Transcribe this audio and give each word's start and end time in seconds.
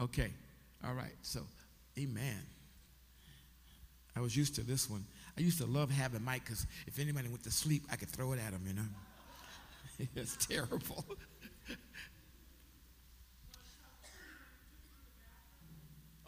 Okay. 0.00 0.30
All 0.84 0.94
right. 0.94 1.14
So, 1.22 1.40
amen. 1.98 2.38
I 4.16 4.20
was 4.20 4.36
used 4.36 4.54
to 4.56 4.62
this 4.62 4.88
one. 4.90 5.04
I 5.36 5.40
used 5.40 5.58
to 5.58 5.66
love 5.66 5.90
having 5.90 6.24
Mike 6.24 6.44
because 6.44 6.66
if 6.86 6.98
anybody 6.98 7.28
went 7.28 7.44
to 7.44 7.50
sleep, 7.50 7.84
I 7.90 7.96
could 7.96 8.08
throw 8.08 8.32
it 8.32 8.40
at 8.44 8.52
him, 8.52 8.62
you 8.66 8.74
know. 8.74 8.82
it's 10.16 10.36
terrible. 10.46 11.04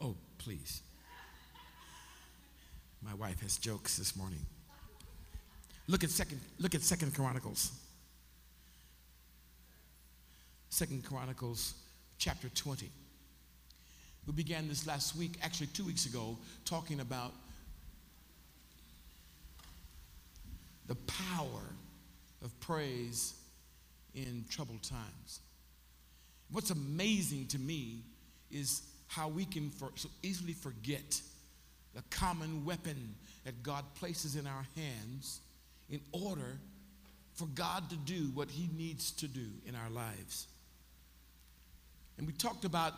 oh, 0.00 0.14
please. 0.38 0.82
My 3.02 3.14
wife 3.14 3.40
has 3.40 3.56
jokes 3.56 3.96
this 3.96 4.14
morning. 4.16 4.44
Look 5.88 6.04
at 6.04 6.10
second, 6.10 6.40
look 6.58 6.74
at 6.76 6.82
Second 6.82 7.14
Chronicles. 7.14 7.72
Second 10.68 11.04
Chronicles 11.04 11.74
chapter 12.18 12.48
20. 12.48 12.90
We 14.30 14.36
began 14.36 14.68
this 14.68 14.86
last 14.86 15.16
week, 15.16 15.32
actually 15.42 15.66
two 15.66 15.84
weeks 15.84 16.06
ago, 16.06 16.38
talking 16.64 17.00
about 17.00 17.32
the 20.86 20.94
power 20.94 21.62
of 22.44 22.60
praise 22.60 23.34
in 24.14 24.44
troubled 24.48 24.84
times. 24.84 25.40
What's 26.52 26.70
amazing 26.70 27.48
to 27.48 27.58
me 27.58 28.04
is 28.52 28.82
how 29.08 29.26
we 29.26 29.46
can 29.46 29.68
for, 29.68 29.90
so 29.96 30.08
easily 30.22 30.52
forget 30.52 31.20
the 31.96 32.02
common 32.10 32.64
weapon 32.64 33.16
that 33.44 33.64
God 33.64 33.84
places 33.96 34.36
in 34.36 34.46
our 34.46 34.64
hands 34.76 35.40
in 35.90 36.00
order 36.12 36.60
for 37.34 37.46
God 37.46 37.90
to 37.90 37.96
do 37.96 38.30
what 38.34 38.48
He 38.48 38.70
needs 38.78 39.10
to 39.10 39.26
do 39.26 39.46
in 39.66 39.74
our 39.74 39.90
lives. 39.90 40.46
And 42.16 42.28
we 42.28 42.32
talked 42.32 42.64
about 42.64 42.94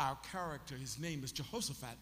our 0.00 0.16
character. 0.32 0.74
His 0.74 0.98
name 0.98 1.22
is 1.22 1.30
Jehoshaphat. 1.30 1.96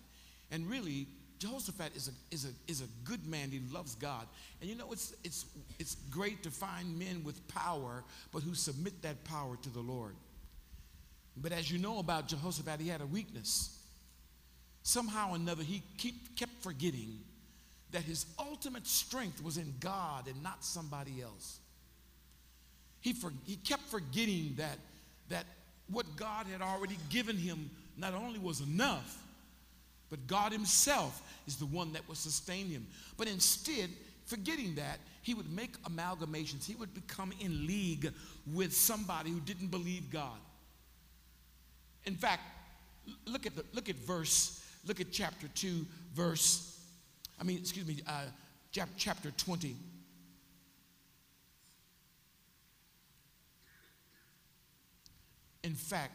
And 0.51 0.69
really, 0.71 1.07
Jehoshaphat 1.39 1.95
is 1.95 2.09
a, 2.09 2.35
is, 2.35 2.45
a, 2.45 2.71
is 2.71 2.81
a 2.81 2.87
good 3.05 3.27
man. 3.27 3.51
He 3.51 3.61
loves 3.73 3.95
God. 3.97 4.27
And 4.61 4.71
you 4.71 4.77
know, 4.77 4.91
it's, 4.93 5.15
it's, 5.25 5.47
it's 5.79 5.97
great 6.11 6.43
to 6.45 6.51
find 6.51 6.99
men 6.99 7.23
with 7.25 7.47
power, 7.49 8.05
but 8.33 8.43
who 8.43 8.55
submit 8.55 9.03
that 9.03 9.25
power 9.25 9.57
to 9.63 9.69
the 9.71 9.81
Lord. 9.81 10.15
But 11.37 11.53
as 11.53 11.71
you 11.71 11.79
know 11.79 11.99
about 11.99 12.29
Jehoshaphat, 12.29 12.81
he 12.81 12.89
had 12.89 13.01
a 13.01 13.07
weakness. 13.07 13.77
Somehow 14.83 15.33
or 15.33 15.37
another, 15.37 15.63
he 15.63 15.83
keep, 15.99 16.37
kept 16.37 16.63
forgetting 16.63 17.19
that 17.91 18.03
his 18.03 18.27
ultimate 18.39 18.87
strength 18.87 19.43
was 19.43 19.57
in 19.57 19.75
God 19.81 20.27
and 20.27 20.43
not 20.43 20.65
somebody 20.65 21.23
else. 21.23 21.59
He, 23.01 23.13
for, 23.13 23.33
he 23.45 23.57
kept 23.57 23.83
forgetting 23.83 24.55
that, 24.59 24.79
that 25.29 25.45
what 25.91 26.17
God 26.17 26.47
had 26.47 26.61
already 26.61 26.99
given 27.11 27.37
him 27.37 27.71
not 27.99 28.15
only 28.15 28.39
was 28.39 28.61
enough, 28.61 29.23
but 30.11 30.27
God 30.27 30.53
Himself 30.53 31.23
is 31.47 31.57
the 31.57 31.67
one 31.67 31.93
that 31.93 32.07
will 32.09 32.15
sustain 32.15 32.67
him. 32.67 32.87
But 33.17 33.29
instead, 33.29 33.91
forgetting 34.27 34.77
that, 34.77 34.99
he 35.23 35.35
would 35.35 35.51
make 35.53 35.83
amalgamations. 35.83 36.65
He 36.65 36.75
would 36.75 36.95
become 36.95 37.33
in 37.41 37.67
league 37.67 38.13
with 38.55 38.75
somebody 38.75 39.31
who 39.31 39.41
didn't 39.41 39.69
believe 39.69 40.11
God. 40.11 40.39
In 42.05 42.15
fact, 42.15 42.43
look 43.27 43.47
at 43.47 43.55
the 43.55 43.65
look 43.75 43.89
at 43.89 43.97
verse, 43.97 44.65
look 44.87 45.01
at 45.01 45.11
chapter 45.13 45.49
2, 45.55 45.85
verse, 46.15 46.81
I 47.41 47.45
mean, 47.45 47.59
excuse 47.59 47.87
me, 47.87 47.99
uh, 48.07 48.25
chapter 48.97 49.31
20. 49.31 49.77
In 55.65 55.75
fact, 55.75 56.13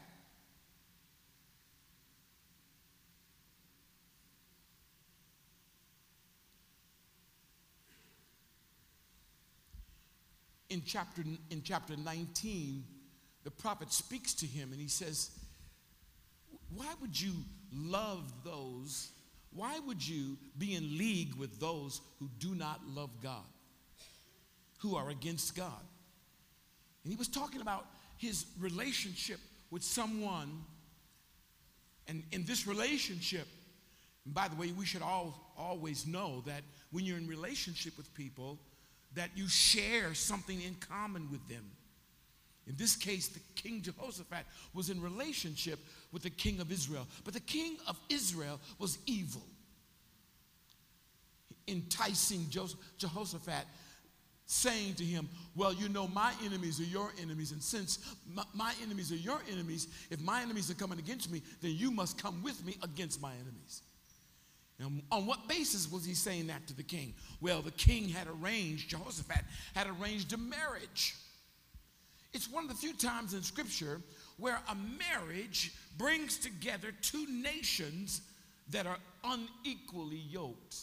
in 10.74 10.82
chapter, 10.86 11.22
in 11.50 11.62
chapter 11.64 11.96
19, 11.96 12.84
the 13.44 13.52
prophet 13.52 13.92
speaks 13.94 14.34
to 14.36 14.46
him 14.46 14.72
and 14.72 14.82
he 14.82 14.88
says, 14.88 15.32
Why 16.76 16.92
would 17.02 17.20
you 17.20 17.34
love 17.74 18.32
those? 18.44 19.12
Why 19.54 19.80
would 19.86 20.06
you 20.06 20.38
be 20.58 20.74
in 20.74 20.98
league 20.98 21.36
with 21.36 21.60
those 21.60 22.02
who 22.20 22.30
do 22.40 22.56
not 22.56 22.82
love 22.88 23.12
God, 23.22 23.46
who 24.80 24.96
are 24.96 25.10
against 25.10 25.56
God? 25.56 25.84
And 27.04 27.14
he 27.14 27.18
was 27.18 27.28
talking 27.28 27.62
about 27.62 27.86
his 28.18 28.46
relationship 28.60 29.40
with 29.70 29.84
someone. 29.84 30.64
And 32.08 32.24
in 32.32 32.46
this 32.46 32.66
relationship, 32.66 33.48
by 34.26 34.48
the 34.48 34.56
way, 34.56 34.72
we 34.72 34.86
should 34.86 35.02
all 35.02 35.54
always 35.58 36.08
know 36.08 36.42
that 36.48 36.62
when 36.92 37.06
you're 37.06 37.18
in 37.18 37.28
relationship 37.28 37.96
with 37.98 38.12
people, 38.16 38.58
that 39.16 39.30
you 39.36 39.48
share 39.48 40.14
something 40.14 40.62
in 40.62 40.76
common 40.76 41.30
with 41.32 41.48
them. 41.48 41.64
In 42.68 42.76
this 42.78 42.96
case, 42.96 43.28
the 43.28 43.42
king 43.56 43.82
Jehoshaphat 43.82 44.46
was 44.74 44.90
in 44.90 45.02
relationship 45.02 45.80
with 46.12 46.24
the 46.24 46.30
king 46.30 46.60
of 46.62 46.72
Israel. 46.72 47.08
But 47.26 47.34
the 47.34 47.42
king 47.42 47.78
of 47.88 48.00
Israel 48.10 48.60
was 48.80 49.00
evil, 49.06 49.44
enticing 51.68 52.48
Jehoshaphat, 52.98 53.66
saying 54.46 54.96
to 54.96 55.04
him, 55.04 55.28
Well, 55.56 55.74
you 55.74 55.90
know, 55.90 56.08
my 56.08 56.34
enemies 56.46 56.80
are 56.80 56.86
your 56.86 57.12
enemies. 57.22 57.52
And 57.52 57.62
since 57.62 58.00
my, 58.34 58.44
my 58.54 58.74
enemies 58.82 59.12
are 59.12 59.18
your 59.18 59.42
enemies, 59.52 59.88
if 60.10 60.22
my 60.22 60.42
enemies 60.42 60.72
are 60.72 60.76
coming 60.76 61.00
against 61.00 61.30
me, 61.30 61.42
then 61.62 61.72
you 61.72 61.92
must 61.92 62.22
come 62.22 62.42
with 62.44 62.64
me 62.66 62.78
against 62.82 63.22
my 63.22 63.34
enemies. 63.34 63.82
And 64.80 65.02
on 65.12 65.26
what 65.26 65.48
basis 65.48 65.92
was 65.92 66.04
he 66.04 66.14
saying 66.14 66.48
that 66.48 66.68
to 66.68 66.76
the 66.76 66.84
king? 66.84 67.14
Well, 67.42 67.62
the 67.62 67.72
king 67.72 68.10
had 68.10 68.28
arranged, 68.28 68.90
Jehoshaphat 68.90 69.44
had 69.76 69.88
arranged 69.88 70.34
a 70.34 70.38
marriage. 70.38 71.16
It's 72.34 72.52
one 72.52 72.64
of 72.64 72.70
the 72.70 72.76
few 72.76 72.94
times 72.94 73.34
in 73.34 73.44
scripture 73.44 74.02
where 74.38 74.60
a 74.70 74.76
marriage 74.76 75.74
brings 75.98 76.38
together 76.38 76.92
two 77.02 77.28
nations 77.30 78.22
that 78.72 78.88
are 78.88 78.98
unequally 79.24 80.18
yoked. 80.18 80.78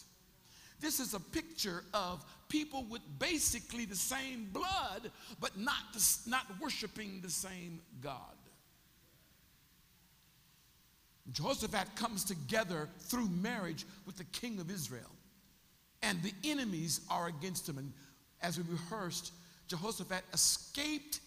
This 0.81 1.01
is 1.01 1.13
a 1.13 1.21
picture 1.21 1.85
of 1.93 2.25
people 2.49 2.85
with 2.89 3.03
basically 3.19 3.85
the 3.85 3.97
same 3.97 4.49
blood, 4.53 5.11
but 5.41 5.59
not, 5.59 5.93
the, 5.93 6.19
not 6.27 6.47
worshiping 6.61 7.21
the 7.23 7.31
same 7.31 7.81
God. 8.01 8.17
Jehoshaphat 11.33 11.95
comes 11.97 12.25
together 12.25 12.89
through 12.99 13.29
marriage 13.29 13.85
with 14.07 14.17
the 14.17 14.25
king 14.25 14.59
of 14.59 14.71
Israel. 14.71 15.11
And 16.03 16.23
the 16.23 16.33
enemies 16.45 17.01
are 17.11 17.29
against 17.29 17.69
him. 17.69 17.79
And 17.79 17.93
as 18.43 18.59
we 18.59 18.65
rehearsed, 18.71 19.33
Jehoshaphat 19.69 20.23
escaped 20.33 21.21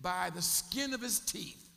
by 0.00 0.30
the 0.34 0.42
skin 0.42 0.94
of 0.94 1.00
his 1.00 1.20
teeth. 1.20 1.68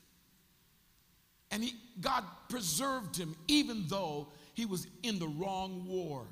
And 1.51 1.63
he, 1.63 1.73
God 2.01 2.23
preserved 2.49 3.15
him 3.15 3.35
even 3.47 3.85
though 3.87 4.27
he 4.53 4.65
was 4.65 4.87
in 5.03 5.19
the 5.19 5.27
wrong 5.27 5.85
war. 5.87 6.25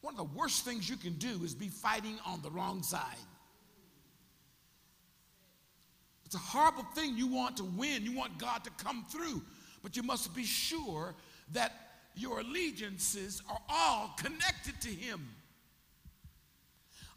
One 0.00 0.14
of 0.14 0.18
the 0.18 0.38
worst 0.38 0.64
things 0.64 0.88
you 0.88 0.96
can 0.96 1.14
do 1.14 1.42
is 1.42 1.54
be 1.54 1.68
fighting 1.68 2.18
on 2.24 2.40
the 2.42 2.50
wrong 2.50 2.82
side. 2.82 3.16
It's 6.24 6.34
a 6.34 6.38
horrible 6.38 6.84
thing. 6.94 7.16
You 7.16 7.26
want 7.26 7.56
to 7.56 7.64
win, 7.64 8.04
you 8.04 8.14
want 8.14 8.38
God 8.38 8.62
to 8.64 8.70
come 8.82 9.04
through 9.10 9.42
but 9.82 9.96
you 9.96 10.02
must 10.02 10.34
be 10.34 10.44
sure 10.44 11.14
that 11.52 11.72
your 12.14 12.40
allegiances 12.40 13.42
are 13.48 13.60
all 13.68 14.14
connected 14.18 14.80
to 14.80 14.88
Him. 14.88 15.28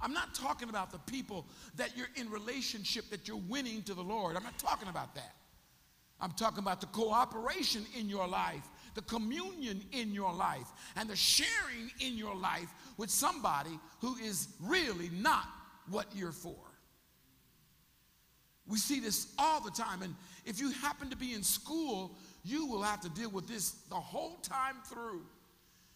I'm 0.01 0.13
not 0.13 0.33
talking 0.33 0.69
about 0.69 0.91
the 0.91 0.99
people 0.99 1.45
that 1.75 1.95
you're 1.95 2.09
in 2.15 2.29
relationship 2.29 3.09
that 3.09 3.27
you're 3.27 3.37
winning 3.37 3.83
to 3.83 3.93
the 3.93 4.01
Lord. 4.01 4.35
I'm 4.35 4.43
not 4.43 4.57
talking 4.57 4.87
about 4.87 5.13
that. 5.15 5.35
I'm 6.19 6.31
talking 6.31 6.59
about 6.59 6.81
the 6.81 6.87
cooperation 6.87 7.85
in 7.97 8.07
your 8.07 8.27
life, 8.27 8.67
the 8.93 9.01
communion 9.01 9.81
in 9.91 10.13
your 10.13 10.33
life, 10.33 10.67
and 10.95 11.09
the 11.09 11.15
sharing 11.15 11.91
in 11.99 12.15
your 12.15 12.35
life 12.35 12.71
with 12.97 13.09
somebody 13.09 13.79
who 13.99 14.15
is 14.17 14.47
really 14.59 15.09
not 15.13 15.45
what 15.89 16.07
you're 16.15 16.31
for. 16.31 16.55
We 18.67 18.77
see 18.77 18.99
this 18.99 19.33
all 19.37 19.59
the 19.59 19.71
time. 19.71 20.01
And 20.01 20.15
if 20.45 20.59
you 20.59 20.71
happen 20.71 21.09
to 21.09 21.17
be 21.17 21.33
in 21.33 21.43
school 21.43 22.15
you 22.43 22.65
will 22.65 22.81
have 22.81 23.01
to 23.01 23.09
deal 23.09 23.29
with 23.29 23.47
this 23.47 23.71
the 23.89 23.95
whole 23.95 24.37
time 24.37 24.75
through. 24.85 25.21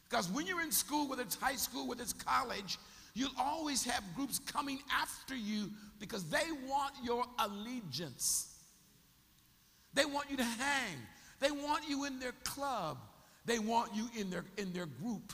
Because 0.09 0.29
when 0.29 0.45
you're 0.45 0.61
in 0.61 0.71
school, 0.71 1.07
whether 1.07 1.23
it's 1.23 1.35
high 1.35 1.55
school, 1.55 1.87
whether 1.87 2.03
it's 2.03 2.13
college, 2.13 2.77
you'll 3.13 3.31
always 3.39 3.83
have 3.83 4.03
groups 4.15 4.39
coming 4.39 4.79
after 4.91 5.35
you 5.35 5.71
because 5.99 6.25
they 6.29 6.45
want 6.67 6.93
your 7.03 7.25
allegiance. 7.39 8.55
They 9.93 10.05
want 10.05 10.29
you 10.29 10.37
to 10.37 10.43
hang. 10.43 10.97
They 11.39 11.51
want 11.51 11.89
you 11.89 12.05
in 12.05 12.19
their 12.19 12.33
club. 12.43 12.97
They 13.45 13.59
want 13.59 13.95
you 13.95 14.07
in 14.17 14.29
their, 14.29 14.45
in 14.57 14.73
their 14.73 14.85
group. 14.85 15.33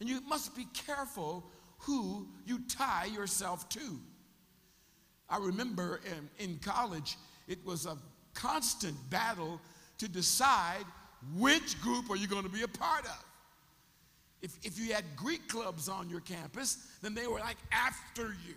And 0.00 0.08
you 0.08 0.20
must 0.22 0.56
be 0.56 0.66
careful 0.74 1.44
who 1.78 2.26
you 2.46 2.60
tie 2.68 3.06
yourself 3.06 3.68
to. 3.70 4.00
I 5.28 5.38
remember 5.38 6.00
in, 6.06 6.44
in 6.44 6.58
college, 6.58 7.16
it 7.46 7.64
was 7.64 7.86
a 7.86 7.96
constant 8.34 8.96
battle 9.10 9.60
to 10.02 10.08
decide 10.08 10.84
which 11.36 11.80
group 11.80 12.10
are 12.10 12.16
you 12.16 12.26
going 12.26 12.42
to 12.42 12.48
be 12.48 12.62
a 12.62 12.68
part 12.68 13.04
of. 13.04 13.24
If, 14.42 14.58
if 14.64 14.76
you 14.76 14.92
had 14.92 15.04
Greek 15.14 15.48
clubs 15.48 15.88
on 15.88 16.10
your 16.10 16.18
campus, 16.20 16.78
then 17.02 17.14
they 17.14 17.28
were 17.28 17.38
like 17.38 17.56
after 17.70 18.34
you. 18.44 18.54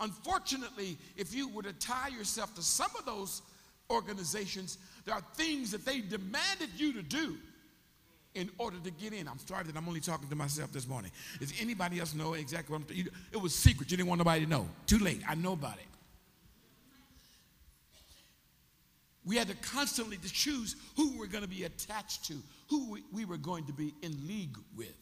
Unfortunately, 0.00 0.96
if 1.18 1.34
you 1.34 1.48
were 1.50 1.62
to 1.62 1.74
tie 1.74 2.08
yourself 2.08 2.54
to 2.54 2.62
some 2.62 2.90
of 2.98 3.04
those 3.04 3.42
organizations, 3.90 4.78
there 5.04 5.14
are 5.14 5.22
things 5.34 5.70
that 5.70 5.84
they 5.84 6.00
demanded 6.00 6.70
you 6.78 6.94
to 6.94 7.02
do 7.02 7.36
in 8.34 8.48
order 8.56 8.78
to 8.82 8.90
get 8.90 9.12
in. 9.12 9.28
I'm 9.28 9.38
sorry 9.38 9.64
that 9.64 9.76
I'm 9.76 9.86
only 9.86 10.00
talking 10.00 10.28
to 10.28 10.34
myself 10.34 10.72
this 10.72 10.88
morning. 10.88 11.10
Does 11.38 11.52
anybody 11.60 12.00
else 12.00 12.14
know 12.14 12.32
exactly 12.32 12.72
what 12.72 12.90
I'm 12.90 13.06
It 13.30 13.40
was 13.40 13.54
secret. 13.54 13.90
You 13.90 13.98
didn't 13.98 14.08
want 14.08 14.20
nobody 14.20 14.44
to 14.44 14.50
know. 14.50 14.66
Too 14.86 14.98
late. 14.98 15.20
I 15.28 15.34
know 15.34 15.52
about 15.52 15.76
it. 15.76 15.93
We 19.24 19.36
had 19.36 19.48
to 19.48 19.54
constantly 19.56 20.18
to 20.18 20.32
choose 20.32 20.76
who 20.96 21.12
we 21.12 21.18
were 21.18 21.26
going 21.26 21.44
to 21.44 21.48
be 21.48 21.64
attached 21.64 22.26
to, 22.26 22.34
who 22.68 22.98
we 23.12 23.24
were 23.24 23.38
going 23.38 23.64
to 23.66 23.72
be 23.72 23.94
in 24.02 24.26
league 24.26 24.56
with. 24.76 24.94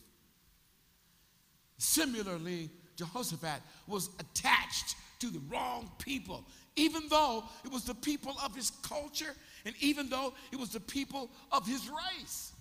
Similarly, 1.79 2.71
Jehoshaphat 2.97 3.61
was 3.89 4.11
attached 4.21 4.95
to 5.19 5.31
the 5.31 5.41
wrong 5.49 5.91
people, 5.99 6.45
even 6.77 7.03
though 7.09 7.45
it 7.65 7.73
was 7.73 7.85
the 7.85 7.95
people 7.95 8.37
of 8.45 8.55
his 8.55 8.71
culture 8.71 9.35
and 9.65 9.75
even 9.81 10.09
though 10.09 10.35
it 10.53 10.59
was 10.59 10.71
the 10.71 10.81
people 10.81 11.31
of 11.51 11.67
his 11.67 11.89
race. 11.89 12.53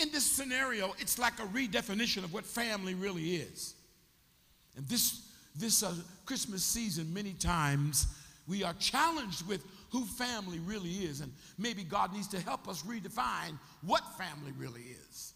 In 0.00 0.12
this 0.12 0.24
scenario, 0.24 0.94
it's 0.98 1.18
like 1.18 1.38
a 1.40 1.46
redefinition 1.46 2.24
of 2.24 2.32
what 2.32 2.44
family 2.44 2.94
really 2.94 3.36
is. 3.36 3.74
And 4.76 4.86
this, 4.86 5.28
this 5.56 5.82
uh, 5.82 5.94
Christmas 6.24 6.64
season, 6.64 7.12
many 7.12 7.32
times, 7.32 8.06
we 8.52 8.62
are 8.62 8.74
challenged 8.74 9.48
with 9.48 9.64
who 9.88 10.04
family 10.04 10.58
really 10.58 10.90
is. 10.90 11.22
And 11.22 11.32
maybe 11.56 11.84
God 11.84 12.12
needs 12.12 12.28
to 12.28 12.40
help 12.40 12.68
us 12.68 12.82
redefine 12.82 13.58
what 13.80 14.02
family 14.18 14.52
really 14.58 14.82
is. 15.08 15.32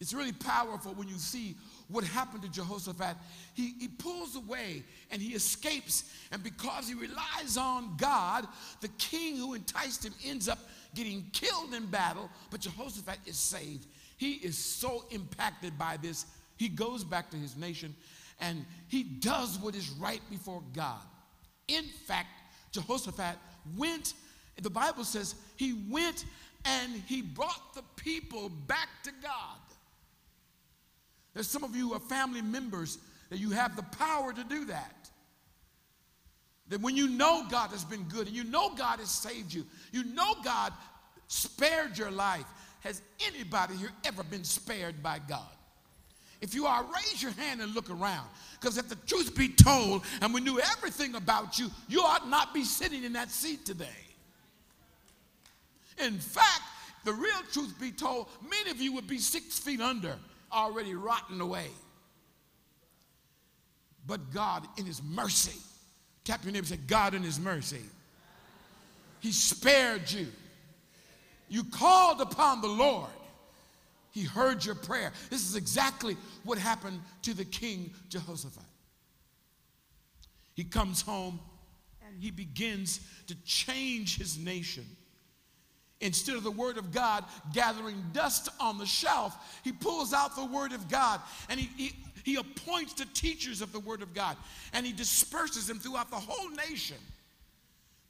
It's 0.00 0.14
really 0.14 0.30
powerful 0.30 0.92
when 0.94 1.08
you 1.08 1.16
see 1.16 1.56
what 1.88 2.04
happened 2.04 2.44
to 2.44 2.48
Jehoshaphat. 2.48 3.16
He, 3.54 3.74
he 3.80 3.88
pulls 3.88 4.36
away 4.36 4.84
and 5.10 5.20
he 5.20 5.34
escapes. 5.34 6.04
And 6.30 6.44
because 6.44 6.86
he 6.86 6.94
relies 6.94 7.56
on 7.56 7.96
God, 7.96 8.46
the 8.80 8.88
king 8.96 9.36
who 9.36 9.54
enticed 9.54 10.06
him 10.06 10.14
ends 10.24 10.48
up 10.48 10.60
getting 10.94 11.26
killed 11.32 11.74
in 11.74 11.86
battle. 11.86 12.30
But 12.52 12.60
Jehoshaphat 12.60 13.18
is 13.26 13.36
saved. 13.36 13.88
He 14.16 14.34
is 14.34 14.56
so 14.56 15.06
impacted 15.10 15.76
by 15.76 15.96
this. 16.00 16.24
He 16.56 16.68
goes 16.68 17.02
back 17.02 17.32
to 17.32 17.36
his 17.36 17.56
nation 17.56 17.96
and 18.40 18.64
he 18.86 19.02
does 19.02 19.58
what 19.58 19.74
is 19.74 19.90
right 19.90 20.22
before 20.30 20.62
God. 20.72 21.02
In 21.68 21.84
fact, 21.84 22.28
Jehoshaphat 22.72 23.36
went, 23.76 24.14
the 24.60 24.70
Bible 24.70 25.04
says 25.04 25.34
he 25.56 25.74
went 25.88 26.24
and 26.64 26.92
he 27.06 27.22
brought 27.22 27.74
the 27.74 27.82
people 27.96 28.48
back 28.66 28.88
to 29.04 29.10
God. 29.22 29.58
There's 31.34 31.48
some 31.48 31.62
of 31.64 31.76
you 31.76 31.92
are 31.94 32.00
family 32.00 32.42
members 32.42 32.98
that 33.30 33.38
you 33.38 33.50
have 33.50 33.76
the 33.76 33.82
power 33.82 34.32
to 34.32 34.44
do 34.44 34.64
that. 34.66 35.10
That 36.68 36.80
when 36.80 36.96
you 36.96 37.08
know 37.08 37.46
God 37.50 37.70
has 37.70 37.84
been 37.84 38.02
good 38.04 38.26
and 38.26 38.36
you 38.36 38.44
know 38.44 38.74
God 38.74 38.98
has 38.98 39.10
saved 39.10 39.52
you, 39.54 39.64
you 39.92 40.04
know 40.04 40.34
God 40.44 40.72
spared 41.28 41.96
your 41.96 42.10
life. 42.10 42.44
Has 42.80 43.02
anybody 43.26 43.76
here 43.76 43.92
ever 44.04 44.22
been 44.22 44.44
spared 44.44 45.02
by 45.02 45.20
God? 45.26 45.57
If 46.40 46.54
you 46.54 46.66
are, 46.66 46.84
raise 46.84 47.22
your 47.22 47.32
hand 47.32 47.60
and 47.60 47.74
look 47.74 47.90
around. 47.90 48.28
Because 48.60 48.78
if 48.78 48.88
the 48.88 48.96
truth 49.06 49.36
be 49.36 49.48
told 49.48 50.04
and 50.20 50.32
we 50.32 50.40
knew 50.40 50.60
everything 50.60 51.14
about 51.14 51.58
you, 51.58 51.70
you 51.88 52.00
ought 52.02 52.28
not 52.28 52.54
be 52.54 52.64
sitting 52.64 53.04
in 53.04 53.12
that 53.14 53.30
seat 53.30 53.64
today. 53.66 53.86
In 56.04 56.18
fact, 56.18 56.62
the 57.04 57.12
real 57.12 57.40
truth 57.52 57.74
be 57.80 57.90
told, 57.90 58.28
many 58.48 58.70
of 58.70 58.80
you 58.80 58.92
would 58.94 59.06
be 59.06 59.18
six 59.18 59.58
feet 59.58 59.80
under, 59.80 60.16
already 60.52 60.94
rotting 60.94 61.40
away. 61.40 61.68
But 64.06 64.32
God, 64.32 64.66
in 64.76 64.86
His 64.86 65.02
mercy, 65.02 65.58
tap 66.24 66.44
your 66.44 66.52
neighbor 66.52 66.62
and 66.62 66.68
say, 66.68 66.78
God, 66.86 67.14
in 67.14 67.22
His 67.22 67.40
mercy, 67.40 67.82
He 69.20 69.32
spared 69.32 70.10
you. 70.10 70.28
You 71.48 71.64
called 71.64 72.20
upon 72.20 72.60
the 72.60 72.68
Lord 72.68 73.10
he 74.12 74.22
heard 74.22 74.64
your 74.64 74.74
prayer. 74.74 75.12
This 75.30 75.48
is 75.48 75.56
exactly 75.56 76.16
what 76.44 76.58
happened 76.58 77.00
to 77.22 77.34
the 77.34 77.44
king 77.44 77.92
Jehoshaphat. 78.08 78.62
He 80.54 80.64
comes 80.64 81.02
home 81.02 81.38
and 82.06 82.20
he 82.20 82.30
begins 82.30 83.00
to 83.28 83.36
change 83.44 84.18
his 84.18 84.38
nation. 84.38 84.84
Instead 86.00 86.36
of 86.36 86.44
the 86.44 86.50
word 86.50 86.78
of 86.78 86.92
God 86.92 87.24
gathering 87.52 88.02
dust 88.12 88.48
on 88.60 88.78
the 88.78 88.86
shelf, 88.86 89.60
he 89.62 89.72
pulls 89.72 90.12
out 90.12 90.36
the 90.36 90.44
word 90.44 90.72
of 90.72 90.88
God 90.88 91.20
and 91.48 91.58
he, 91.60 91.68
he, 91.76 91.96
he 92.24 92.36
appoints 92.36 92.94
the 92.94 93.06
teachers 93.14 93.60
of 93.60 93.72
the 93.72 93.80
word 93.80 94.02
of 94.02 94.14
God 94.14 94.36
and 94.72 94.86
he 94.86 94.92
disperses 94.92 95.66
them 95.66 95.78
throughout 95.78 96.10
the 96.10 96.16
whole 96.16 96.50
nation. 96.50 96.96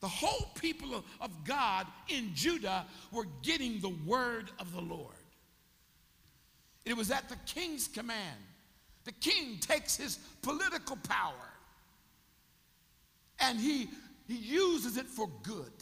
The 0.00 0.08
whole 0.08 0.50
people 0.54 0.94
of, 0.94 1.04
of 1.20 1.44
God 1.44 1.86
in 2.08 2.30
Judah 2.34 2.86
were 3.10 3.26
getting 3.42 3.80
the 3.80 3.94
word 4.06 4.50
of 4.58 4.72
the 4.72 4.80
Lord. 4.80 5.17
It 6.88 6.96
was 6.96 7.10
at 7.10 7.28
the 7.28 7.36
king's 7.46 7.88
command. 7.88 8.38
The 9.04 9.12
king 9.12 9.58
takes 9.58 9.96
his 9.96 10.18
political 10.42 10.96
power 10.96 11.48
and 13.40 13.58
he, 13.58 13.88
he 14.26 14.36
uses 14.36 14.96
it 14.96 15.06
for 15.06 15.28
good. 15.42 15.72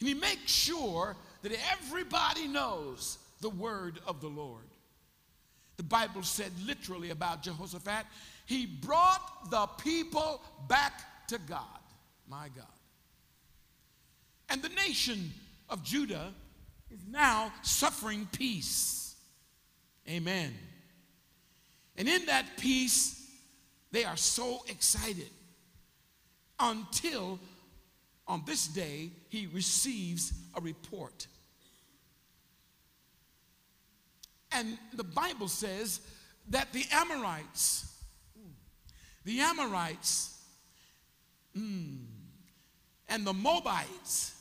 And 0.00 0.08
he 0.08 0.14
makes 0.14 0.50
sure 0.50 1.16
that 1.42 1.52
everybody 1.72 2.46
knows 2.48 3.18
the 3.40 3.50
word 3.50 4.00
of 4.06 4.20
the 4.20 4.28
Lord. 4.28 4.64
The 5.76 5.82
Bible 5.82 6.22
said 6.22 6.52
literally 6.64 7.10
about 7.10 7.42
Jehoshaphat, 7.42 8.06
he 8.46 8.66
brought 8.66 9.50
the 9.50 9.66
people 9.82 10.42
back 10.68 11.26
to 11.28 11.38
God. 11.38 11.64
My 12.28 12.48
God. 12.54 12.66
And 14.48 14.62
the 14.62 14.68
nation 14.70 15.32
of 15.68 15.82
Judah 15.82 16.32
is 16.90 17.00
now 17.10 17.52
suffering 17.62 18.28
peace. 18.32 19.03
Amen. 20.08 20.52
And 21.96 22.08
in 22.08 22.26
that 22.26 22.56
peace, 22.58 23.24
they 23.90 24.04
are 24.04 24.16
so 24.16 24.64
excited 24.68 25.30
until 26.58 27.38
on 28.26 28.42
this 28.46 28.66
day 28.66 29.10
he 29.28 29.46
receives 29.46 30.32
a 30.54 30.60
report. 30.60 31.26
And 34.52 34.78
the 34.92 35.04
Bible 35.04 35.48
says 35.48 36.00
that 36.48 36.72
the 36.72 36.84
Amorites, 36.92 37.92
the 39.24 39.40
Amorites, 39.40 40.38
mm, 41.56 41.98
and 43.08 43.26
the 43.26 43.32
Moabites, 43.32 44.34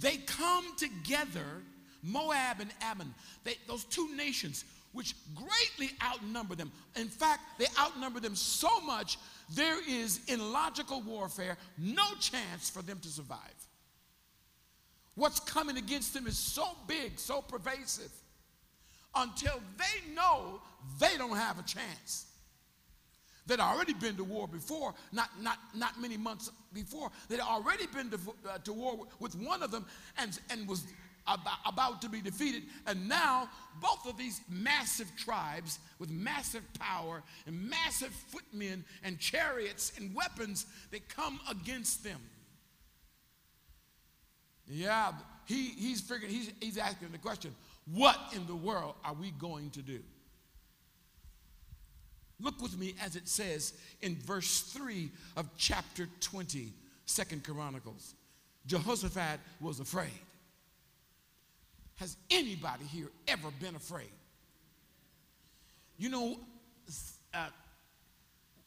they 0.00 0.16
come 0.16 0.76
together 0.76 1.62
Moab 2.02 2.60
and 2.60 2.70
Ammon, 2.82 3.14
they, 3.44 3.56
those 3.66 3.84
two 3.84 4.14
nations, 4.16 4.64
which 4.92 5.14
greatly 5.34 5.94
outnumber 6.02 6.54
them. 6.54 6.72
In 6.96 7.08
fact, 7.08 7.40
they 7.58 7.66
outnumber 7.78 8.20
them 8.20 8.34
so 8.34 8.80
much, 8.80 9.18
there 9.54 9.78
is 9.88 10.20
in 10.28 10.52
logical 10.52 11.02
warfare 11.02 11.56
no 11.76 12.06
chance 12.20 12.70
for 12.70 12.82
them 12.82 12.98
to 13.00 13.08
survive. 13.08 13.38
What's 15.14 15.40
coming 15.40 15.76
against 15.76 16.14
them 16.14 16.26
is 16.26 16.38
so 16.38 16.64
big, 16.86 17.18
so 17.18 17.42
pervasive, 17.42 18.12
until 19.14 19.60
they 19.76 20.14
know 20.14 20.60
they 21.00 21.16
don't 21.16 21.36
have 21.36 21.58
a 21.58 21.62
chance. 21.62 22.26
They'd 23.48 23.60
already 23.60 23.94
been 23.94 24.14
to 24.16 24.24
war 24.24 24.46
before, 24.46 24.94
not, 25.10 25.30
not, 25.40 25.58
not 25.74 26.00
many 26.00 26.18
months 26.18 26.52
before. 26.74 27.10
They'd 27.28 27.40
already 27.40 27.86
been 27.86 28.10
to, 28.10 28.18
uh, 28.48 28.58
to 28.58 28.72
war 28.74 29.06
with 29.20 29.34
one 29.36 29.62
of 29.62 29.70
them 29.70 29.86
and, 30.18 30.38
and 30.50 30.68
was 30.68 30.84
about, 31.28 31.58
about 31.66 32.02
to 32.02 32.08
be 32.08 32.20
defeated. 32.20 32.62
And 32.86 33.08
now, 33.08 33.48
both 33.80 34.06
of 34.08 34.16
these 34.16 34.40
massive 34.48 35.10
tribes 35.16 35.78
with 35.98 36.10
massive 36.10 36.62
power 36.78 37.22
and 37.46 37.68
massive 37.68 38.10
footmen 38.10 38.84
and 39.04 39.18
chariots 39.18 39.92
and 39.96 40.14
weapons, 40.14 40.66
they 40.90 41.00
come 41.00 41.38
against 41.50 42.02
them. 42.02 42.20
Yeah, 44.66 45.12
he, 45.46 45.68
he's 45.68 46.00
figuring, 46.00 46.32
he's, 46.32 46.50
he's 46.60 46.78
asking 46.78 47.08
the 47.12 47.18
question 47.18 47.54
what 47.94 48.18
in 48.34 48.46
the 48.46 48.54
world 48.54 48.94
are 49.04 49.14
we 49.14 49.30
going 49.30 49.70
to 49.70 49.82
do? 49.82 50.00
Look 52.40 52.60
with 52.60 52.78
me 52.78 52.94
as 53.02 53.16
it 53.16 53.26
says 53.26 53.72
in 54.00 54.16
verse 54.16 54.60
3 54.60 55.10
of 55.36 55.48
chapter 55.56 56.06
20, 56.20 56.72
Second 57.06 57.44
Chronicles. 57.44 58.14
Jehoshaphat 58.66 59.40
was 59.60 59.80
afraid. 59.80 60.10
Has 61.98 62.16
anybody 62.30 62.84
here 62.84 63.10
ever 63.26 63.50
been 63.60 63.74
afraid? 63.74 64.10
You 65.98 66.10
know, 66.10 66.36
uh, 67.34 67.48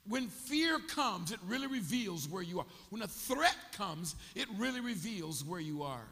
when 0.08 0.28
fear 0.28 0.80
comes, 0.80 1.32
it 1.32 1.40
really 1.48 1.68
reveals 1.68 2.28
where 2.28 2.44
you 2.44 2.60
are. 2.60 2.66
When 2.90 3.02
a 3.02 3.08
threat 3.08 3.56
comes, 3.72 4.16
it 4.36 4.48
really 4.58 4.82
reveals 4.82 5.46
where 5.46 5.60
you 5.60 5.84
are. 5.84 6.06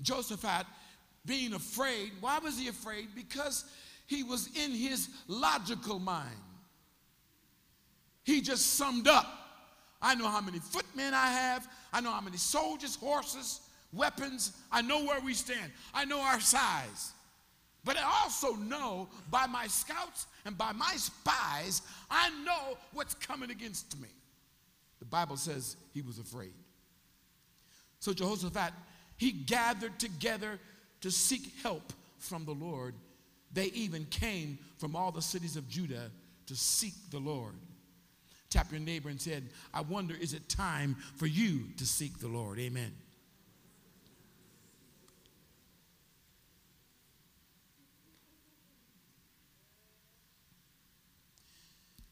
Jehoshaphat 0.00 0.66
being 1.26 1.52
afraid. 1.52 2.12
Why 2.20 2.38
was 2.38 2.58
he 2.58 2.68
afraid? 2.68 3.08
Because 3.14 3.64
he 4.06 4.22
was 4.22 4.48
in 4.56 4.70
his 4.70 5.08
logical 5.26 5.98
mind. 5.98 6.36
He 8.24 8.40
just 8.40 8.74
summed 8.74 9.08
up 9.08 9.46
I 10.00 10.14
know 10.14 10.28
how 10.28 10.40
many 10.40 10.58
footmen 10.58 11.14
I 11.14 11.28
have, 11.28 11.66
I 11.92 12.00
know 12.00 12.10
how 12.10 12.20
many 12.20 12.36
soldiers, 12.36 12.96
horses, 12.96 13.60
weapons, 13.96 14.52
I 14.70 14.82
know 14.82 15.04
where 15.04 15.20
we 15.20 15.34
stand, 15.34 15.72
I 15.94 16.04
know 16.04 16.20
our 16.20 16.40
size. 16.40 17.12
But 17.84 17.96
I 17.96 18.22
also 18.24 18.54
know 18.54 19.08
by 19.30 19.46
my 19.46 19.68
scouts 19.68 20.26
and 20.44 20.58
by 20.58 20.72
my 20.72 20.92
spies, 20.96 21.82
I 22.10 22.30
know 22.44 22.76
what's 22.92 23.14
coming 23.14 23.50
against 23.50 24.00
me. 24.00 24.08
The 24.98 25.04
Bible 25.04 25.36
says 25.36 25.76
he 25.94 26.02
was 26.02 26.18
afraid. 26.18 26.52
So 28.00 28.12
Jehoshaphat, 28.12 28.72
he 29.16 29.30
gathered 29.30 29.98
together 30.00 30.58
to 31.02 31.10
seek 31.12 31.52
help 31.62 31.92
from 32.18 32.44
the 32.44 32.52
Lord. 32.52 32.94
They 33.52 33.66
even 33.66 34.04
came 34.06 34.58
from 34.78 34.96
all 34.96 35.12
the 35.12 35.22
cities 35.22 35.56
of 35.56 35.68
Judah 35.68 36.10
to 36.46 36.56
seek 36.56 36.94
the 37.10 37.20
Lord. 37.20 37.54
Tap 38.50 38.72
your 38.72 38.80
neighbor 38.80 39.08
and 39.08 39.20
said, 39.20 39.44
I 39.72 39.82
wonder, 39.82 40.14
is 40.20 40.34
it 40.34 40.48
time 40.48 40.96
for 41.16 41.26
you 41.26 41.64
to 41.76 41.86
seek 41.86 42.18
the 42.18 42.28
Lord? 42.28 42.58
Amen. 42.58 42.92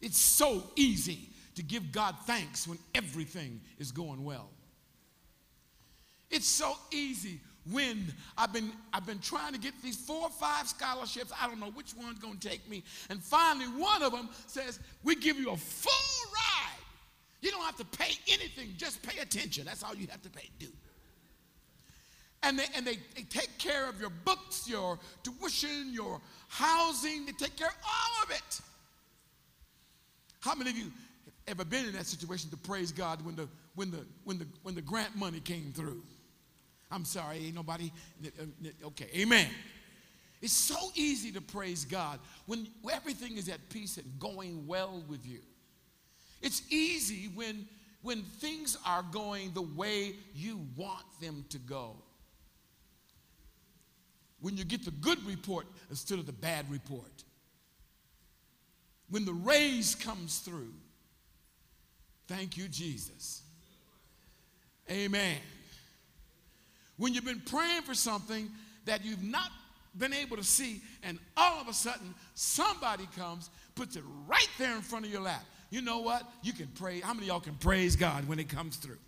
It's 0.05 0.19
so 0.19 0.63
easy 0.77 1.31
to 1.55 1.63
give 1.63 1.91
God 1.91 2.15
thanks 2.27 2.69
when 2.69 2.79
everything 2.95 3.61
is 3.79 3.91
going 3.91 4.23
well. 4.23 4.51
It's 6.31 6.47
so 6.47 6.77
easy 6.91 7.41
when 7.71 8.13
I've 8.37 8.53
been, 8.53 8.71
I've 8.93 9.07
been 9.07 9.21
trying 9.21 9.55
to 9.55 9.59
get 9.59 9.73
these 9.83 9.97
four 9.97 10.25
or 10.25 10.31
five 10.31 10.69
scholarships. 10.69 11.33
I 11.41 11.47
don't 11.47 11.59
know 11.59 11.71
which 11.71 11.95
one's 11.97 12.19
going 12.19 12.37
to 12.37 12.49
take 12.49 12.69
me. 12.69 12.83
And 13.09 13.23
finally, 13.23 13.67
one 13.67 14.03
of 14.03 14.13
them 14.13 14.29
says, 14.47 14.79
We 15.03 15.17
give 15.17 15.39
you 15.39 15.53
a 15.53 15.57
full 15.57 16.31
ride. 16.35 16.85
You 17.41 17.51
don't 17.51 17.65
have 17.65 17.77
to 17.77 17.85
pay 17.87 18.13
anything, 18.29 18.75
just 18.77 19.03
pay 19.03 19.21
attention. 19.21 19.65
That's 19.65 19.83
all 19.83 19.95
you 19.95 20.07
have 20.09 20.23
to 20.23 20.31
pay, 20.31 20.51
do. 20.59 20.69
And, 22.43 22.59
they, 22.59 22.67
and 22.77 22.87
they, 22.87 22.99
they 23.15 23.23
take 23.23 23.57
care 23.57 23.89
of 23.89 23.99
your 23.99 24.11
books, 24.11 24.69
your 24.69 24.99
tuition, 25.23 25.95
your 25.95 26.21
housing, 26.49 27.25
they 27.25 27.33
take 27.33 27.57
care 27.57 27.69
of 27.69 27.77
all 27.83 28.25
of 28.25 28.31
it. 28.31 28.61
How 30.45 30.55
many 30.55 30.69
of 30.69 30.77
you 30.77 30.85
have 30.85 31.35
ever 31.49 31.65
been 31.65 31.87
in 31.87 31.93
that 31.93 32.05
situation 32.05 32.51
to 32.51 32.57
praise 32.59 32.93
God 32.93 33.25
when 33.25 33.35
the, 33.35 33.49
when 33.77 33.91
the, 33.91 34.05
when 34.25 34.39
the, 34.39 34.47
when 34.63 34.75
the 34.75 34.83
grant 34.83 35.17
money 35.17 35.41
came 35.41 35.73
through? 35.75 36.03
I'm 36.91 37.07
sorry, 37.07 37.47
ain't 37.47 37.55
nobody, 37.55 37.91
okay, 38.85 39.09
amen. 39.17 39.49
It's 40.43 40.53
so 40.53 40.77
easy 40.95 41.33
to 41.33 41.41
praise 41.41 41.87
God 41.87 42.19
when 42.45 42.69
everything 42.93 43.39
is 43.39 43.49
at 43.49 43.71
peace 43.71 43.97
and 43.97 44.05
going 44.19 44.67
well 44.67 45.03
with 45.09 45.27
you. 45.27 45.41
It's 46.43 46.61
easy 46.69 47.31
when, 47.35 47.67
when 48.03 48.23
things 48.23 48.77
are 48.85 49.03
going 49.13 49.53
the 49.55 49.63
way 49.63 50.13
you 50.35 50.61
want 50.77 51.07
them 51.23 51.47
to 51.49 51.59
go. 51.59 51.97
When 54.43 54.59
you 54.59 54.65
get 54.65 54.85
the 54.85 54.91
good 54.91 55.25
report 55.25 55.67
instead 55.89 56.19
of 56.19 56.27
the 56.27 56.33
bad 56.33 56.71
report 56.71 57.25
when 59.11 59.25
the 59.25 59.33
raise 59.33 59.95
comes 59.95 60.39
through. 60.39 60.73
Thank 62.27 62.57
you, 62.57 62.69
Jesus. 62.69 63.43
Amen. 64.91 65.37
When 66.97 67.15
you've 67.15 67.25
been 67.25 67.43
praying 67.45 67.83
for 67.83 67.95
something 67.95 68.51
that 68.87 69.05
you've 69.05 69.23
not 69.23 69.51
been 69.97 70.13
able 70.13 70.37
to 70.37 70.45
see, 70.45 70.81
and 71.03 71.19
all 71.37 71.61
of 71.61 71.69
a 71.69 71.73
sudden 71.73 72.15
somebody 72.35 73.09
comes, 73.17 73.51
puts 73.75 73.97
it 73.97 74.03
right 74.27 74.49
there 74.59 74.75
in 74.75 74.83
front 74.83 75.05
of 75.05 75.13
your 75.13 75.23
lap. 75.23 75.45
You 75.71 75.83
know 75.83 75.99
what? 75.99 76.23
You 76.43 76.53
can 76.53 76.69
pray. 76.69 77.01
How 77.01 77.15
many 77.15 77.27
y'all 77.27 77.41
can 77.41 77.55
praise 77.55 77.97
God 77.97 78.29
when 78.29 78.39
it 78.39 78.49
comes 78.49 78.77
through? 78.77 78.99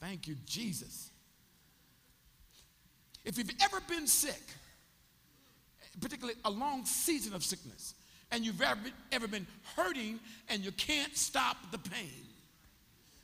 Thank 0.00 0.28
you, 0.28 0.36
Jesus. 0.46 1.10
If 3.24 3.38
you've 3.38 3.50
ever 3.62 3.80
been 3.88 4.06
sick, 4.06 4.40
particularly 6.00 6.38
a 6.44 6.50
long 6.50 6.84
season 6.84 7.34
of 7.34 7.42
sickness, 7.42 7.94
and 8.30 8.44
you've 8.44 8.60
ever, 8.60 8.80
ever 9.12 9.28
been 9.28 9.46
hurting 9.76 10.18
and 10.48 10.64
you 10.64 10.72
can't 10.72 11.16
stop 11.16 11.56
the 11.70 11.78
pain, 11.78 12.24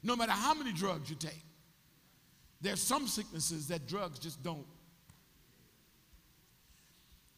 no 0.02 0.16
matter 0.16 0.32
how 0.32 0.54
many 0.54 0.73
drugs 0.73 1.11
you 1.11 1.16
take. 1.16 1.42
There's 2.61 2.80
some 2.80 3.09
sicknesses 3.09 3.68
that 3.68 3.88
drugs 3.88 4.18
just 4.18 4.42
don't. 4.42 4.66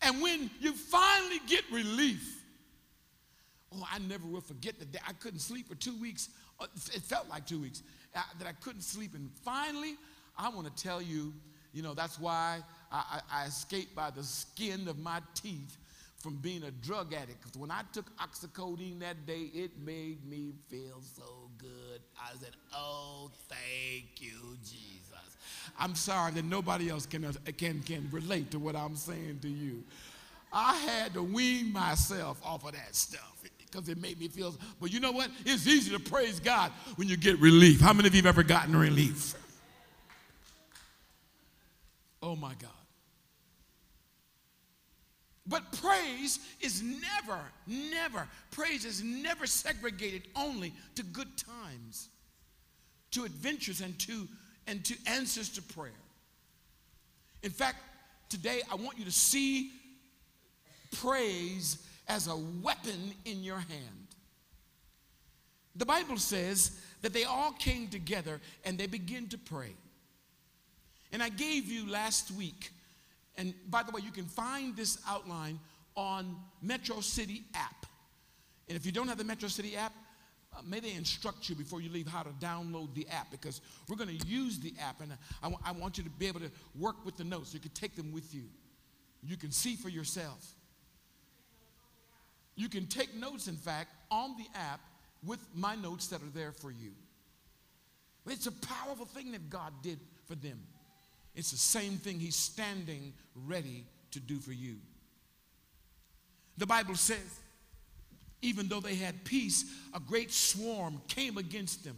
And 0.03 0.21
when 0.21 0.51
you 0.61 0.75
finally 0.75 1.41
get 1.49 1.63
relief, 1.73 2.43
oh, 3.75 3.87
I 3.91 3.99
never 4.01 4.27
will 4.27 4.43
forget 4.43 4.79
the 4.79 4.85
day 4.85 4.99
I 5.09 5.15
couldn't 5.15 5.39
sleep 5.39 5.67
for 5.67 5.75
two 5.75 5.99
weeks. 5.99 6.29
Uh, 6.61 6.67
it 6.93 7.01
felt 7.03 7.29
like 7.31 7.47
two 7.47 7.59
weeks 7.59 7.83
uh, 8.15 8.21
that 8.39 8.47
I 8.47 8.53
couldn't 8.53 8.83
sleep. 8.83 9.15
And 9.15 9.31
finally, 9.43 9.95
I 10.37 10.51
want 10.51 10.67
to 10.67 10.83
tell 10.83 11.01
you, 11.01 11.33
you 11.73 11.83
know, 11.83 11.95
that's 11.95 12.21
why 12.21 12.59
I, 12.93 13.21
I, 13.33 13.43
I 13.43 13.47
escaped 13.47 13.95
by 13.97 14.11
the 14.11 14.23
skin 14.23 14.89
of 14.89 14.99
my 14.99 15.21
teeth 15.35 15.79
from 16.25 16.37
being 16.37 16.63
a 16.63 16.71
drug 16.71 17.13
addict. 17.13 17.43
Because 17.43 17.59
when 17.59 17.71
I 17.71 17.83
took 17.93 18.07
oxycodone 18.17 18.99
that 19.01 19.27
day, 19.27 19.51
it 19.53 19.73
made 19.85 20.27
me 20.27 20.55
feel 20.71 21.03
so 21.03 21.51
good. 21.59 22.01
I 22.19 22.31
said, 22.41 22.53
Oh, 22.75 23.31
thank 23.47 24.23
you, 24.23 24.57
Jesus. 24.63 25.37
I'm 25.79 25.95
sorry 25.95 26.33
that 26.33 26.47
nobody 26.47 26.89
else 26.89 27.05
can, 27.05 27.31
can, 27.59 27.83
can 27.83 28.09
relate 28.11 28.51
to 28.53 28.59
what 28.59 28.75
I'm 28.75 28.97
saying 28.97 29.41
to 29.43 29.49
you. 29.49 29.85
I 30.51 30.77
had 30.77 31.13
to 31.15 31.23
wean 31.23 31.73
myself 31.73 32.41
off 32.43 32.65
of 32.65 32.73
that 32.73 32.95
stuff 32.95 33.43
because 33.59 33.91
it 33.91 34.01
made 34.01 34.19
me 34.19 34.29
feel. 34.29 34.55
But 34.81 34.93
you 34.93 35.01
know 35.01 35.13
what? 35.13 35.29
It's 35.45 35.67
easy 35.67 35.91
to 35.91 36.01
praise 36.01 36.41
God 36.41 36.73
when 36.97 37.07
you 37.07 37.19
get 37.19 37.39
relief. 37.39 37.83
How 37.83 37.93
many 37.93 38.09
of 38.09 38.15
you 38.15 38.23
have 38.23 38.35
ever 38.35 38.43
gotten 38.43 38.75
relief? 38.75 39.35
Oh 42.23 42.35
my 42.35 42.55
God. 42.55 42.71
But 45.47 45.73
praise 45.73 46.39
is 46.61 46.83
never, 46.83 47.39
never, 47.67 48.27
praise 48.51 48.85
is 48.85 49.03
never 49.03 49.47
segregated 49.47 50.29
only 50.35 50.73
to 50.95 51.03
good 51.03 51.37
times, 51.37 52.09
to 53.11 53.25
adventures 53.25 53.81
and 53.81 53.99
to 54.01 54.27
and 54.67 54.83
to 54.87 54.97
answers 55.07 55.51
to 55.51 55.63
prayer. 55.63 55.93
In 57.43 57.51
fact, 57.51 57.77
today 58.31 58.63
I 58.73 58.77
want 58.77 58.99
you 58.99 59.05
to 59.05 59.13
see 59.13 59.71
praise 60.93 61.87
as 62.09 62.29
a 62.29 62.37
weapon 62.37 63.13
in 63.27 63.43
your 63.43 63.59
hand. 63.59 64.07
The 65.77 65.85
Bible 65.85 66.17
says 66.17 66.81
that 67.03 67.13
they 67.13 67.25
all 67.25 67.53
came 67.53 67.89
together 67.89 68.41
and 68.65 68.79
they 68.79 68.87
began 68.87 69.27
to 69.29 69.39
pray. 69.39 69.75
And 71.13 71.23
I 71.23 71.29
gave 71.29 71.67
you 71.67 71.91
last 71.91 72.31
week 72.31 72.71
and 73.37 73.55
by 73.69 73.83
the 73.83 73.91
way, 73.91 74.01
you 74.05 74.13
can 74.13 74.27
find 74.27 74.77
this 74.77 74.99
outline 75.09 75.59
on 75.97 76.37
Metro 76.63 77.01
City 77.01 77.45
app. 77.55 77.87
And 78.69 78.77
if 78.77 78.87
you 78.87 78.93
don't 78.93 79.09
have 79.09 79.19
the 79.19 79.25
Metro 79.25 79.49
City 79.49 79.77
app, 79.77 79.93
uh, 80.57 80.61
may 80.65 80.81
they 80.81 80.93
instruct 80.95 81.49
you 81.49 81.55
before 81.55 81.81
you 81.81 81.91
leave 81.91 82.07
how 82.07 82.23
to 82.23 82.31
download 82.41 82.95
the 82.95 83.07
app 83.09 83.31
because 83.31 83.61
we're 83.89 83.97
going 83.97 84.17
to 84.17 84.27
use 84.27 84.59
the 84.61 84.73
app 84.81 85.01
and 85.01 85.13
I, 85.43 85.53
I 85.65 85.73
want 85.73 85.99
you 85.99 86.05
to 86.05 86.11
be 86.11 86.27
able 86.27 86.41
to 86.41 86.51
work 86.79 87.05
with 87.05 87.17
the 87.17 87.25
notes. 87.25 87.53
You 87.53 87.61
can 87.61 87.73
take 87.73 87.97
them 87.97 88.13
with 88.13 88.35
you. 88.35 88.45
You 89.23 89.37
can 89.37 89.51
see 89.51 89.75
for 89.75 89.89
yourself. 89.89 90.55
You 92.57 92.69
can 92.69 92.87
take 92.87 93.15
notes, 93.17 93.49
in 93.49 93.57
fact, 93.57 93.91
on 94.11 94.37
the 94.37 94.47
app 94.59 94.81
with 95.25 95.41
my 95.55 95.75
notes 95.75 96.07
that 96.09 96.23
are 96.23 96.33
there 96.33 96.53
for 96.53 96.71
you. 96.71 96.93
It's 98.27 98.47
a 98.47 98.53
powerful 98.53 99.07
thing 99.07 99.33
that 99.33 99.51
God 99.51 99.73
did 99.83 99.99
for 100.27 100.35
them. 100.35 100.61
It's 101.35 101.51
the 101.51 101.57
same 101.57 101.99
thing 101.99 102.21
He's 102.21 102.37
standing 102.37 103.13
ready 103.35 103.85
to 104.13 104.21
do 104.21 104.39
for 104.39 104.53
you. 104.53 104.77
The 106.57 106.67
Bible 106.67 106.95
says, 106.95 107.41
even 108.43 108.69
though 108.69 108.81
they 108.81 108.95
had 108.95 109.25
peace, 109.25 109.65
a 109.95 110.01
great 110.01 110.31
swarm 110.31 111.01
came 111.09 111.39
against 111.39 111.83
them. 111.83 111.97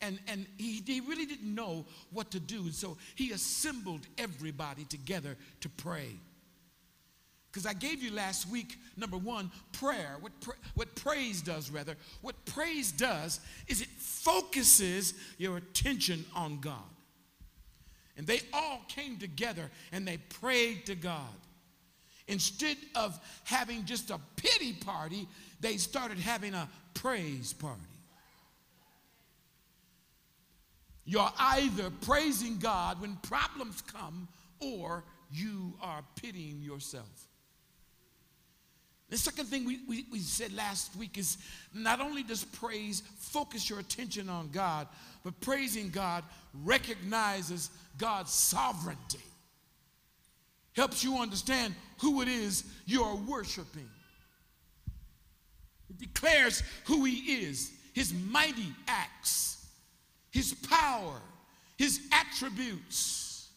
And, 0.00 0.18
and 0.26 0.46
he, 0.56 0.82
he 0.84 1.00
really 1.00 1.26
didn't 1.26 1.54
know 1.54 1.84
what 2.10 2.30
to 2.32 2.40
do. 2.40 2.70
So 2.70 2.96
he 3.14 3.32
assembled 3.32 4.00
everybody 4.18 4.84
together 4.84 5.36
to 5.60 5.68
pray. 5.68 6.08
Because 7.50 7.66
I 7.66 7.74
gave 7.74 8.02
you 8.02 8.12
last 8.12 8.48
week, 8.48 8.78
number 8.96 9.18
one, 9.18 9.50
prayer. 9.72 10.16
What, 10.20 10.32
pra- 10.40 10.54
what 10.74 10.94
praise 10.94 11.42
does, 11.42 11.70
rather, 11.70 11.96
what 12.22 12.42
praise 12.46 12.90
does 12.90 13.40
is 13.68 13.82
it 13.82 13.88
focuses 13.88 15.14
your 15.36 15.58
attention 15.58 16.24
on 16.34 16.60
God. 16.60 16.78
And 18.16 18.26
they 18.26 18.40
all 18.52 18.82
came 18.88 19.16
together 19.18 19.70
and 19.90 20.06
they 20.06 20.18
prayed 20.18 20.86
to 20.86 20.94
God. 20.94 21.34
instead 22.28 22.76
of 22.94 23.18
having 23.44 23.84
just 23.84 24.10
a 24.10 24.18
pity 24.36 24.72
party, 24.72 25.26
they 25.60 25.76
started 25.76 26.18
having 26.18 26.54
a 26.54 26.68
praise 26.94 27.52
party. 27.52 27.80
You're 31.04 31.32
either 31.38 31.90
praising 31.90 32.58
God 32.58 33.00
when 33.00 33.16
problems 33.16 33.82
come 33.82 34.28
or 34.60 35.04
you 35.30 35.74
are 35.80 36.02
pitying 36.16 36.62
yourself. 36.62 37.28
The 39.08 39.18
second 39.18 39.46
thing 39.46 39.66
we, 39.66 39.80
we, 39.86 40.06
we, 40.10 40.20
said 40.20 40.54
last 40.54 40.96
week 40.96 41.18
is 41.18 41.36
not 41.74 42.00
only 42.00 42.22
does 42.22 42.44
praise 42.44 43.02
focus 43.18 43.68
your 43.68 43.78
attention 43.78 44.30
on 44.30 44.48
God, 44.48 44.88
but 45.24 45.40
praising 45.40 45.90
God 45.90 46.24
recognizes 46.64 47.70
God's 47.98 48.32
sovereignty. 48.32 49.18
Helps 50.74 51.04
you 51.04 51.18
understand 51.18 51.74
who 52.00 52.22
it 52.22 52.28
is 52.28 52.64
you're 52.86 53.14
worshiping. 53.14 53.88
It 55.90 55.98
declares 55.98 56.62
who 56.86 57.04
He 57.04 57.44
is, 57.44 57.70
His 57.92 58.14
mighty 58.14 58.72
acts, 58.88 59.66
His 60.30 60.54
power, 60.54 61.20
His 61.76 62.00
attributes, 62.12 63.50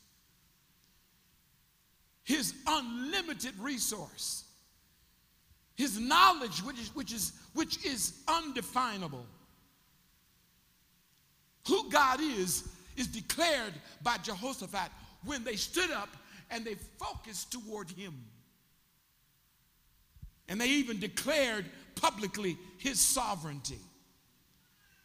His 2.24 2.54
unlimited 2.68 3.54
resource 3.60 4.46
his 5.76 6.00
knowledge, 6.00 6.60
which 6.60 6.80
is, 6.80 6.96
which 6.96 7.12
is, 7.12 7.34
which 7.54 7.86
is 7.86 8.14
undefinable. 8.28 9.26
Who 11.68 11.90
God 11.90 12.20
is, 12.22 12.68
is 12.96 13.08
declared 13.08 13.74
by 14.04 14.18
Jehoshaphat 14.18 14.92
when 15.26 15.44
they 15.44 15.56
stood 15.56 15.92
up 15.92 16.10
and 16.52 16.64
they 16.64 16.76
focused 17.00 17.52
toward 17.52 17.90
him. 17.90 18.14
And 20.48 20.62
they 20.62 20.68
even 20.68 21.00
declared 21.00 21.66
publicly 21.96 22.58
his 22.78 23.00
sovereignty. 23.00 23.80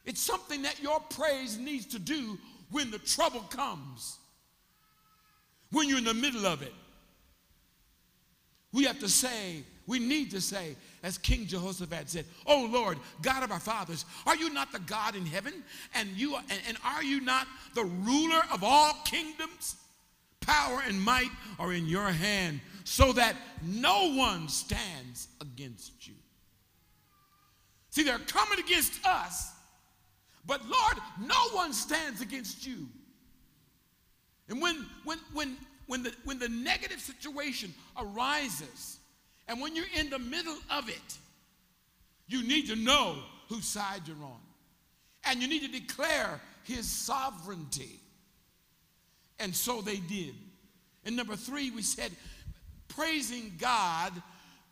It's 0.04 0.20
something 0.20 0.62
that 0.62 0.82
your 0.82 1.00
praise 1.00 1.58
needs 1.58 1.86
to 1.86 1.98
do 1.98 2.38
when 2.70 2.90
the 2.90 2.98
trouble 2.98 3.40
comes, 3.42 4.18
when 5.70 5.88
you're 5.88 5.98
in 5.98 6.04
the 6.04 6.14
middle 6.14 6.46
of 6.46 6.62
it. 6.62 6.74
We 8.72 8.84
have 8.84 9.00
to 9.00 9.08
say, 9.08 9.64
we 9.86 9.98
need 9.98 10.30
to 10.32 10.40
say, 10.40 10.76
as 11.02 11.16
King 11.16 11.47
Jehoshaphat 11.47 12.11
said, 12.11 12.26
Oh 12.47 12.69
Lord, 12.71 12.99
God 13.23 13.42
of 13.42 13.50
our 13.50 13.61
fathers, 13.61 14.04
are 14.26 14.37
you 14.37 14.50
not 14.50 14.71
the 14.71 14.80
God 14.80 15.16
in 15.16 15.25
heaven? 15.25 15.64
And 15.95 16.09
you 16.11 16.37
and, 16.37 16.61
and 16.69 16.76
are 16.85 17.02
you 17.02 17.21
not 17.21 17.47
the 17.75 17.85
ruler 17.85 18.42
of 18.52 18.62
all 18.62 18.95
kingdoms? 19.04 19.76
Power 20.40 20.83
and 20.87 21.00
might 21.00 21.30
are 21.59 21.73
in 21.73 21.87
your 21.87 22.11
hand, 22.11 22.61
so 22.85 23.12
that 23.12 23.37
no 23.62 24.14
one 24.14 24.49
stands 24.49 25.28
against 25.40 26.07
you. 26.07 26.14
See, 27.90 28.02
they're 28.02 28.19
coming 28.19 28.59
against 28.59 29.04
us, 29.07 29.52
but 30.47 30.62
Lord, 30.64 30.99
no 31.21 31.57
one 31.57 31.73
stands 31.73 32.21
against 32.21 32.66
you. 32.66 32.88
And 34.49 34.61
when 34.61 34.85
when 35.04 35.19
when 35.33 35.57
when 35.87 36.02
the 36.02 36.14
when 36.25 36.38
the 36.38 36.49
negative 36.49 37.00
situation 37.00 37.73
arises, 37.99 39.00
and 39.50 39.61
when 39.61 39.75
you're 39.75 39.85
in 39.99 40.11
the 40.11 40.19
middle 40.21 40.57
of 40.71 40.88
it, 40.88 41.19
you 42.28 42.47
need 42.47 42.69
to 42.69 42.76
know 42.76 43.16
whose 43.49 43.64
side 43.64 44.02
you're 44.07 44.16
on. 44.23 44.40
And 45.25 45.42
you 45.42 45.49
need 45.49 45.62
to 45.62 45.80
declare 45.80 46.40
his 46.62 46.88
sovereignty. 46.88 47.99
And 49.40 49.54
so 49.54 49.80
they 49.80 49.97
did. 49.97 50.35
And 51.04 51.16
number 51.16 51.35
three, 51.35 51.73
we 51.73 51.83
said, 51.83 52.12
praising 52.87 53.52
God 53.59 54.12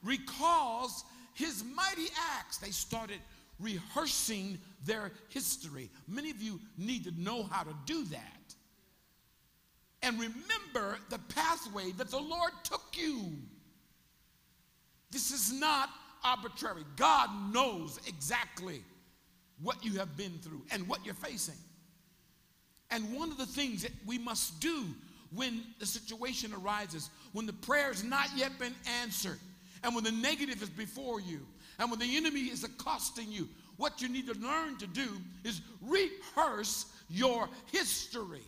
recalls 0.05 1.03
his 1.35 1.65
mighty 1.75 2.07
acts. 2.39 2.59
They 2.59 2.71
started 2.71 3.19
rehearsing 3.59 4.59
their 4.87 5.11
history. 5.31 5.91
Many 6.07 6.31
of 6.31 6.41
you 6.41 6.61
need 6.77 7.03
to 7.03 7.21
know 7.21 7.43
how 7.43 7.65
to 7.65 7.75
do 7.85 8.05
that. 8.05 8.55
And 10.05 10.21
remember 10.21 10.99
the 11.11 11.19
pathway 11.35 11.91
that 11.97 12.12
the 12.12 12.21
Lord 12.21 12.53
took 12.62 12.85
you. 12.93 13.33
This 15.11 15.31
is 15.31 15.53
not 15.53 15.88
arbitrary. 16.25 16.85
God 16.97 17.31
knows 17.53 17.99
exactly 18.07 18.83
what 19.62 19.85
you 19.85 19.99
have 19.99 20.16
been 20.16 20.38
through 20.42 20.62
and 20.71 20.87
what 20.88 21.05
you're 21.05 21.14
facing. 21.14 21.57
And 22.90 23.14
one 23.14 23.31
of 23.31 23.38
the 23.38 23.47
things 23.47 23.83
that 23.83 23.92
we 24.07 24.18
must 24.18 24.61
do 24.61 24.85
when 25.35 25.62
the 25.79 25.87
situation 25.87 26.53
arises, 26.55 27.11
when 27.33 27.47
the 27.47 27.53
prayer 27.53 27.88
has 27.88 28.03
not 28.03 28.29
yet 28.35 28.59
been 28.59 28.75
answered, 29.03 29.38
and 29.85 29.94
when 29.94 30.05
the 30.05 30.12
negative 30.12 30.62
is 30.62 30.71
before 30.71 31.21
you, 31.21 31.40
and 31.79 31.90
when 31.90 32.01
the 32.01 32.16
enemy 32.16 32.40
is 32.40 32.64
accosting 32.64 33.31
you, 33.31 33.49
what 33.77 34.03
you 34.03 34.09
need 34.09 34.27
to 34.27 34.35
learn 34.40 34.77
to 34.79 34.87
do 34.87 35.09
is 35.44 35.61
rehearse 35.83 36.87
your 37.09 37.49
history. 37.71 38.42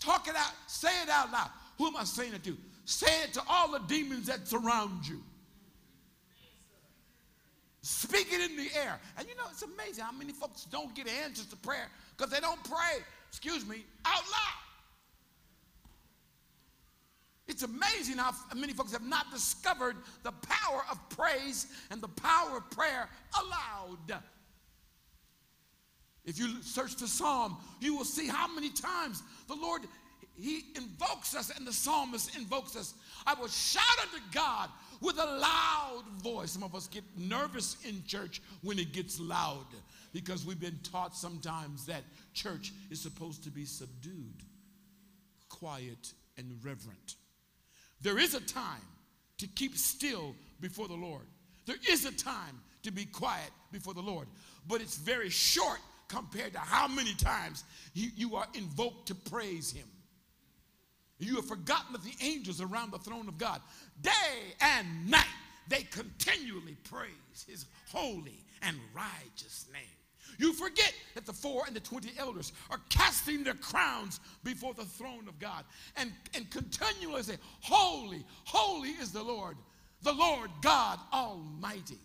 Talk 0.00 0.28
it 0.28 0.36
out, 0.36 0.52
say 0.66 1.02
it 1.02 1.08
out 1.08 1.30
loud. 1.32 1.50
Who 1.78 1.86
am 1.86 1.96
I 1.96 2.04
saying 2.04 2.34
it 2.34 2.44
to? 2.44 2.56
Say 2.90 3.22
it 3.22 3.32
to 3.34 3.42
all 3.48 3.70
the 3.70 3.78
demons 3.78 4.26
that 4.26 4.48
surround 4.48 5.06
you. 5.06 5.22
Speak 7.82 8.32
it 8.32 8.50
in 8.50 8.56
the 8.56 8.68
air. 8.76 8.98
And 9.16 9.28
you 9.28 9.36
know, 9.36 9.44
it's 9.48 9.62
amazing 9.62 10.02
how 10.02 10.10
many 10.10 10.32
folks 10.32 10.64
don't 10.64 10.92
get 10.92 11.06
answers 11.06 11.46
to 11.46 11.56
prayer 11.56 11.86
because 12.16 12.32
they 12.32 12.40
don't 12.40 12.62
pray, 12.64 12.98
excuse 13.28 13.64
me, 13.64 13.84
out 14.04 14.24
loud. 14.24 14.60
It's 17.46 17.62
amazing 17.62 18.18
how 18.18 18.32
many 18.56 18.72
folks 18.72 18.90
have 18.90 19.06
not 19.06 19.30
discovered 19.30 19.94
the 20.24 20.32
power 20.32 20.82
of 20.90 20.98
praise 21.10 21.68
and 21.92 22.02
the 22.02 22.08
power 22.08 22.56
of 22.56 22.68
prayer 22.70 23.08
aloud. 23.40 24.20
If 26.24 26.40
you 26.40 26.60
search 26.62 26.96
the 26.96 27.06
psalm, 27.06 27.56
you 27.80 27.96
will 27.96 28.04
see 28.04 28.26
how 28.26 28.52
many 28.52 28.68
times 28.68 29.22
the 29.46 29.54
Lord 29.54 29.82
he 30.40 30.64
invokes 30.76 31.34
us 31.34 31.50
and 31.56 31.66
the 31.66 31.72
psalmist 31.72 32.36
invokes 32.36 32.76
us. 32.76 32.94
I 33.26 33.34
will 33.34 33.48
shout 33.48 33.82
unto 34.02 34.24
God 34.32 34.70
with 35.00 35.18
a 35.18 35.24
loud 35.24 36.04
voice. 36.22 36.52
Some 36.52 36.62
of 36.62 36.74
us 36.74 36.88
get 36.88 37.04
nervous 37.16 37.76
in 37.86 38.02
church 38.06 38.40
when 38.62 38.78
it 38.78 38.92
gets 38.92 39.20
loud 39.20 39.66
because 40.12 40.44
we've 40.44 40.60
been 40.60 40.78
taught 40.82 41.16
sometimes 41.16 41.86
that 41.86 42.02
church 42.32 42.72
is 42.90 43.00
supposed 43.00 43.44
to 43.44 43.50
be 43.50 43.64
subdued, 43.64 44.42
quiet, 45.48 46.12
and 46.36 46.52
reverent. 46.62 47.16
There 48.00 48.18
is 48.18 48.34
a 48.34 48.40
time 48.40 48.80
to 49.38 49.46
keep 49.46 49.76
still 49.76 50.34
before 50.60 50.88
the 50.88 50.94
Lord. 50.94 51.26
There 51.66 51.76
is 51.88 52.04
a 52.04 52.12
time 52.12 52.60
to 52.82 52.90
be 52.90 53.04
quiet 53.04 53.50
before 53.72 53.94
the 53.94 54.00
Lord, 54.00 54.26
but 54.66 54.80
it's 54.80 54.96
very 54.96 55.28
short 55.28 55.78
compared 56.08 56.52
to 56.54 56.58
how 56.58 56.88
many 56.88 57.14
times 57.14 57.64
you, 57.94 58.10
you 58.16 58.36
are 58.36 58.46
invoked 58.54 59.06
to 59.08 59.14
praise 59.14 59.70
Him. 59.70 59.86
You 61.20 61.36
have 61.36 61.46
forgotten 61.46 61.92
that 61.92 62.02
the 62.02 62.14
angels 62.20 62.60
around 62.60 62.92
the 62.92 62.98
throne 62.98 63.28
of 63.28 63.38
God, 63.38 63.60
day 64.00 64.10
and 64.60 65.10
night, 65.10 65.24
they 65.68 65.82
continually 65.82 66.76
praise 66.84 67.44
his 67.46 67.66
holy 67.92 68.42
and 68.62 68.76
righteous 68.94 69.66
name. 69.72 69.82
You 70.38 70.54
forget 70.54 70.94
that 71.14 71.26
the 71.26 71.32
four 71.32 71.64
and 71.66 71.76
the 71.76 71.80
20 71.80 72.12
elders 72.18 72.52
are 72.70 72.80
casting 72.88 73.44
their 73.44 73.54
crowns 73.54 74.20
before 74.42 74.72
the 74.72 74.84
throne 74.84 75.28
of 75.28 75.38
God 75.38 75.64
and, 75.96 76.10
and 76.34 76.50
continually 76.50 77.22
say, 77.22 77.36
Holy, 77.60 78.24
holy 78.44 78.90
is 78.90 79.12
the 79.12 79.22
Lord, 79.22 79.56
the 80.02 80.12
Lord 80.12 80.50
God 80.62 80.98
Almighty. 81.12 81.98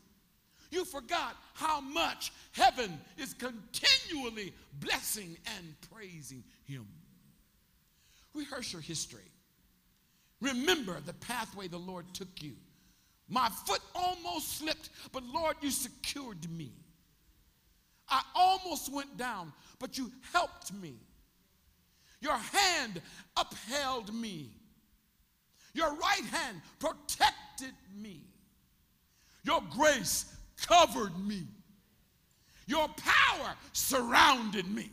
You 0.70 0.84
forgot 0.84 1.38
how 1.54 1.80
much 1.80 2.34
heaven 2.52 3.00
is 3.18 3.34
continually 3.34 4.54
blessing 4.82 5.38
and 5.58 5.74
praising 5.90 6.44
Him. 6.66 6.86
Rehearse 8.36 8.74
your 8.74 8.82
history. 8.82 9.32
Remember 10.42 11.00
the 11.06 11.14
pathway 11.14 11.68
the 11.68 11.78
Lord 11.78 12.06
took 12.14 12.44
you. 12.44 12.54
My 13.28 13.50
foot 13.50 13.80
almost 13.96 14.60
slipped, 14.60 14.90
but 15.12 15.24
Lord, 15.24 15.56
you 15.62 15.72
secured 15.72 16.50
me. 16.52 16.72
I 18.08 18.22
almost 18.36 18.94
went 18.94 19.18
down, 19.18 19.52
but 19.80 19.98
you 19.98 20.12
helped 20.32 20.72
me. 20.74 20.96
Your 22.22 22.38
hand 22.38 23.02
upheld 23.36 24.14
me. 24.14 24.52
Your 25.74 25.94
right 25.96 26.24
hand 26.32 26.62
protected 26.80 27.74
me. 27.96 28.22
Your 29.44 29.62
grace 29.72 30.26
covered 30.68 31.18
me. 31.18 31.44
Your 32.68 32.88
power 32.88 33.56
surrounded 33.74 34.70
me. 34.70 34.92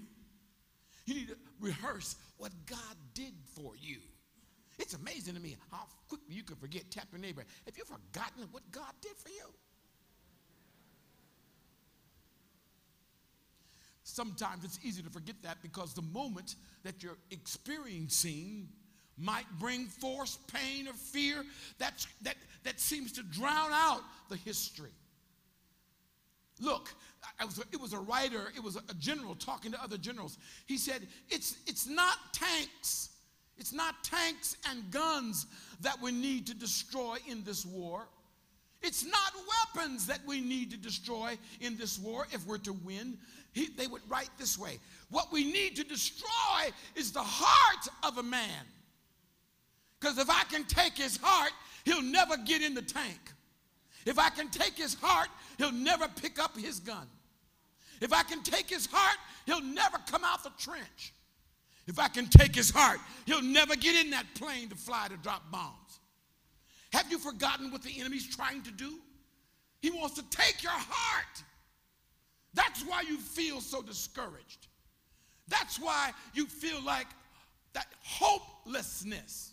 You 1.07 1.15
need 1.15 1.29
to 1.29 1.37
rehearse 1.61 2.17
what 2.37 2.53
God 2.67 2.97
did 3.15 3.35
for 3.55 3.73
you. 3.81 3.99
It's 4.79 4.95
amazing 4.95 5.35
to 5.35 5.41
me 5.41 5.57
how 5.71 5.87
quickly 6.09 6.35
you 6.35 6.43
can 6.43 6.57
forget. 6.57 6.91
Tap 6.91 7.07
your 7.13 7.21
neighbor. 7.21 7.45
Have 7.67 7.77
you 7.77 7.85
forgotten 7.85 8.49
what 8.51 8.63
God 8.71 8.93
did 9.01 9.17
for 9.17 9.29
you? 9.29 9.53
Sometimes 14.05 14.65
it's 14.65 14.79
easy 14.83 15.03
to 15.03 15.11
forget 15.11 15.37
that 15.43 15.59
because 15.63 15.95
the 15.95 16.03
moment 16.03 16.57
that 16.83 17.03
you're 17.03 17.19
experiencing 17.31 18.69
might 19.17 19.47
bring 19.59 19.87
force, 19.87 20.39
pain, 20.53 20.89
or 20.89 20.93
fear 20.93 21.45
that's, 21.79 22.07
that, 22.23 22.35
that 22.65 22.81
seems 22.81 23.13
to 23.13 23.23
drown 23.23 23.71
out 23.73 24.03
the 24.29 24.37
history. 24.37 24.91
Look, 26.61 26.93
was 27.41 27.59
a, 27.59 27.63
it 27.73 27.81
was 27.81 27.93
a 27.93 27.99
writer, 27.99 28.53
it 28.57 28.63
was 28.63 28.77
a 28.77 28.95
general 28.95 29.35
talking 29.35 29.73
to 29.73 29.83
other 29.83 29.99
generals. 29.99 30.39
He 30.67 30.79
said, 30.79 31.07
it's, 31.29 31.57
it's 31.67 31.89
not 31.89 32.17
tanks, 32.33 33.11
it's 33.57 33.73
not 33.73 34.03
tanks 34.05 34.57
and 34.71 34.91
guns 34.91 35.47
that 35.81 36.01
we 36.01 36.13
need 36.13 36.47
to 36.47 36.55
destroy 36.55 37.17
in 37.29 37.43
this 37.45 37.67
war. 37.67 38.09
It's 38.83 39.05
not 39.05 39.33
weapons 39.75 40.07
that 40.07 40.21
we 40.27 40.41
need 40.41 40.71
to 40.73 40.77
destroy 40.77 41.39
in 41.61 41.77
this 41.77 41.99
war 41.99 42.27
if 42.33 42.45
we're 42.47 42.59
to 42.59 42.73
win. 42.73 43.17
He, 43.53 43.69
they 43.69 43.87
would 43.87 44.03
write 44.09 44.31
this 44.39 44.59
way 44.59 44.79
What 45.11 45.33
we 45.33 45.45
need 45.45 45.77
to 45.77 45.85
destroy 45.85 46.73
is 46.97 47.13
the 47.13 47.23
heart 47.23 47.89
of 48.03 48.19
a 48.19 48.23
man. 48.23 48.65
Because 50.01 50.19
if 50.19 50.29
I 50.29 50.43
can 50.51 50.65
take 50.65 50.97
his 50.97 51.17
heart, 51.23 51.53
he'll 51.85 52.03
never 52.03 52.37
get 52.37 52.61
in 52.61 52.75
the 52.75 52.83
tank. 52.83 53.21
If 54.05 54.19
I 54.19 54.31
can 54.31 54.49
take 54.49 54.77
his 54.77 54.95
heart, 54.95 55.29
he'll 55.59 55.71
never 55.71 56.09
pick 56.09 56.41
up 56.41 56.59
his 56.59 56.81
gun. 56.81 57.07
If 58.03 58.13
I 58.13 58.25
can 58.25 58.43
take 58.43 58.69
his 58.69 58.87
heart, 58.91 59.17
he'll 59.47 59.63
never 59.63 59.97
come 60.11 60.25
out 60.25 60.43
the 60.43 60.51
trench. 60.59 61.15
If 61.87 62.01
I 62.01 62.09
can 62.09 62.27
take 62.27 62.53
his 62.53 62.69
heart, 62.69 62.99
he'll 63.27 63.43
never 63.43 63.77
get 63.77 64.05
in 64.05 64.11
that 64.11 64.27
plane 64.35 64.69
to 64.71 64.75
fly 64.75 65.07
to 65.09 65.17
drop 65.19 65.51
bombs. 65.53 66.01
Have 66.93 67.11
you 67.13 67.19
forgotten 67.19 67.71
what 67.71 67.83
the 67.83 68.01
enemy's 68.01 68.27
trying 68.27 68.63
to 68.63 68.73
do? 68.73 68.99
He 69.81 69.91
wants 69.91 70.17
to 70.17 70.25
take 70.31 70.65
your 70.65 70.73
heart. 70.73 71.43
That's 72.55 72.83
why 72.83 73.03
you 73.03 73.19
feel 73.19 73.61
so 73.61 73.83
discouraged. 73.83 74.67
That's 75.47 75.79
why 75.79 76.11
you 76.35 76.47
feel 76.47 76.83
like 76.83 77.07
that 77.73 77.87
hopelessness. 78.03 79.53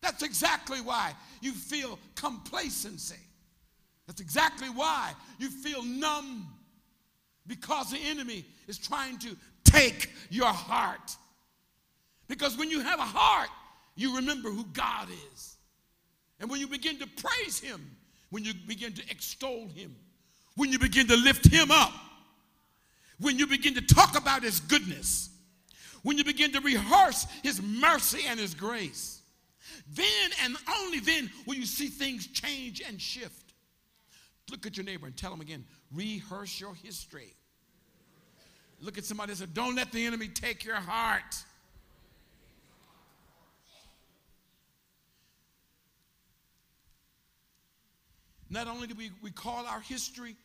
That's 0.00 0.22
exactly 0.22 0.80
why 0.80 1.12
you 1.42 1.52
feel 1.52 1.98
complacency. 2.14 3.20
That's 4.06 4.22
exactly 4.22 4.68
why 4.68 5.12
you 5.38 5.50
feel 5.50 5.82
numb 5.82 6.46
because 7.46 7.90
the 7.90 7.98
enemy 7.98 8.44
is 8.66 8.78
trying 8.78 9.18
to 9.18 9.36
take 9.64 10.10
your 10.30 10.52
heart. 10.52 11.16
Because 12.28 12.56
when 12.56 12.70
you 12.70 12.80
have 12.80 12.98
a 12.98 13.04
heart, 13.04 13.48
you 13.94 14.16
remember 14.16 14.50
who 14.50 14.64
God 14.72 15.08
is. 15.34 15.56
And 16.40 16.50
when 16.50 16.60
you 16.60 16.66
begin 16.66 16.98
to 16.98 17.06
praise 17.06 17.58
Him, 17.58 17.96
when 18.30 18.44
you 18.44 18.52
begin 18.66 18.92
to 18.94 19.02
extol 19.10 19.68
Him, 19.68 19.94
when 20.56 20.70
you 20.70 20.78
begin 20.78 21.06
to 21.08 21.16
lift 21.16 21.46
Him 21.46 21.70
up, 21.70 21.92
when 23.18 23.38
you 23.38 23.46
begin 23.46 23.74
to 23.74 23.82
talk 23.82 24.18
about 24.18 24.42
His 24.42 24.60
goodness, 24.60 25.30
when 26.02 26.18
you 26.18 26.24
begin 26.24 26.52
to 26.52 26.60
rehearse 26.60 27.26
His 27.42 27.62
mercy 27.62 28.22
and 28.28 28.38
His 28.38 28.54
grace, 28.54 29.22
then 29.94 30.30
and 30.44 30.56
only 30.80 31.00
then 31.00 31.30
will 31.46 31.54
you 31.54 31.66
see 31.66 31.86
things 31.86 32.26
change 32.26 32.82
and 32.86 33.00
shift. 33.00 33.54
Look 34.50 34.66
at 34.66 34.76
your 34.76 34.84
neighbor 34.84 35.06
and 35.06 35.16
tell 35.16 35.32
him 35.32 35.40
again 35.40 35.64
rehearse 35.92 36.60
your 36.60 36.74
history. 36.74 37.35
Look 38.80 38.98
at 38.98 39.04
somebody 39.04 39.32
and 39.32 39.38
say, 39.38 39.46
Don't 39.52 39.74
let 39.74 39.92
the 39.92 40.04
enemy 40.04 40.28
take 40.28 40.64
your 40.64 40.76
heart. 40.76 41.44
Not 48.48 48.68
only 48.68 48.86
do 48.86 48.94
we 48.94 49.10
recall 49.22 49.66
our 49.66 49.80
history, 49.80 50.36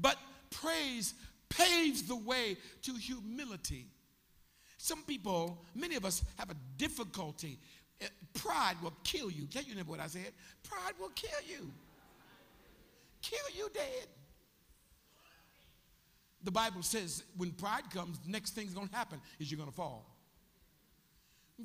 but 0.00 0.16
praise 0.50 1.14
paves 1.48 2.02
the 2.02 2.16
way 2.16 2.56
to 2.82 2.94
humility. 2.94 3.86
Some 4.78 5.02
people, 5.02 5.64
many 5.74 5.94
of 5.96 6.04
us, 6.04 6.24
have 6.38 6.50
a 6.50 6.56
difficulty 6.76 7.58
eh, 8.00 8.06
Pride 8.34 8.76
will 8.82 8.94
kill 9.04 9.30
you. 9.30 9.46
Tell 9.46 9.62
you 9.62 9.70
remember 9.70 9.92
what 9.92 10.00
I 10.00 10.06
said? 10.08 10.32
Pride 10.62 10.92
will 11.00 11.10
kill 11.10 11.30
you. 11.48 11.70
Kill 13.22 13.38
you 13.56 13.68
dead. 13.72 14.06
The 16.46 16.52
Bible 16.52 16.82
says 16.82 17.24
when 17.36 17.50
pride 17.50 17.90
comes, 17.92 18.20
the 18.20 18.30
next 18.30 18.50
thing's 18.50 18.72
gonna 18.72 18.88
happen 18.92 19.20
is 19.40 19.50
you're 19.50 19.58
gonna 19.58 19.72
fall. 19.72 20.14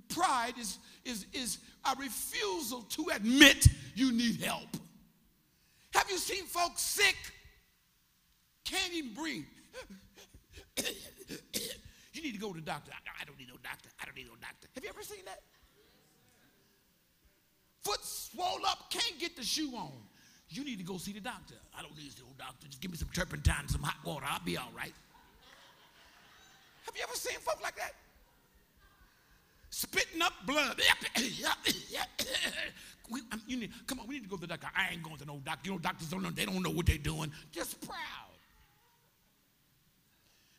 Pride 0.09 0.53
is, 0.59 0.79
is, 1.05 1.27
is 1.33 1.59
a 1.85 1.95
refusal 1.99 2.81
to 2.81 3.05
admit 3.13 3.67
you 3.93 4.11
need 4.11 4.41
help. 4.41 4.75
Have 5.93 6.09
you 6.09 6.17
seen 6.17 6.45
folks 6.45 6.81
sick? 6.81 7.15
Can't 8.65 8.91
even 8.91 9.13
breathe. 9.13 9.45
you 12.13 12.23
need 12.23 12.33
to 12.33 12.39
go 12.39 12.51
to 12.51 12.59
the 12.59 12.65
doctor. 12.65 12.91
I 13.21 13.23
don't 13.25 13.37
need 13.37 13.49
no 13.49 13.57
doctor. 13.61 13.89
I 14.01 14.05
don't 14.05 14.15
need 14.15 14.25
no 14.25 14.35
doctor. 14.41 14.67
Have 14.73 14.83
you 14.83 14.89
ever 14.89 15.03
seen 15.03 15.25
that? 15.25 15.41
foot 17.83 18.03
swole 18.03 18.65
up, 18.67 18.91
can't 18.91 19.19
get 19.19 19.35
the 19.35 19.43
shoe 19.43 19.71
on. 19.75 19.91
You 20.51 20.65
need 20.65 20.79
to 20.79 20.83
go 20.83 20.97
see 20.97 21.13
the 21.13 21.21
doctor. 21.21 21.55
I 21.77 21.81
don't 21.81 21.95
need 21.97 22.11
to 22.11 22.17
see 22.17 22.23
no 22.23 22.33
doctor. 22.37 22.67
Just 22.67 22.81
give 22.81 22.91
me 22.91 22.97
some 22.97 23.07
turpentine, 23.13 23.67
some 23.69 23.81
hot 23.81 23.95
water. 24.05 24.25
I'll 24.29 24.43
be 24.43 24.57
all 24.57 24.71
right. 24.75 24.93
Have 26.85 26.95
you 26.95 27.03
ever 27.03 27.15
seen 27.15 27.39
folk 27.39 27.61
like 27.63 27.75
that? 27.77 27.93
Spitting 29.69 30.21
up 30.21 30.33
blood. 30.45 30.81
we, 33.09 33.21
you 33.47 33.57
need, 33.57 33.71
come 33.87 34.01
on, 34.01 34.07
we 34.07 34.15
need 34.15 34.23
to 34.23 34.29
go 34.29 34.35
to 34.35 34.41
the 34.41 34.47
doctor. 34.47 34.67
I 34.75 34.91
ain't 34.91 35.03
going 35.03 35.17
to 35.17 35.25
no 35.25 35.39
doctor. 35.45 35.69
You 35.69 35.75
know, 35.75 35.79
doctors 35.79 36.09
don't 36.09 36.21
know, 36.21 36.31
they 36.31 36.45
don't 36.45 36.61
know 36.61 36.71
what 36.71 36.85
they're 36.85 36.97
doing. 36.97 37.31
Just 37.53 37.79
proud. 37.81 37.97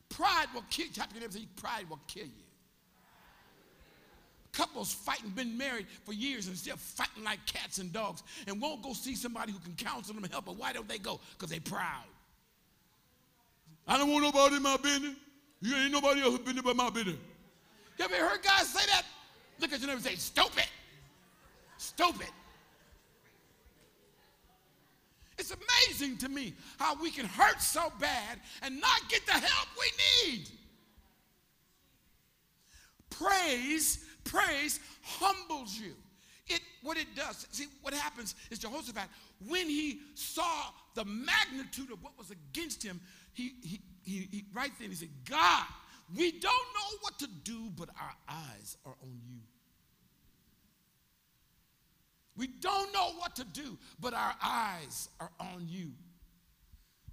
Pride 0.08 0.46
will 0.54 0.64
kill 0.70 0.86
you. 0.86 1.46
Pride 1.56 1.90
will 1.90 2.00
kill 2.06 2.24
you 2.24 2.41
couples 4.52 4.92
fighting, 4.92 5.30
been 5.30 5.56
married 5.56 5.86
for 6.04 6.12
years 6.12 6.46
and 6.46 6.56
still 6.56 6.76
fighting 6.76 7.24
like 7.24 7.44
cats 7.46 7.78
and 7.78 7.92
dogs 7.92 8.22
and 8.46 8.60
won't 8.60 8.82
go 8.82 8.92
see 8.92 9.16
somebody 9.16 9.52
who 9.52 9.58
can 9.58 9.74
counsel 9.74 10.14
them 10.14 10.22
and 10.24 10.32
help 10.32 10.44
them. 10.44 10.58
Why 10.58 10.72
don't 10.72 10.88
they 10.88 10.98
go? 10.98 11.20
Because 11.32 11.50
they 11.50 11.58
proud. 11.58 12.04
I 13.88 13.98
don't 13.98 14.10
want 14.10 14.22
nobody 14.22 14.56
in 14.56 14.62
my 14.62 14.76
business. 14.76 15.16
You 15.60 15.74
ain't 15.74 15.92
nobody 15.92 16.22
else 16.22 16.38
been 16.38 16.58
about 16.58 16.76
my 16.76 16.90
business. 16.90 17.16
You 17.98 18.04
ever 18.04 18.14
heard 18.14 18.42
guys 18.42 18.68
say 18.68 18.84
that? 18.86 19.02
Look 19.58 19.72
at 19.72 19.80
your 19.80 19.88
neighbor 19.88 19.96
and 19.96 20.04
say, 20.04 20.16
stupid. 20.16 20.66
Stupid. 21.78 22.28
It's 25.38 25.52
amazing 25.52 26.18
to 26.18 26.28
me 26.28 26.54
how 26.78 27.00
we 27.00 27.10
can 27.10 27.26
hurt 27.26 27.60
so 27.60 27.92
bad 27.98 28.38
and 28.62 28.80
not 28.80 29.08
get 29.08 29.24
the 29.26 29.32
help 29.32 29.68
we 29.78 30.28
need. 30.28 30.48
Praise 33.10 34.04
praise 34.24 34.80
humbles 35.02 35.78
you. 35.78 35.92
It, 36.48 36.60
what 36.82 36.96
it 36.96 37.06
does, 37.14 37.46
see, 37.52 37.66
what 37.82 37.94
happens 37.94 38.34
is 38.50 38.58
Jehoshaphat, 38.58 39.08
when 39.48 39.68
he 39.68 40.00
saw 40.14 40.70
the 40.94 41.04
magnitude 41.04 41.92
of 41.92 42.02
what 42.02 42.18
was 42.18 42.30
against 42.30 42.82
him, 42.82 43.00
he, 43.32 43.52
he, 43.62 43.80
he, 44.02 44.28
he 44.30 44.44
right 44.52 44.72
then 44.80 44.88
he 44.90 44.94
said, 44.94 45.08
God, 45.28 45.64
we 46.14 46.32
don't 46.32 46.42
know 46.42 46.98
what 47.00 47.18
to 47.20 47.28
do, 47.44 47.70
but 47.76 47.88
our 48.00 48.14
eyes 48.28 48.76
are 48.84 48.96
on 49.02 49.20
you. 49.28 49.38
We 52.36 52.48
don't 52.48 52.92
know 52.92 53.12
what 53.18 53.36
to 53.36 53.44
do, 53.44 53.78
but 54.00 54.14
our 54.14 54.34
eyes 54.42 55.08
are 55.20 55.30
on 55.38 55.66
you. 55.68 55.92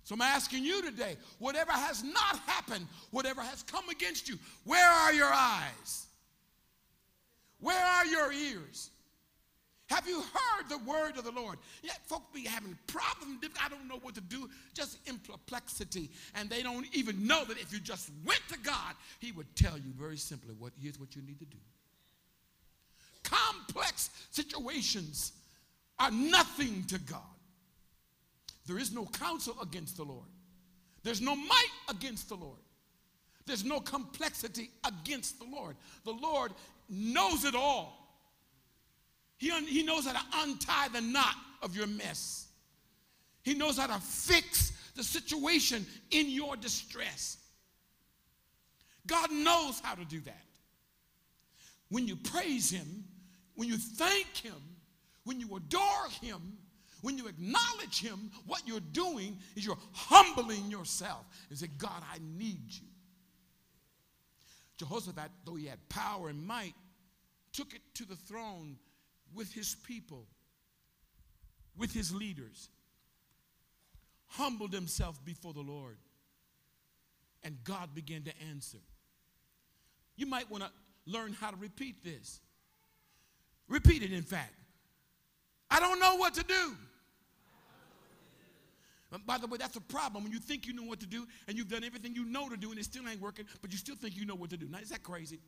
So 0.04 0.16
I'm 0.16 0.22
asking 0.22 0.64
you 0.64 0.82
today 0.82 1.18
whatever 1.38 1.72
has 1.72 2.04
not 2.04 2.40
happened, 2.48 2.88
whatever 3.12 3.42
has 3.42 3.62
come 3.64 3.88
against 3.90 4.28
you, 4.28 4.40
where 4.64 4.90
are 4.90 5.14
your 5.14 5.32
eyes? 5.32 6.08
Where 7.60 7.84
are 7.84 8.06
your 8.06 8.32
ears? 8.32 8.92
Have 9.90 10.08
you 10.08 10.22
heard 10.22 10.70
the 10.70 10.78
word 10.80 11.18
of 11.18 11.24
the 11.24 11.32
Lord? 11.32 11.58
Yeah, 11.82 11.94
folk 12.06 12.32
be 12.32 12.44
having 12.44 12.78
problems. 12.86 13.40
I 13.64 13.70
don't 13.70 13.88
know 13.88 13.98
what 14.04 14.14
to 14.16 14.22
do, 14.22 14.48
just 14.76 15.00
in 15.08 15.18
perplexity. 15.18 16.12
And 16.36 16.48
they 16.48 16.62
don't 16.62 16.86
even 16.94 17.26
know 17.26 17.44
that 17.46 17.60
if 17.60 17.74
you 17.74 17.80
just 17.80 18.12
went 18.24 18.42
to 18.50 18.60
God, 18.60 18.94
He 19.20 19.32
would 19.32 19.54
tell 19.56 19.78
you 19.78 19.92
very 19.98 20.18
simply 20.18 20.54
what 20.60 20.74
here's 20.80 21.00
what 21.00 21.16
you 21.16 21.24
need 21.24 21.40
to 21.40 21.46
do. 21.46 21.58
Complex 23.24 24.12
situations 24.30 25.34
are 25.98 26.12
nothing 26.12 26.84
to 26.86 27.00
God. 27.00 27.22
There 28.68 28.78
is 28.78 28.94
no 28.94 29.06
counsel 29.06 29.58
against 29.60 29.98
the 29.98 30.04
Lord. 30.04 30.28
There's 31.04 31.22
no 31.22 31.36
might 31.36 31.72
against 31.90 32.30
the 32.30 32.36
Lord. 32.36 32.60
There's 33.48 33.66
no 33.66 33.80
complexity 33.80 34.70
against 34.86 35.40
the 35.40 35.46
Lord. 35.46 35.76
The 36.06 36.12
Lord 36.12 36.52
knows 36.90 37.46
it 37.46 37.56
all. 37.56 37.96
He, 39.38 39.52
un- 39.52 39.66
he 39.66 39.84
knows 39.84 40.06
how 40.06 40.14
to 40.14 40.26
untie 40.38 40.90
the 40.90 41.02
knot 41.02 41.36
of 41.62 41.76
your 41.76 41.88
mess. 41.88 42.48
He 43.44 43.54
knows 43.54 43.78
how 43.78 43.88
to 43.88 44.00
fix 44.02 44.74
the 44.96 45.04
situation 45.04 45.86
in 46.12 46.30
your 46.30 46.56
distress. 46.58 47.38
God 49.08 49.32
knows 49.32 49.80
how 49.80 49.96
to 49.96 50.06
do 50.06 50.20
that. 50.22 50.44
When 51.90 52.08
you 52.08 52.16
praise 52.16 52.70
Him, 52.70 53.06
when 53.56 53.68
you 53.68 53.78
thank 53.78 54.38
Him, 54.38 54.62
when 55.24 55.40
you 55.40 55.56
adore 55.56 56.10
Him, 56.22 56.58
when 57.02 57.18
you 57.18 57.28
acknowledge 57.28 58.02
Him, 58.02 58.30
what 58.46 58.62
you're 58.68 58.82
doing 58.92 59.38
is 59.56 59.66
you're 59.66 59.78
humbling 59.94 60.70
yourself 60.70 61.26
and 61.50 61.58
say, 61.58 61.68
God, 61.78 62.04
I 62.14 62.18
need 62.38 62.66
you. 62.68 62.89
Jehoshaphat, 64.80 65.30
though 65.46 65.56
he 65.56 65.66
had 65.68 65.78
power 65.90 66.30
and 66.30 66.46
might, 66.46 66.74
took 67.52 67.74
it 67.74 67.82
to 67.96 68.06
the 68.06 68.16
throne 68.16 68.78
with 69.36 69.54
his 69.54 69.76
people, 69.86 70.26
with 71.78 71.94
his 71.94 72.14
leaders, 72.14 72.70
humbled 74.28 74.74
himself 74.74 75.24
before 75.26 75.54
the 75.54 75.62
Lord, 75.62 75.98
and 77.44 77.58
God 77.64 77.94
began 77.94 78.24
to 78.24 78.32
answer. 78.50 78.80
You 80.16 80.26
might 80.26 80.50
want 80.50 80.64
to 80.64 80.72
learn 81.06 81.34
how 81.34 81.52
to 81.52 81.58
repeat 81.58 82.04
this. 82.04 82.40
Repeat 83.68 84.04
it, 84.04 84.12
in 84.12 84.24
fact. 84.24 84.54
I 85.70 85.80
don't 85.80 86.00
know 86.00 86.16
what 86.16 86.34
to 86.36 86.44
do. 86.44 86.74
By 89.26 89.38
the 89.38 89.48
way, 89.48 89.58
that's 89.58 89.76
a 89.76 89.82
problem 89.82 90.24
when 90.24 90.32
you 90.32 90.40
think 90.40 90.68
you 90.68 90.74
know 90.74 90.84
what 90.84 91.00
to 91.00 91.08
do 91.08 91.26
and 91.48 91.58
you've 91.58 91.70
done 91.70 91.84
everything 91.84 92.14
you 92.14 92.26
know 92.26 92.48
to 92.50 92.58
do 92.58 92.70
and 92.70 92.80
it 92.80 92.86
still 92.86 93.08
ain't 93.08 93.22
working, 93.22 93.46
but 93.62 93.72
you 93.72 93.78
still 93.78 93.96
think 93.96 94.16
you 94.16 94.26
know 94.26 94.36
what 94.36 94.52
to 94.52 94.58
do. 94.58 94.68
Now, 94.70 94.80
is 94.80 94.90
that 94.90 95.04
crazy? 95.04 95.40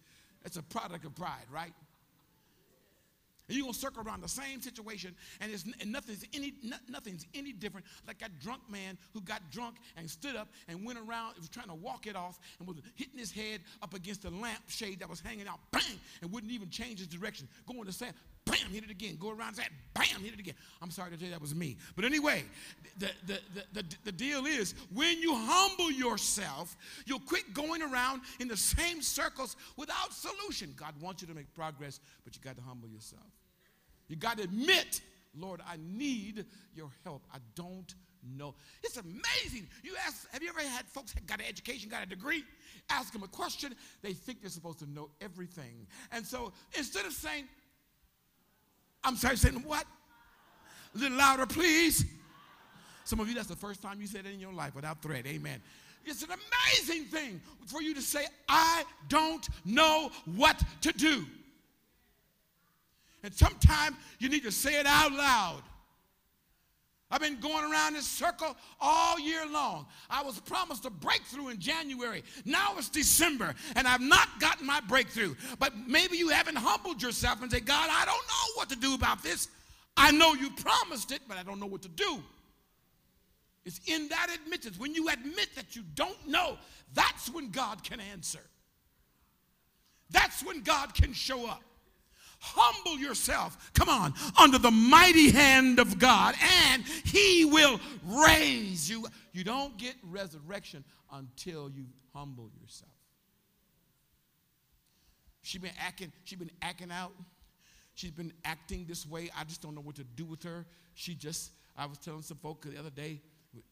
That's 0.43 0.57
a 0.57 0.63
product 0.63 1.05
of 1.05 1.13
pride, 1.15 1.45
right? 1.51 1.73
And 3.47 3.57
you're 3.57 3.65
gonna 3.65 3.73
circle 3.73 4.01
around 4.01 4.21
the 4.21 4.29
same 4.29 4.61
situation, 4.61 5.13
and, 5.41 5.51
it's, 5.51 5.65
and 5.81 5.91
nothing's 5.91 6.23
any 6.33 6.53
nothing's 6.87 7.25
any 7.33 7.51
different. 7.51 7.85
Like 8.07 8.19
that 8.19 8.39
drunk 8.39 8.61
man 8.69 8.97
who 9.13 9.19
got 9.19 9.41
drunk 9.51 9.75
and 9.97 10.09
stood 10.09 10.37
up 10.37 10.47
and 10.69 10.85
went 10.85 10.97
around, 10.97 11.35
was 11.37 11.49
trying 11.49 11.67
to 11.67 11.73
walk 11.75 12.07
it 12.07 12.15
off, 12.15 12.39
and 12.59 12.67
was 12.67 12.77
hitting 12.95 13.19
his 13.19 13.31
head 13.31 13.59
up 13.81 13.93
against 13.93 14.21
the 14.21 14.29
lampshade 14.29 14.99
that 14.99 15.09
was 15.09 15.19
hanging 15.19 15.49
out, 15.49 15.59
bang, 15.71 15.99
and 16.21 16.31
wouldn't 16.31 16.53
even 16.53 16.69
change 16.69 16.99
his 16.99 17.09
direction. 17.09 17.45
Going 17.67 17.83
to 17.83 17.91
sand, 17.91 18.13
bam, 18.61 18.71
hit 18.71 18.83
it 18.83 18.91
again. 18.91 19.17
Go 19.19 19.29
around 19.29 19.55
that, 19.55 19.69
bam, 19.93 20.21
hit 20.21 20.33
it 20.33 20.39
again. 20.39 20.55
I'm 20.81 20.91
sorry 20.91 21.11
to 21.11 21.17
tell 21.17 21.25
you 21.25 21.31
that 21.31 21.41
was 21.41 21.55
me. 21.55 21.77
But 21.95 22.05
anyway, 22.05 22.43
the, 22.97 23.09
the, 23.25 23.39
the, 23.53 23.63
the, 23.73 23.85
the 24.05 24.11
deal 24.11 24.45
is 24.45 24.75
when 24.93 25.19
you 25.19 25.33
humble 25.35 25.91
yourself, 25.91 26.75
you'll 27.05 27.19
quit 27.19 27.53
going 27.53 27.81
around 27.81 28.21
in 28.39 28.47
the 28.47 28.57
same 28.57 29.01
circles 29.01 29.55
without 29.77 30.13
solution. 30.13 30.73
God 30.75 30.93
wants 31.01 31.21
you 31.21 31.27
to 31.27 31.33
make 31.33 31.53
progress, 31.53 31.99
but 32.23 32.35
you 32.35 32.41
got 32.41 32.55
to 32.57 32.63
humble 32.63 32.87
yourself. 32.87 33.21
You 34.07 34.15
got 34.15 34.37
to 34.37 34.43
admit, 34.43 35.01
Lord, 35.37 35.61
I 35.67 35.77
need 35.79 36.45
your 36.75 36.89
help. 37.03 37.23
I 37.33 37.37
don't 37.55 37.93
know. 38.37 38.55
It's 38.83 38.97
amazing. 38.97 39.67
You 39.83 39.93
ask, 40.05 40.29
have 40.31 40.43
you 40.43 40.49
ever 40.49 40.59
had 40.59 40.85
folks 40.85 41.13
got 41.25 41.39
an 41.39 41.45
education, 41.47 41.89
got 41.89 42.03
a 42.03 42.05
degree? 42.05 42.43
Ask 42.89 43.13
them 43.13 43.23
a 43.23 43.27
question, 43.27 43.73
they 44.01 44.13
think 44.13 44.41
they're 44.41 44.49
supposed 44.49 44.79
to 44.79 44.89
know 44.89 45.09
everything. 45.21 45.87
And 46.11 46.25
so 46.25 46.51
instead 46.77 47.05
of 47.05 47.13
saying, 47.13 47.45
I'm 49.03 49.15
sorry, 49.15 49.37
saying 49.37 49.55
what? 49.65 49.85
A 50.95 50.97
little 50.97 51.17
louder, 51.17 51.45
please. 51.45 52.05
Some 53.03 53.19
of 53.19 53.27
you, 53.27 53.35
that's 53.35 53.47
the 53.47 53.55
first 53.55 53.81
time 53.81 53.99
you 53.99 54.07
said 54.07 54.25
it 54.25 54.33
in 54.33 54.39
your 54.39 54.53
life 54.53 54.75
without 54.75 55.01
threat. 55.01 55.25
Amen. 55.25 55.61
It's 56.05 56.23
an 56.23 56.29
amazing 56.29 57.05
thing 57.05 57.41
for 57.67 57.81
you 57.81 57.93
to 57.93 58.01
say, 58.01 58.25
I 58.49 58.83
don't 59.07 59.47
know 59.65 60.11
what 60.25 60.61
to 60.81 60.91
do. 60.91 61.25
And 63.23 63.33
sometimes 63.33 63.97
you 64.19 64.29
need 64.29 64.43
to 64.43 64.51
say 64.51 64.79
it 64.79 64.85
out 64.85 65.11
loud. 65.11 65.61
I've 67.11 67.19
been 67.19 67.39
going 67.39 67.69
around 67.69 67.93
this 67.93 68.07
circle 68.07 68.55
all 68.79 69.19
year 69.19 69.45
long. 69.51 69.85
I 70.09 70.23
was 70.23 70.39
promised 70.39 70.85
a 70.85 70.89
breakthrough 70.89 71.49
in 71.49 71.59
January. 71.59 72.23
Now 72.45 72.73
it's 72.77 72.89
December, 72.89 73.53
and 73.75 73.87
I've 73.87 74.01
not 74.01 74.39
gotten 74.39 74.65
my 74.65 74.79
breakthrough. 74.81 75.35
But 75.59 75.73
maybe 75.87 76.17
you 76.17 76.29
haven't 76.29 76.55
humbled 76.55 77.01
yourself 77.01 77.41
and 77.41 77.51
say, 77.51 77.59
God, 77.59 77.89
I 77.91 78.05
don't 78.05 78.15
know 78.15 78.55
what 78.55 78.69
to 78.69 78.75
do 78.77 78.95
about 78.95 79.21
this. 79.21 79.49
I 79.97 80.11
know 80.11 80.33
you 80.33 80.49
promised 80.51 81.11
it, 81.11 81.21
but 81.27 81.37
I 81.37 81.43
don't 81.43 81.59
know 81.59 81.65
what 81.65 81.81
to 81.81 81.89
do. 81.89 82.23
It's 83.65 83.81
in 83.85 84.07
that 84.07 84.27
admittance. 84.33 84.79
When 84.79 84.95
you 84.95 85.09
admit 85.09 85.49
that 85.55 85.75
you 85.75 85.83
don't 85.93 86.27
know, 86.27 86.57
that's 86.93 87.29
when 87.29 87.51
God 87.51 87.83
can 87.83 87.99
answer. 87.99 88.39
That's 90.09 90.43
when 90.43 90.61
God 90.61 90.93
can 90.93 91.13
show 91.13 91.47
up. 91.47 91.63
Humble 92.43 92.97
yourself, 92.99 93.71
come 93.73 93.87
on, 93.87 94.15
under 94.39 94.57
the 94.57 94.71
mighty 94.71 95.29
hand 95.29 95.77
of 95.77 95.99
God, 95.99 96.33
and 96.71 96.83
He 97.05 97.45
will 97.45 97.79
raise 98.03 98.89
you. 98.89 99.05
You 99.31 99.43
don't 99.43 99.77
get 99.77 99.93
resurrection 100.03 100.83
until 101.11 101.69
you 101.69 101.85
humble 102.13 102.49
yourself. 102.59 102.91
She 105.43 105.59
been 105.59 105.71
acting, 105.79 106.11
she 106.23 106.35
been 106.35 106.51
acting 106.61 106.91
out. 106.91 107.11
She's 107.93 108.11
been 108.11 108.33
acting 108.45 108.85
this 108.87 109.05
way. 109.05 109.29
I 109.37 109.43
just 109.43 109.61
don't 109.61 109.75
know 109.75 109.81
what 109.81 109.95
to 109.95 110.03
do 110.03 110.25
with 110.25 110.41
her. 110.43 110.65
She 110.93 111.13
just, 111.13 111.51
I 111.77 111.85
was 111.85 111.97
telling 111.97 112.21
some 112.21 112.37
folk 112.37 112.65
the 112.65 112.79
other 112.79 112.89
day, 112.89 113.21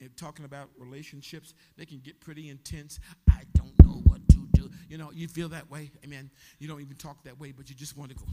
eh, 0.02 0.08
talking 0.18 0.46
about 0.46 0.70
relationships, 0.78 1.54
they 1.78 1.86
can 1.86 2.00
get 2.00 2.20
pretty 2.20 2.50
intense. 2.50 3.00
I 3.30 3.42
don't 3.56 3.74
know 3.84 4.02
what 4.06 4.28
to 4.30 4.48
do. 4.54 4.70
You 4.90 4.98
know, 4.98 5.12
you 5.12 5.28
feel 5.28 5.50
that 5.50 5.72
way. 5.72 5.92
Amen. 6.04 6.30
You 6.60 6.68
don't 6.68 6.82
even 6.82 6.96
talk 6.98 7.24
that 7.24 7.40
way, 7.40 7.52
but 7.52 7.70
you 7.70 7.76
just 7.76 7.98
want 7.98 8.12
to 8.12 8.18
go. 8.18 8.26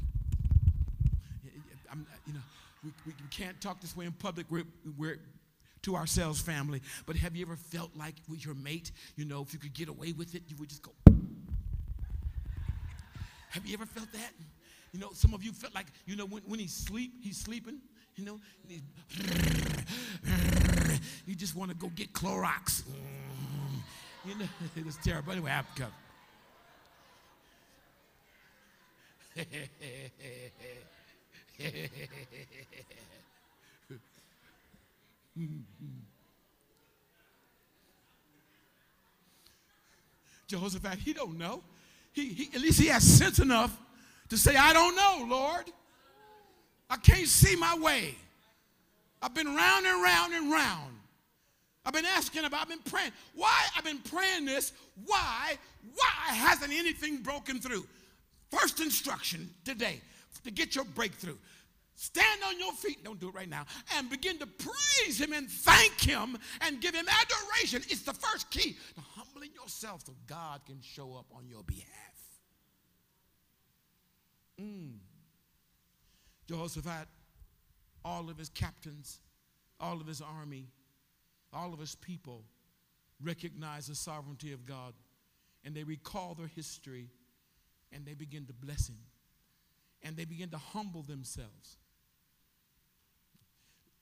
I'm, 1.97 2.07
you 2.27 2.33
know, 2.35 2.41
we, 2.85 2.93
we, 3.07 3.13
can't 3.31 3.61
talk 3.61 3.81
this 3.81 3.97
way 3.97 4.05
in 4.07 4.13
public. 4.13 4.47
We're, 4.51 4.65
we're 4.99 5.19
to 5.83 5.97
ourselves, 5.97 6.41
family. 6.41 6.83
But 7.07 7.17
have 7.17 7.35
you 7.37 7.45
ever 7.47 7.57
felt 7.57 7.91
like 7.97 8.15
with 8.29 8.45
your 8.45 8.55
mate, 8.55 8.93
you 9.17 9.25
know, 9.25 9.43
if 9.43 9.53
you 9.53 9.59
could 9.59 9.75
get 9.75 9.89
away 9.89 10.13
with 10.13 10.35
it, 10.35 10.43
you 10.49 10.57
would 10.59 10.69
just 10.69 10.83
go. 10.83 10.93
Have 13.51 13.65
you 13.65 13.75
ever 13.75 13.87
felt 13.87 14.13
that? 14.13 14.33
You 14.93 15.01
know, 15.01 15.11
some 15.13 15.33
of 15.35 15.43
you 15.43 15.53
felt 15.53 15.75
like, 15.75 15.87
you 16.07 16.17
know, 16.17 16.27
when, 16.27 16.43
when 16.43 16.61
he's 16.61 16.75
sleep, 16.75 17.13
he's 17.23 17.39
sleeping, 17.39 17.79
you 18.17 18.25
know, 18.25 18.41
you 21.27 21.35
just 21.35 21.55
want 21.55 21.71
to 21.71 21.77
go 21.77 21.91
get 21.95 22.13
Clorox. 22.13 22.83
You 24.25 24.39
know, 24.39 24.47
it's 24.77 24.99
terrible. 25.05 25.33
Anyway, 25.33 25.51
I 25.51 25.55
have 25.55 25.75
to 25.75 25.83
come. 25.83 25.93
Jehoshaphat, 40.49 40.99
he 40.99 41.13
don't 41.13 41.37
know. 41.39 41.63
He, 42.13 42.29
he, 42.29 42.49
at 42.55 42.61
least 42.61 42.81
he 42.81 42.87
has 42.89 43.03
sense 43.03 43.39
enough 43.39 43.77
to 44.29 44.37
say, 44.37 44.57
I 44.57 44.73
don't 44.73 44.95
know, 44.97 45.27
Lord. 45.29 45.65
I 46.89 46.97
can't 46.97 47.27
see 47.27 47.57
my 47.57 47.77
way. 47.77 48.15
I've 49.21 49.35
been 49.35 49.55
round 49.55 49.87
and 49.87 50.03
round 50.03 50.35
and 50.35 50.51
round. 50.51 50.93
I've 51.85 51.93
been 51.93 52.05
asking 52.05 52.45
about, 52.45 52.63
I've 52.63 52.69
been 52.69 52.79
praying. 52.81 53.13
Why? 53.35 53.67
I've 53.77 53.85
been 53.85 53.99
praying 53.99 54.45
this. 54.45 54.73
Why? 55.05 55.57
Why 55.95 56.35
hasn't 56.35 56.73
anything 56.73 57.19
broken 57.19 57.61
through? 57.61 57.87
First 58.51 58.81
instruction 58.81 59.51
today 59.65 60.01
to 60.47 60.53
get 60.53 60.75
your 60.75 60.85
breakthrough. 60.85 61.37
Stand 61.95 62.43
on 62.47 62.59
your 62.59 62.73
feet, 62.73 63.03
don't 63.03 63.19
do 63.19 63.29
it 63.29 63.35
right 63.35 63.49
now, 63.49 63.65
and 63.97 64.11
begin 64.11 64.39
to 64.39 64.47
praise 64.47 65.19
Him 65.19 65.33
and 65.33 65.49
thank 65.49 65.99
Him 66.01 66.37
and 66.61 66.81
give 66.81 66.95
Him 66.95 67.07
adoration. 67.09 67.83
It's 67.89 68.03
the 68.03 68.13
first 68.13 68.51
key 68.51 68.77
to 68.95 69.01
humbling 69.15 69.51
yourself 69.55 70.03
so 70.05 70.13
God 70.27 70.61
can 70.67 70.81
show 70.83 71.15
up 71.15 71.27
on 71.35 71.49
your 71.49 71.63
behalf. 71.63 71.87
Mm. 74.61 74.99
Jehoshaphat, 76.49 77.09
all 78.05 78.29
of 78.29 78.39
his 78.39 78.51
captains, 78.51 79.21
all 79.81 80.01
of 80.01 80.07
his 80.07 80.21
army, 80.21 80.69
all 81.53 81.73
of 81.73 81.81
his 81.81 81.95
people 81.95 82.45
recognize 83.23 83.87
the 83.87 83.95
sovereignty 83.95 84.53
of 84.53 84.67
God 84.67 84.95
and 85.65 85.75
they 85.75 85.85
recall 85.85 86.35
their 86.35 86.47
history 86.47 87.09
and 87.93 88.05
they 88.05 88.15
begin 88.15 88.47
to 88.47 88.53
bless 88.53 88.89
Him 88.89 88.99
and 90.07 90.17
they 90.17 90.25
begin 90.25 90.51
to 90.51 90.59
humble 90.59 91.03
themselves. 91.03 91.79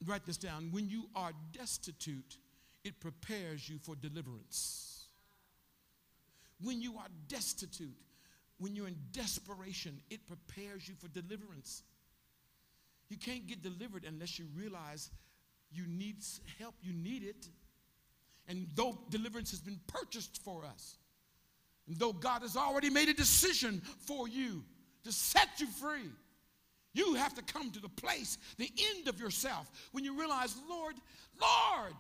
Write 0.05 0.27
this 0.27 0.37
down. 0.37 0.69
When 0.71 0.89
you 0.89 1.05
are 1.17 1.33
destitute, 1.53 2.37
it 2.85 3.01
prepares 3.01 3.67
you 3.67 3.79
for 3.79 3.97
deliverance. 3.97 5.07
When 6.63 6.83
you 6.83 6.99
are 6.99 7.07
destitute, 7.29 7.97
when 8.59 8.77
you're 8.77 8.87
in 8.87 8.99
desperation, 9.13 10.01
it 10.11 10.27
prepares 10.27 10.87
you 10.87 10.95
for 10.95 11.09
deliverance. 11.09 11.83
You 13.09 13.17
can't 13.17 13.47
get 13.47 13.63
delivered 13.63 14.05
unless 14.07 14.39
you 14.39 14.47
realize 14.55 15.11
you 15.73 15.87
need 15.87 16.17
help, 16.59 16.75
you 16.83 16.93
need 16.93 17.23
it. 17.23 17.49
And 18.47 18.69
though 18.75 18.99
deliverance 19.09 19.51
has 19.53 19.61
been 19.61 19.81
purchased 19.87 20.43
for 20.45 20.67
us, 20.67 20.99
and 21.87 21.97
though 21.97 22.13
God 22.13 22.43
has 22.43 22.57
already 22.57 22.91
made 22.91 23.09
a 23.09 23.15
decision 23.15 23.81
for 24.07 24.29
you 24.29 24.65
to 25.05 25.13
set 25.13 25.49
you 25.59 25.67
free, 25.67 26.11
you 26.93 27.15
have 27.15 27.35
to 27.35 27.43
come 27.43 27.71
to 27.73 27.81
the 27.81 27.89
place, 27.89 28.39
the 28.57 28.71
end 28.95 29.09
of 29.09 29.21
yourself, 29.21 29.71
when 29.93 30.05
you 30.05 30.19
realize, 30.19 30.55
Lord, 30.69 30.95
Lord, 31.41 31.95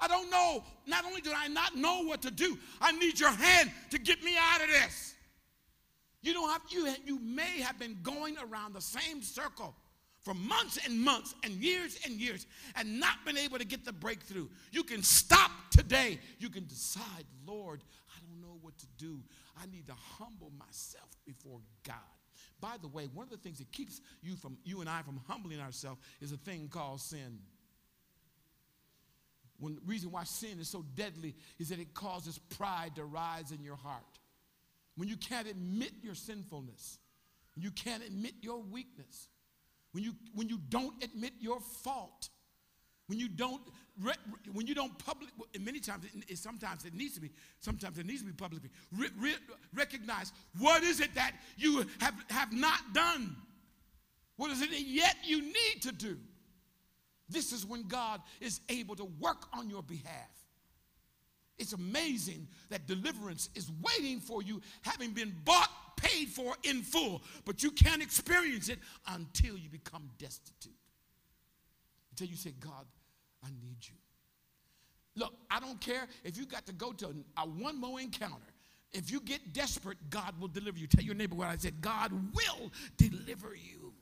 I 0.00 0.08
don't 0.08 0.30
know. 0.30 0.64
Not 0.86 1.04
only 1.04 1.20
do 1.20 1.30
I 1.34 1.48
not 1.48 1.76
know 1.76 2.02
what 2.02 2.22
to 2.22 2.30
do, 2.30 2.58
I 2.80 2.92
need 2.92 3.20
your 3.20 3.30
hand 3.30 3.70
to 3.90 3.98
get 3.98 4.22
me 4.22 4.36
out 4.36 4.60
of 4.60 4.68
this. 4.68 5.14
You 6.22 6.32
don't 6.32 6.50
have 6.50 6.62
you, 6.68 6.92
you 7.04 7.18
may 7.20 7.60
have 7.60 7.78
been 7.78 7.98
going 8.02 8.36
around 8.38 8.74
the 8.74 8.80
same 8.80 9.22
circle 9.22 9.74
for 10.22 10.34
months 10.34 10.78
and 10.84 11.00
months 11.00 11.34
and 11.42 11.52
years 11.54 11.98
and 12.04 12.14
years 12.14 12.46
and 12.76 13.00
not 13.00 13.24
been 13.24 13.36
able 13.36 13.58
to 13.58 13.64
get 13.64 13.84
the 13.84 13.92
breakthrough. 13.92 14.48
You 14.70 14.84
can 14.84 15.02
stop 15.02 15.50
today. 15.70 16.18
You 16.38 16.48
can 16.48 16.66
decide, 16.66 17.24
Lord, 17.46 17.82
I 18.08 18.20
don't 18.20 18.40
know 18.40 18.56
what 18.60 18.78
to 18.78 18.86
do. 18.98 19.20
I 19.60 19.66
need 19.66 19.88
to 19.88 19.94
humble 20.18 20.52
myself 20.58 21.08
before 21.26 21.60
God. 21.84 21.96
By 22.62 22.76
the 22.80 22.86
way, 22.86 23.08
one 23.12 23.24
of 23.24 23.30
the 23.30 23.36
things 23.36 23.58
that 23.58 23.72
keeps 23.72 24.00
you 24.22 24.36
from 24.36 24.56
you 24.62 24.80
and 24.80 24.88
I 24.88 25.02
from 25.02 25.20
humbling 25.26 25.60
ourselves 25.60 26.00
is 26.20 26.30
a 26.30 26.36
thing 26.36 26.68
called 26.68 27.00
sin. 27.00 27.40
One 29.58 29.78
reason 29.84 30.12
why 30.12 30.22
sin 30.22 30.60
is 30.60 30.68
so 30.68 30.84
deadly 30.94 31.34
is 31.58 31.70
that 31.70 31.80
it 31.80 31.92
causes 31.92 32.38
pride 32.38 32.94
to 32.96 33.04
rise 33.04 33.50
in 33.50 33.64
your 33.64 33.74
heart. 33.74 34.18
When 34.96 35.08
you 35.08 35.16
can't 35.16 35.48
admit 35.48 35.90
your 36.02 36.14
sinfulness, 36.14 36.98
when 37.56 37.64
you 37.64 37.72
can't 37.72 38.04
admit 38.04 38.34
your 38.42 38.60
weakness, 38.60 39.26
when 39.90 40.04
you, 40.04 40.14
when 40.32 40.48
you 40.48 40.58
don't 40.68 41.02
admit 41.02 41.32
your 41.40 41.58
fault, 41.82 42.28
when 43.06 43.18
you 43.18 43.28
don't 43.28 43.60
when 44.52 44.66
you 44.66 44.74
don't 44.74 44.96
public 44.98 45.30
many 45.60 45.78
times 45.78 46.04
it, 46.28 46.38
sometimes 46.38 46.84
it 46.84 46.94
needs 46.94 47.14
to 47.14 47.20
be 47.20 47.30
sometimes 47.60 47.98
it 47.98 48.06
needs 48.06 48.20
to 48.20 48.26
be 48.26 48.32
publicly. 48.32 48.70
Re, 48.96 49.08
re, 49.18 49.34
recognize 49.74 50.32
what 50.58 50.82
is 50.82 51.00
it 51.00 51.14
that 51.14 51.32
you 51.56 51.84
have 52.00 52.14
have 52.30 52.52
not 52.52 52.80
done? 52.94 53.36
What 54.36 54.50
is 54.50 54.62
it 54.62 54.70
that 54.70 54.80
yet 54.80 55.16
you 55.24 55.42
need 55.42 55.82
to 55.82 55.92
do? 55.92 56.16
This 57.28 57.52
is 57.52 57.66
when 57.66 57.86
god 57.86 58.20
is 58.40 58.60
able 58.68 58.96
to 58.96 59.04
work 59.20 59.46
on 59.52 59.68
your 59.68 59.82
behalf. 59.82 60.30
It's 61.58 61.74
amazing 61.74 62.48
that 62.70 62.86
deliverance 62.86 63.50
is 63.54 63.70
waiting 63.82 64.20
for 64.20 64.42
you 64.42 64.60
having 64.82 65.10
been 65.10 65.34
bought 65.44 65.70
paid 65.96 66.28
for 66.28 66.54
in 66.64 66.82
full, 66.82 67.22
but 67.44 67.62
you 67.62 67.70
can't 67.70 68.02
experience 68.02 68.68
it 68.68 68.78
until 69.08 69.56
you 69.56 69.68
become 69.68 70.10
destitute. 70.18 70.72
Until 72.12 72.28
you 72.28 72.36
say, 72.36 72.52
God, 72.60 72.86
I 73.44 73.48
need 73.48 73.78
you. 73.80 73.94
Look, 75.16 75.34
I 75.50 75.60
don't 75.60 75.80
care 75.80 76.06
if 76.24 76.36
you 76.36 76.46
got 76.46 76.66
to 76.66 76.72
go 76.72 76.92
to 76.92 77.14
a, 77.36 77.42
one 77.42 77.80
more 77.80 78.00
encounter. 78.00 78.36
If 78.92 79.10
you 79.10 79.20
get 79.20 79.52
desperate, 79.52 79.98
God 80.10 80.38
will 80.38 80.48
deliver 80.48 80.78
you. 80.78 80.86
Tell 80.86 81.04
your 81.04 81.14
neighbor 81.14 81.34
what 81.34 81.48
I 81.48 81.56
said 81.56 81.80
God 81.80 82.12
will 82.34 82.70
deliver 82.96 83.54
you. 83.54 83.92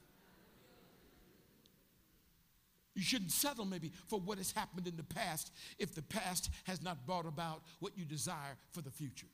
You 2.95 3.03
shouldn't 3.03 3.31
settle 3.31 3.65
maybe 3.65 3.93
for 4.09 4.21
what 4.21 4.39
has 4.39 4.53
happened 4.53 4.87
in 4.87 4.97
the 4.97 5.05
past 5.05 5.53
if 5.79 5.95
the 5.95 6.03
past 6.03 6.51
has 6.65 6.83
not 6.83 7.07
brought 7.07 7.27
about 7.27 7.63
what 7.79 7.97
you 7.97 8.05
desire 8.05 8.57
for 8.73 8.83
the 8.83 8.91
future. 8.91 9.29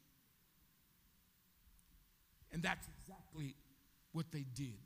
And 2.52 2.62
that's 2.62 2.86
exactly 2.86 3.56
what 4.12 4.30
they 4.30 4.44
did. 4.54 4.78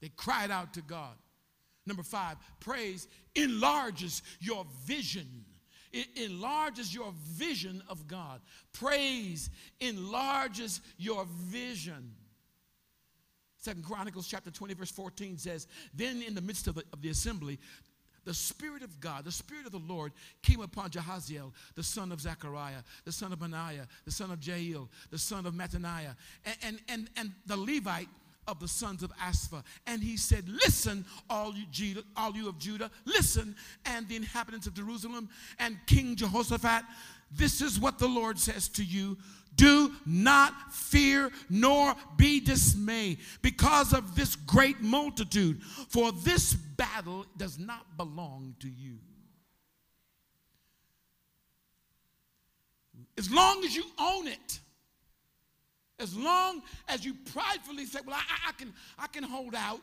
They 0.00 0.10
cried 0.10 0.50
out 0.50 0.74
to 0.74 0.82
God. 0.82 1.14
Number 1.88 2.02
five, 2.02 2.36
praise 2.60 3.08
enlarges 3.34 4.22
your 4.40 4.66
vision. 4.84 5.44
It 5.90 6.06
enlarges 6.16 6.94
your 6.94 7.12
vision 7.24 7.82
of 7.88 8.06
God. 8.06 8.42
Praise 8.74 9.48
enlarges 9.80 10.82
your 10.98 11.24
vision. 11.46 12.12
Second 13.56 13.84
Chronicles 13.84 14.28
chapter 14.28 14.50
20, 14.50 14.74
verse 14.74 14.90
14 14.90 15.38
says, 15.38 15.66
Then 15.94 16.22
in 16.22 16.34
the 16.34 16.42
midst 16.42 16.68
of 16.68 16.74
the, 16.74 16.84
of 16.92 17.00
the 17.00 17.08
assembly, 17.08 17.58
the 18.26 18.34
Spirit 18.34 18.82
of 18.82 19.00
God, 19.00 19.24
the 19.24 19.32
Spirit 19.32 19.64
of 19.64 19.72
the 19.72 19.78
Lord 19.78 20.12
came 20.42 20.60
upon 20.60 20.90
Jahaziel, 20.90 21.52
the 21.74 21.82
son 21.82 22.12
of 22.12 22.20
Zechariah, 22.20 22.82
the 23.06 23.12
son 23.12 23.32
of 23.32 23.38
Benaiah, 23.38 23.88
the 24.04 24.10
son 24.10 24.30
of 24.30 24.46
Jael, 24.46 24.90
the 25.10 25.18
son 25.18 25.46
of 25.46 25.54
Mattaniah, 25.54 26.14
and, 26.44 26.56
and, 26.62 26.80
and, 26.88 27.10
and 27.16 27.32
the 27.46 27.56
Levite 27.56 28.08
of 28.48 28.58
the 28.58 28.66
sons 28.66 29.04
of 29.04 29.12
Asaph. 29.24 29.62
And 29.86 30.02
he 30.02 30.16
said, 30.16 30.48
Listen, 30.48 31.04
all 31.30 31.54
you, 31.54 31.64
Judah, 31.70 32.02
all 32.16 32.32
you 32.32 32.48
of 32.48 32.58
Judah, 32.58 32.90
listen, 33.04 33.54
and 33.84 34.08
the 34.08 34.16
inhabitants 34.16 34.66
of 34.66 34.74
Jerusalem, 34.74 35.28
and 35.60 35.78
King 35.86 36.16
Jehoshaphat, 36.16 36.82
this 37.30 37.60
is 37.60 37.78
what 37.78 37.98
the 37.98 38.08
Lord 38.08 38.38
says 38.38 38.68
to 38.70 38.84
you 38.84 39.18
do 39.54 39.92
not 40.06 40.72
fear 40.72 41.30
nor 41.50 41.94
be 42.16 42.38
dismayed 42.38 43.18
because 43.42 43.92
of 43.92 44.14
this 44.14 44.36
great 44.36 44.80
multitude, 44.80 45.60
for 45.88 46.12
this 46.12 46.54
battle 46.54 47.26
does 47.36 47.58
not 47.58 47.96
belong 47.96 48.54
to 48.60 48.68
you. 48.68 48.98
As 53.18 53.32
long 53.32 53.64
as 53.64 53.74
you 53.74 53.82
own 53.98 54.28
it, 54.28 54.60
as 56.00 56.16
long 56.16 56.62
as 56.88 57.04
you 57.04 57.14
pridefully 57.32 57.84
say, 57.84 58.00
Well, 58.06 58.16
I, 58.16 58.48
I, 58.48 58.52
can, 58.52 58.72
I 58.98 59.06
can 59.08 59.24
hold 59.24 59.54
out, 59.54 59.80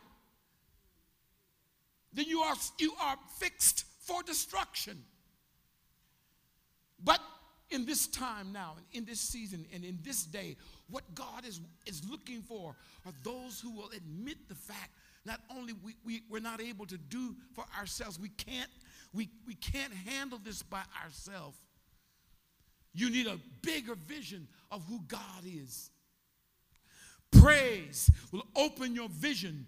then 2.14 2.26
you 2.26 2.40
are, 2.40 2.56
you 2.80 2.94
are 3.02 3.18
fixed 3.38 3.86
for 4.02 4.24
destruction. 4.24 5.04
But 7.04 7.20
in 7.70 7.86
this 7.86 8.08
time 8.08 8.54
now, 8.54 8.76
and 8.78 8.86
in 8.94 9.06
this 9.06 9.20
season, 9.20 9.66
and 9.74 9.84
in 9.84 10.00
this 10.04 10.24
day, 10.24 10.56
what 10.90 11.04
God 11.14 11.46
is, 11.46 11.60
is 11.86 12.02
looking 12.10 12.42
for 12.42 12.76
are 13.06 13.14
those 13.24 13.60
who 13.60 13.72
will 13.72 13.90
admit 13.96 14.38
the 14.48 14.56
fact 14.56 14.92
not 15.26 15.40
only 15.56 15.74
we, 15.84 15.96
we, 16.06 16.22
we're 16.30 16.40
not 16.40 16.62
able 16.62 16.86
to 16.86 16.98
do 16.98 17.36
for 17.54 17.66
ourselves, 17.78 18.20
we 18.20 18.30
can't, 18.30 18.70
we, 19.14 19.30
we 19.48 19.56
can't 19.56 19.94
handle 20.08 20.40
this 20.44 20.62
by 20.62 20.84
ourselves. 21.04 21.58
You 22.94 23.10
need 23.10 23.28
a 23.28 23.40
bigger 23.62 23.96
vision 23.96 24.48
of 24.72 24.86
who 24.88 25.02
God 25.08 25.44
is. 25.44 25.90
Praise 27.40 28.10
will 28.32 28.46
open 28.56 28.96
your 28.96 29.10
vision 29.10 29.68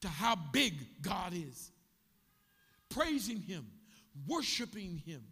to 0.00 0.08
how 0.08 0.36
big 0.52 0.74
God 1.02 1.32
is. 1.34 1.70
Praising 2.88 3.40
Him, 3.40 3.66
worshiping 4.26 5.02
Him 5.04 5.22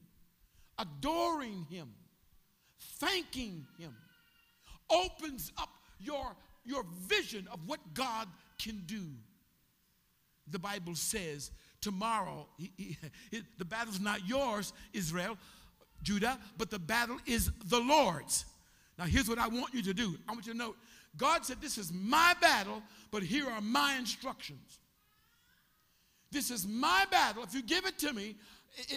adoring 0.78 1.66
Him, 1.70 1.92
thanking 2.78 3.66
Him, 3.78 3.94
opens 4.90 5.52
up 5.58 5.70
your, 5.98 6.36
your 6.64 6.84
vision 7.06 7.48
of 7.52 7.60
what 7.66 7.80
God 7.94 8.28
can 8.58 8.82
do. 8.86 9.02
The 10.50 10.58
Bible 10.58 10.94
says 10.94 11.50
tomorrow, 11.80 12.46
he, 12.58 12.98
he, 13.30 13.42
the 13.58 13.64
battle's 13.64 14.00
not 14.00 14.26
yours, 14.26 14.72
Israel, 14.92 15.38
Judah, 16.02 16.38
but 16.58 16.70
the 16.70 16.78
battle 16.78 17.18
is 17.26 17.50
the 17.66 17.80
Lord's. 17.80 18.44
Now, 18.98 19.04
here's 19.04 19.28
what 19.28 19.38
I 19.38 19.48
want 19.48 19.74
you 19.74 19.82
to 19.82 19.94
do. 19.94 20.16
I 20.28 20.32
want 20.32 20.46
you 20.46 20.52
to 20.52 20.58
know 20.58 20.74
God 21.16 21.44
said, 21.44 21.60
This 21.60 21.78
is 21.78 21.92
my 21.92 22.34
battle, 22.40 22.82
but 23.10 23.22
here 23.22 23.48
are 23.48 23.60
my 23.60 23.96
instructions. 23.96 24.78
This 26.30 26.50
is 26.50 26.66
my 26.66 27.04
battle. 27.10 27.44
If 27.44 27.54
you 27.54 27.62
give 27.62 27.86
it 27.86 27.98
to 28.00 28.12
me, 28.12 28.36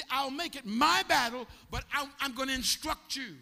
I'll 0.10 0.32
make 0.32 0.56
it 0.56 0.66
my 0.66 1.04
battle, 1.08 1.46
but 1.70 1.84
I'm, 2.20 2.34
going 2.34 2.50
to 2.50 2.56
instruct 2.56 3.16
you. 3.16 3.36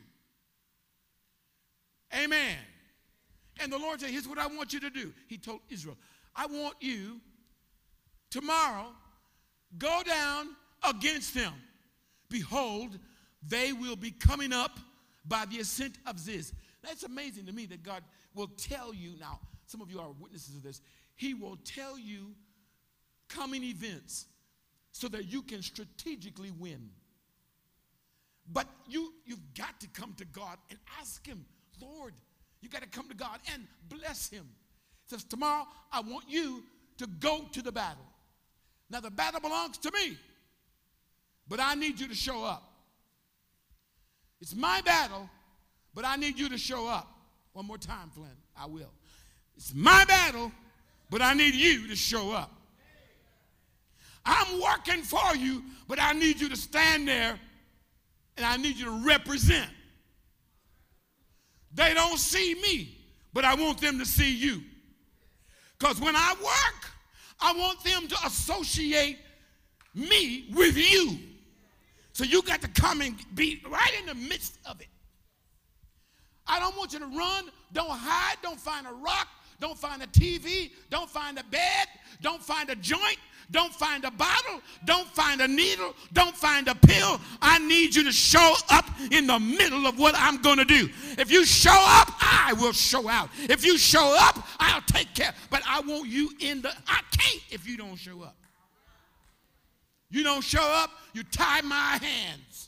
Amen. 2.14 2.58
And 3.62 3.72
the 3.72 3.78
Lord 3.78 4.02
said, 4.02 4.10
Here's 4.10 4.28
what 4.28 4.38
I 4.38 4.48
want 4.48 4.74
you 4.74 4.82
to 4.82 4.90
do. 4.90 5.14
He 5.28 5.38
told 5.38 5.62
Israel, 5.70 5.98
I 6.36 6.46
want 6.48 6.76
you 6.82 7.22
tomorrow 8.30 8.88
go 9.78 10.02
down 10.06 10.50
against 10.88 11.34
them. 11.34 11.54
Behold, 12.30 13.00
they 13.48 13.72
will 13.72 13.96
be 13.96 14.12
coming 14.12 14.52
up 14.52 14.80
by 15.26 15.46
the 15.46 15.60
ascent 15.60 15.98
of 16.06 16.20
Ziz. 16.20 16.54
That's 16.84 17.04
amazing 17.04 17.46
to 17.46 17.54
me 17.54 17.66
that 17.68 17.84
God 17.84 18.04
will 18.36 18.48
tell 18.58 18.94
you. 18.94 19.14
Now, 19.20 19.40
some 19.66 19.82
of 19.82 19.90
you 19.90 20.00
are 20.00 20.10
witnesses 20.20 20.56
of 20.56 20.64
this. 20.64 20.82
He 21.16 21.34
will 21.34 21.58
tell 21.64 21.98
you 21.98 22.36
coming 23.30 23.64
events 23.64 24.26
so 24.92 25.08
that 25.10 25.26
you 25.32 25.42
can 25.42 25.62
strategically 25.62 26.52
win. 26.52 26.90
But 28.52 28.68
you, 28.88 29.14
you've 29.26 29.54
got 29.58 29.80
to 29.80 29.88
come 29.88 30.14
to 30.18 30.26
God 30.26 30.58
and 30.70 30.78
ask 31.00 31.26
Him, 31.26 31.46
Lord, 31.82 32.14
you 32.62 32.70
got 32.70 32.84
to 32.84 32.88
come 32.88 33.08
to 33.10 33.16
God 33.16 33.40
and 33.54 33.64
bless 33.90 34.30
Him. 34.30 34.48
He 35.08 35.16
says, 35.16 35.24
Tomorrow, 35.24 35.66
I 35.92 36.02
want 36.02 36.26
you 36.28 36.64
to 36.98 37.08
go 37.20 37.46
to 37.52 37.62
the 37.62 37.72
battle. 37.72 38.06
Now, 38.90 39.00
the 39.00 39.10
battle 39.10 39.40
belongs 39.40 39.78
to 39.80 39.92
me, 39.92 40.18
but 41.48 41.60
I 41.60 41.74
need 41.74 42.00
you 42.00 42.08
to 42.08 42.16
show 42.16 42.44
up. 42.44 42.72
It's 44.40 44.56
my 44.56 44.82
battle, 44.82 45.28
but 45.96 46.06
I 46.06 46.18
need 46.18 46.38
you 46.38 46.50
to 46.50 46.58
show 46.58 46.88
up. 46.88 47.15
One 47.56 47.68
more 47.68 47.78
time, 47.78 48.10
Flynn. 48.14 48.28
I 48.60 48.66
will. 48.66 48.92
It's 49.56 49.74
my 49.74 50.04
battle, 50.04 50.52
but 51.10 51.22
I 51.22 51.34
need 51.34 51.56
you 51.56 51.88
to 51.88 51.96
show 51.96 52.34
up. 52.34 52.52
I'm 54.26 54.60
working 54.60 55.02
for 55.02 55.38
you, 55.38 55.64
but 55.88 55.98
I 55.98 56.12
need 56.12 56.42
you 56.42 56.50
to 56.50 56.58
stand 56.58 57.08
there 57.08 57.40
and 58.36 58.46
I 58.46 58.58
need 58.58 58.76
you 58.76 58.84
to 58.84 59.06
represent. 59.08 59.70
They 61.74 61.94
don't 61.94 62.18
see 62.18 62.56
me, 62.56 62.98
but 63.32 63.46
I 63.46 63.56
want 63.56 63.80
them 63.80 64.00
to 64.00 64.06
see 64.06 64.36
you. 64.36 64.62
Because 65.80 66.02
when 66.02 66.14
I 66.14 66.36
work, 66.44 66.92
I 67.40 67.54
want 67.54 67.82
them 67.86 68.10
to 68.10 68.18
associate 68.26 69.18
me 69.94 70.50
with 70.54 70.76
you. 70.76 71.20
So 72.12 72.26
you 72.26 72.42
got 72.42 72.62
to 72.64 72.68
come 72.68 73.00
and 73.00 73.16
be 73.34 73.62
right 73.70 73.94
in 74.02 74.08
the 74.08 74.16
midst 74.16 74.58
of 74.66 74.82
it. 74.82 74.88
I 76.48 76.60
don't 76.60 76.78
want 76.78 76.94
you 76.94 77.00
to 77.00 77.08
run, 77.08 77.46
don't 77.74 77.90
hide, 77.90 78.38
don't 78.42 78.60
find 78.60 78.86
a 78.86 78.94
rock, 78.94 79.28
don't 79.60 79.78
find 79.78 80.04
a 80.04 80.08
TV, 80.08 80.72
don't 80.90 81.10
find 81.10 81.40
a 81.40 81.44
bed, 81.46 81.88
don't 82.22 82.42
find 82.44 82.70
a 82.70 82.76
joint, 82.76 83.18
don't 83.52 83.74
find 83.74 84.04
a 84.06 84.12
bottle, 84.12 84.62
don't 84.86 85.08
find 85.08 85.42
a 85.42 85.48
needle, 85.48 85.96
don't 86.14 86.36
find 86.36 86.68
a 86.68 86.76
pill. 86.76 87.20
I 87.42 87.60
need 87.60 87.96
you 87.96 88.04
to 88.04 88.12
show 88.12 88.56
up 88.70 88.86
in 89.12 89.28
the 89.28 89.40
middle 89.40 89.86
of 89.88 89.98
what 90.00 90.16
I'm 90.18 90.42
going 90.42 90.58
to 90.58 90.66
do. 90.66 90.90
If 91.18 91.32
you 91.32 91.46
show 91.46 91.72
up, 91.72 92.12
I 92.20 92.54
will 92.60 92.74
show 92.74 93.08
out. 93.08 93.30
If 93.44 93.66
you 93.66 93.78
show 93.78 94.16
up, 94.20 94.38
I'll 94.60 94.82
take 94.82 95.14
care. 95.14 95.34
But 95.50 95.64
I 95.68 95.80
want 95.82 96.10
you 96.10 96.32
in 96.40 96.62
the, 96.62 96.70
I 96.88 97.02
can't 97.18 97.44
if 97.50 97.68
you 97.68 97.78
don't 97.78 97.98
show 97.98 98.22
up. 98.22 98.36
You 100.10 100.24
don't 100.24 100.44
show 100.44 100.62
up, 100.62 100.92
you 101.14 101.24
tie 101.24 101.62
my 101.62 102.00
hands. 102.02 102.65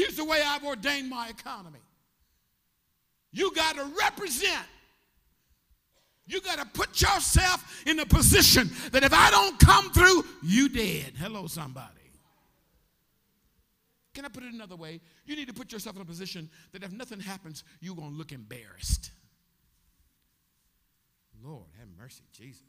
Here's 0.00 0.16
the 0.16 0.24
way 0.24 0.40
I've 0.42 0.64
ordained 0.64 1.10
my 1.10 1.28
economy. 1.28 1.80
You 3.32 3.54
got 3.54 3.76
to 3.76 3.84
represent 4.00 4.66
you 6.30 6.40
got 6.40 6.58
to 6.58 6.64
put 6.64 7.00
yourself 7.02 7.82
in 7.86 7.98
a 7.98 8.06
position 8.06 8.70
that 8.92 9.02
if 9.02 9.12
I 9.12 9.32
don't 9.32 9.58
come 9.58 9.90
through, 9.90 10.24
you 10.44 10.68
dead. 10.68 11.14
Hello, 11.18 11.48
somebody. 11.48 11.88
Can 14.14 14.24
I 14.24 14.28
put 14.28 14.44
it 14.44 14.52
another 14.52 14.76
way? 14.76 15.00
You 15.26 15.34
need 15.34 15.48
to 15.48 15.54
put 15.54 15.72
yourself 15.72 15.96
in 15.96 16.02
a 16.02 16.04
position 16.04 16.48
that 16.70 16.84
if 16.84 16.92
nothing 16.92 17.18
happens, 17.18 17.64
you're 17.80 17.96
going 17.96 18.12
to 18.12 18.16
look 18.16 18.30
embarrassed. 18.30 19.10
Lord, 21.42 21.66
have 21.80 21.88
mercy, 21.98 22.22
Jesus. 22.32 22.62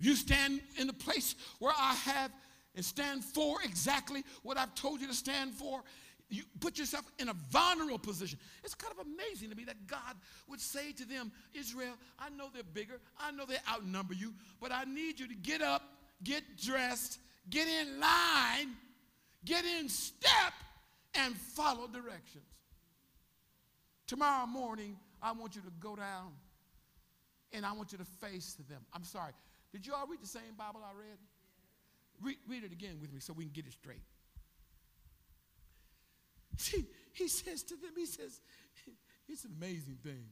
You 0.00 0.16
stand 0.16 0.60
in 0.76 0.88
the 0.88 0.92
place 0.92 1.36
where 1.60 1.72
I 1.78 1.94
have 1.94 2.32
and 2.74 2.84
stand 2.84 3.24
for 3.24 3.62
exactly 3.62 4.24
what 4.42 4.58
I've 4.58 4.74
told 4.74 5.00
you 5.00 5.06
to 5.06 5.14
stand 5.14 5.52
for, 5.52 5.82
you 6.30 6.42
put 6.60 6.78
yourself 6.78 7.04
in 7.18 7.28
a 7.28 7.34
vulnerable 7.50 7.98
position. 7.98 8.38
It's 8.64 8.74
kind 8.74 8.92
of 8.98 9.06
amazing 9.06 9.50
to 9.50 9.56
me 9.56 9.64
that 9.64 9.86
God 9.86 10.16
would 10.48 10.60
say 10.60 10.92
to 10.92 11.06
them, 11.06 11.30
Israel, 11.52 11.94
I 12.18 12.30
know 12.30 12.48
they're 12.52 12.62
bigger, 12.62 13.00
I 13.18 13.30
know 13.30 13.44
they 13.46 13.58
outnumber 13.70 14.14
you, 14.14 14.34
but 14.60 14.72
I 14.72 14.84
need 14.84 15.20
you 15.20 15.28
to 15.28 15.34
get 15.34 15.62
up, 15.62 15.82
get 16.22 16.42
dressed, 16.56 17.18
get 17.50 17.68
in 17.68 18.00
line, 18.00 18.70
get 19.44 19.64
in 19.64 19.88
step, 19.88 20.54
and 21.14 21.36
follow 21.36 21.86
directions. 21.86 22.44
Tomorrow 24.06 24.46
morning, 24.46 24.96
I 25.22 25.32
want 25.32 25.54
you 25.54 25.62
to 25.62 25.70
go 25.80 25.96
down 25.96 26.32
and 27.52 27.64
I 27.64 27.72
want 27.72 27.92
you 27.92 27.98
to 27.98 28.04
face 28.04 28.56
them. 28.68 28.84
I'm 28.92 29.04
sorry. 29.04 29.32
Did 29.72 29.86
you 29.86 29.94
all 29.94 30.06
read 30.06 30.20
the 30.20 30.26
same 30.26 30.54
Bible 30.58 30.80
I 30.84 30.92
read? 30.98 31.18
Read, 32.22 32.36
read 32.48 32.64
it 32.64 32.72
again 32.72 32.98
with 33.00 33.12
me 33.12 33.20
so 33.20 33.32
we 33.32 33.44
can 33.44 33.52
get 33.52 33.66
it 33.66 33.72
straight. 33.72 34.02
See, 36.56 36.86
he 37.12 37.28
says 37.28 37.62
to 37.64 37.76
them, 37.76 37.92
he 37.96 38.06
says, 38.06 38.40
it's 39.28 39.44
an 39.44 39.54
amazing 39.56 39.98
thing. 40.02 40.24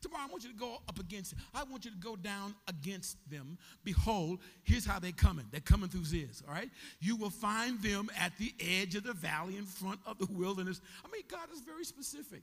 Tomorrow, 0.00 0.24
I 0.28 0.30
want 0.30 0.44
you 0.44 0.50
to 0.50 0.56
go 0.56 0.78
up 0.88 1.00
against, 1.00 1.34
I 1.52 1.64
want 1.64 1.84
you 1.84 1.90
to 1.90 1.96
go 1.96 2.14
down 2.14 2.54
against 2.68 3.16
them. 3.28 3.58
Behold, 3.82 4.38
here's 4.62 4.86
how 4.86 5.00
they're 5.00 5.10
coming. 5.10 5.46
They're 5.50 5.60
coming 5.60 5.88
through 5.88 6.04
Ziz, 6.04 6.42
all 6.46 6.54
right? 6.54 6.70
You 7.00 7.16
will 7.16 7.30
find 7.30 7.82
them 7.82 8.08
at 8.16 8.36
the 8.38 8.54
edge 8.60 8.94
of 8.94 9.02
the 9.02 9.12
valley 9.12 9.56
in 9.56 9.64
front 9.64 9.98
of 10.06 10.18
the 10.18 10.28
wilderness. 10.30 10.80
I 11.04 11.10
mean, 11.10 11.22
God 11.28 11.48
is 11.52 11.60
very 11.62 11.84
specific. 11.84 12.42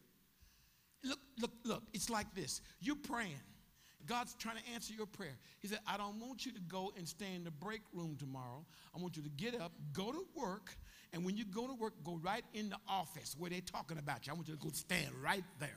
Look, 1.04 1.20
look, 1.40 1.52
look, 1.64 1.84
it's 1.94 2.10
like 2.10 2.34
this. 2.36 2.62
You're 2.82 2.98
praying. 2.98 3.40
God's 4.08 4.34
trying 4.36 4.58
to 4.58 4.64
answer 4.74 4.94
your 4.94 5.06
prayer. 5.06 5.38
He 5.60 5.68
said, 5.68 5.80
I 5.88 5.98
don't 5.98 6.20
want 6.20 6.46
you 6.46 6.52
to 6.54 6.60
go 6.62 6.92
and 6.98 7.08
stay 7.08 7.34
in 7.36 7.44
the 7.44 7.52
break 7.52 7.82
room 7.94 8.16
tomorrow. 8.18 8.66
I 8.96 9.02
want 9.02 9.18
you 9.18 9.24
to 9.24 9.30
get 9.30 9.60
up, 9.60 9.72
go 9.94 10.12
to 10.12 10.26
work, 10.36 10.76
and 11.14 11.24
when 11.24 11.38
you 11.38 11.46
go 11.46 11.68
to 11.68 11.74
work, 11.74 11.94
go 12.04 12.20
right 12.22 12.44
in 12.54 12.70
the 12.70 12.78
office 12.88 13.36
where 13.38 13.50
they're 13.50 13.62
talking 13.62 13.98
about 13.98 14.28
you. 14.28 14.34
I 14.34 14.36
want 14.36 14.48
you 14.48 14.56
to 14.56 14.60
go 14.60 14.70
stand 14.72 15.12
right 15.24 15.44
there. 15.60 15.70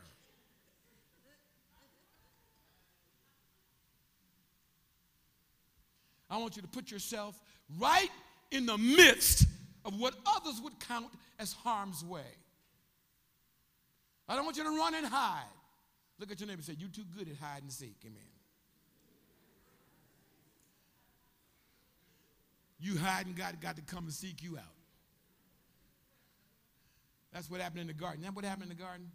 I 6.30 6.36
want 6.36 6.56
you 6.56 6.62
to 6.62 6.68
put 6.68 6.90
yourself 6.90 7.40
right 7.78 8.10
in 8.50 8.66
the 8.66 8.76
midst 8.76 9.46
of 9.84 9.98
what 9.98 10.14
others 10.26 10.60
would 10.62 10.78
count 10.80 11.08
as 11.38 11.52
harm's 11.52 12.04
way. 12.04 12.20
I 14.28 14.36
don't 14.36 14.44
want 14.44 14.58
you 14.58 14.64
to 14.64 14.70
run 14.70 14.94
and 14.94 15.06
hide. 15.06 15.44
Look 16.18 16.32
at 16.32 16.40
your 16.40 16.48
neighbor 16.48 16.58
and 16.58 16.64
say, 16.64 16.74
You're 16.78 16.90
too 16.90 17.04
good 17.16 17.28
at 17.28 17.36
hide 17.36 17.62
and 17.62 17.72
seek. 17.72 17.96
Amen. 18.04 18.22
You 22.80 22.96
hide 22.96 23.26
and 23.26 23.36
God 23.36 23.60
got 23.60 23.76
to 23.76 23.82
come 23.82 24.04
and 24.04 24.12
seek 24.12 24.42
you 24.42 24.56
out. 24.56 24.64
That's 27.32 27.50
what 27.50 27.60
happened 27.60 27.82
in 27.82 27.86
the 27.88 27.92
garden. 27.92 28.22
That 28.22 28.34
what 28.34 28.44
happened 28.44 28.70
in 28.70 28.76
the 28.76 28.82
garden? 28.82 29.10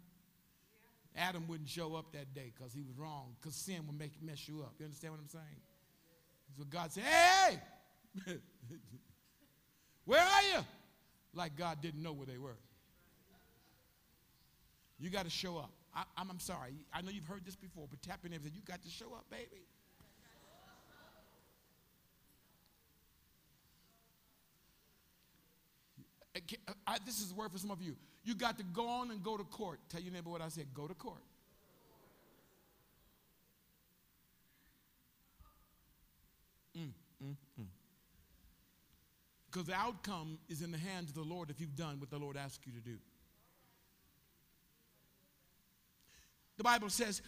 Yeah. 1.16 1.28
Adam 1.28 1.46
wouldn't 1.48 1.68
show 1.68 1.94
up 1.94 2.12
that 2.12 2.34
day 2.34 2.52
because 2.56 2.72
he 2.72 2.82
was 2.82 2.96
wrong, 2.98 3.34
because 3.40 3.54
sin 3.54 3.86
would 3.86 3.98
make 3.98 4.22
mess 4.22 4.48
you 4.48 4.60
up. 4.60 4.74
You 4.78 4.84
understand 4.84 5.14
what 5.14 5.20
I'm 5.20 5.28
saying? 5.28 5.60
So 6.56 6.64
God 6.64 6.92
said, 6.92 7.04
Hey, 7.04 7.58
where 10.04 10.20
are 10.20 10.42
you? 10.54 10.64
Like 11.34 11.56
God 11.56 11.80
didn't 11.80 12.02
know 12.02 12.12
where 12.12 12.26
they 12.26 12.38
were. 12.38 12.56
You 14.98 15.10
got 15.10 15.24
to 15.24 15.30
show 15.30 15.58
up. 15.58 15.72
I, 15.94 16.04
am 16.18 16.40
sorry. 16.40 16.74
I 16.92 17.02
know 17.02 17.10
you've 17.10 17.26
heard 17.26 17.44
this 17.44 17.56
before, 17.56 17.86
but 17.88 18.02
tap 18.02 18.20
your 18.22 18.30
neighbor 18.30 18.44
and 18.44 18.52
say, 18.52 18.56
You 18.56 18.62
got 18.66 18.82
to 18.82 18.90
show 18.90 19.14
up, 19.14 19.26
baby. 19.30 19.66
I, 26.86 26.98
this 27.06 27.20
is 27.20 27.30
a 27.30 27.34
word 27.34 27.52
for 27.52 27.58
some 27.58 27.70
of 27.70 27.80
you. 27.80 27.94
You 28.24 28.34
got 28.34 28.58
to 28.58 28.64
go 28.64 28.88
on 28.88 29.10
and 29.10 29.22
go 29.22 29.36
to 29.36 29.44
court. 29.44 29.78
Tell 29.88 30.00
your 30.00 30.12
neighbor 30.12 30.30
what 30.30 30.40
I 30.40 30.48
said 30.48 30.66
go 30.74 30.88
to 30.88 30.94
court. 30.94 31.22
Because 36.72 36.88
mm, 37.22 37.24
mm, 37.24 37.36
mm. 39.62 39.66
the 39.66 39.74
outcome 39.74 40.38
is 40.48 40.60
in 40.62 40.72
the 40.72 40.78
hands 40.78 41.10
of 41.10 41.14
the 41.14 41.22
Lord 41.22 41.50
if 41.50 41.60
you've 41.60 41.76
done 41.76 42.00
what 42.00 42.10
the 42.10 42.18
Lord 42.18 42.36
asked 42.36 42.66
you 42.66 42.72
to 42.72 42.80
do. 42.80 42.96
The 46.56 46.64
Bible 46.64 46.88
says, 46.88 47.22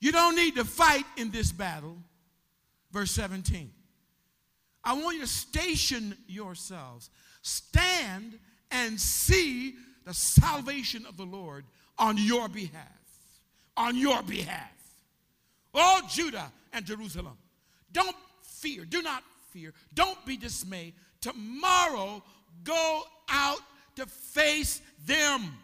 you 0.00 0.12
don't 0.12 0.34
need 0.34 0.56
to 0.56 0.64
fight 0.64 1.04
in 1.16 1.30
this 1.30 1.52
battle. 1.52 1.96
Verse 2.90 3.10
17. 3.12 3.70
I 4.82 4.94
want 4.94 5.16
you 5.16 5.22
to 5.22 5.28
station 5.28 6.16
yourselves. 6.26 7.10
Stand 7.42 8.38
and 8.70 8.98
see 8.98 9.74
the 10.06 10.14
salvation 10.14 11.04
of 11.06 11.16
the 11.16 11.24
Lord 11.24 11.64
on 11.98 12.16
your 12.16 12.48
behalf. 12.48 12.86
On 13.76 13.96
your 13.96 14.22
behalf. 14.22 14.72
Oh, 15.74 16.00
Judah 16.08 16.50
and 16.72 16.84
Jerusalem, 16.84 17.36
don't 17.92 18.16
fear. 18.42 18.84
Do 18.84 19.02
not 19.02 19.22
fear. 19.50 19.72
Don't 19.94 20.24
be 20.26 20.36
dismayed. 20.36 20.94
Tomorrow, 21.20 22.22
go 22.64 23.02
out 23.28 23.60
to 23.96 24.06
face 24.06 24.80
them. 25.06 25.54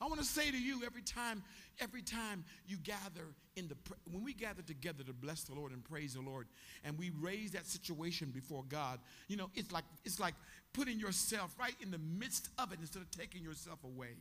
I 0.00 0.06
want 0.06 0.18
to 0.18 0.26
say 0.26 0.50
to 0.50 0.56
you 0.56 0.82
every 0.84 1.02
time, 1.02 1.42
every 1.78 2.00
time 2.00 2.44
you 2.66 2.78
gather 2.78 3.34
in 3.56 3.68
the 3.68 3.76
when 4.10 4.24
we 4.24 4.32
gather 4.32 4.62
together 4.62 5.04
to 5.04 5.12
bless 5.12 5.44
the 5.44 5.54
Lord 5.54 5.72
and 5.72 5.84
praise 5.84 6.14
the 6.14 6.22
Lord, 6.22 6.46
and 6.84 6.98
we 6.98 7.10
raise 7.20 7.52
that 7.52 7.66
situation 7.66 8.30
before 8.30 8.64
God, 8.68 8.98
you 9.28 9.36
know, 9.36 9.50
it's 9.54 9.70
like 9.72 9.84
it's 10.04 10.18
like 10.18 10.34
putting 10.72 10.98
yourself 10.98 11.54
right 11.58 11.74
in 11.82 11.90
the 11.90 11.98
midst 11.98 12.48
of 12.58 12.72
it 12.72 12.78
instead 12.80 13.02
of 13.02 13.10
taking 13.10 13.42
yourself 13.42 13.84
away. 13.84 14.16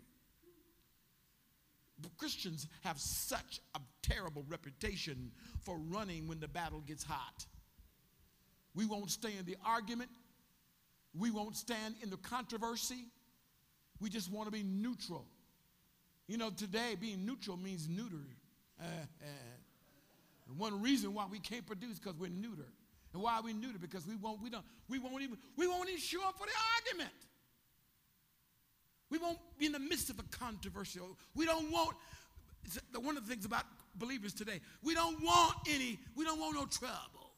Christians 2.17 2.67
have 2.83 2.99
such 2.99 3.59
a 3.75 3.79
terrible 4.01 4.45
reputation 4.47 5.31
for 5.61 5.77
running 5.77 6.27
when 6.27 6.39
the 6.39 6.47
battle 6.47 6.81
gets 6.81 7.03
hot. 7.03 7.45
We 8.75 8.85
won't 8.85 9.11
stay 9.11 9.31
in 9.37 9.45
the 9.45 9.57
argument. 9.65 10.09
We 11.17 11.31
won't 11.31 11.57
stand 11.57 11.95
in 12.01 12.09
the 12.09 12.17
controversy. 12.17 13.05
We 13.99 14.09
just 14.09 14.31
want 14.31 14.47
to 14.47 14.51
be 14.51 14.63
neutral. 14.63 15.25
You 16.29 16.37
know, 16.37 16.51
today 16.51 16.95
being 16.97 17.25
neutral 17.25 17.57
means 17.57 17.89
neuter. 17.89 18.23
Uh, 18.79 18.83
uh. 18.85 19.25
One 20.55 20.79
reason 20.79 21.15
why 21.15 21.25
we 21.29 21.39
can't 21.39 21.65
produce 21.65 21.97
because 21.97 22.17
we're 22.19 22.29
neuter. 22.29 22.69
And 23.13 23.23
why 23.23 23.37
are 23.37 23.41
we 23.41 23.51
neuter? 23.51 23.79
Because 23.79 24.05
we 24.05 24.15
won't, 24.15 24.39
we 24.39 24.51
don't, 24.51 24.63
we 24.87 24.99
won't 24.99 25.23
even, 25.23 25.37
we 25.57 25.67
won't 25.67 25.89
even 25.89 25.99
show 25.99 26.21
up 26.27 26.37
for 26.37 26.45
the 26.45 26.53
argument. 26.77 27.15
We 29.09 29.17
won't 29.17 29.39
be 29.57 29.65
in 29.65 29.71
the 29.71 29.79
midst 29.79 30.11
of 30.11 30.19
a 30.19 30.23
controversial. 30.37 31.17
We 31.33 31.47
don't 31.47 31.71
want, 31.71 31.97
one 33.01 33.17
of 33.17 33.25
the 33.25 33.33
things 33.33 33.45
about 33.45 33.63
believers 33.95 34.33
today, 34.33 34.61
we 34.83 34.93
don't 34.93 35.19
want 35.23 35.55
any, 35.67 35.97
we 36.15 36.25
don't 36.25 36.39
want 36.39 36.53
no 36.53 36.65
trouble. 36.65 37.31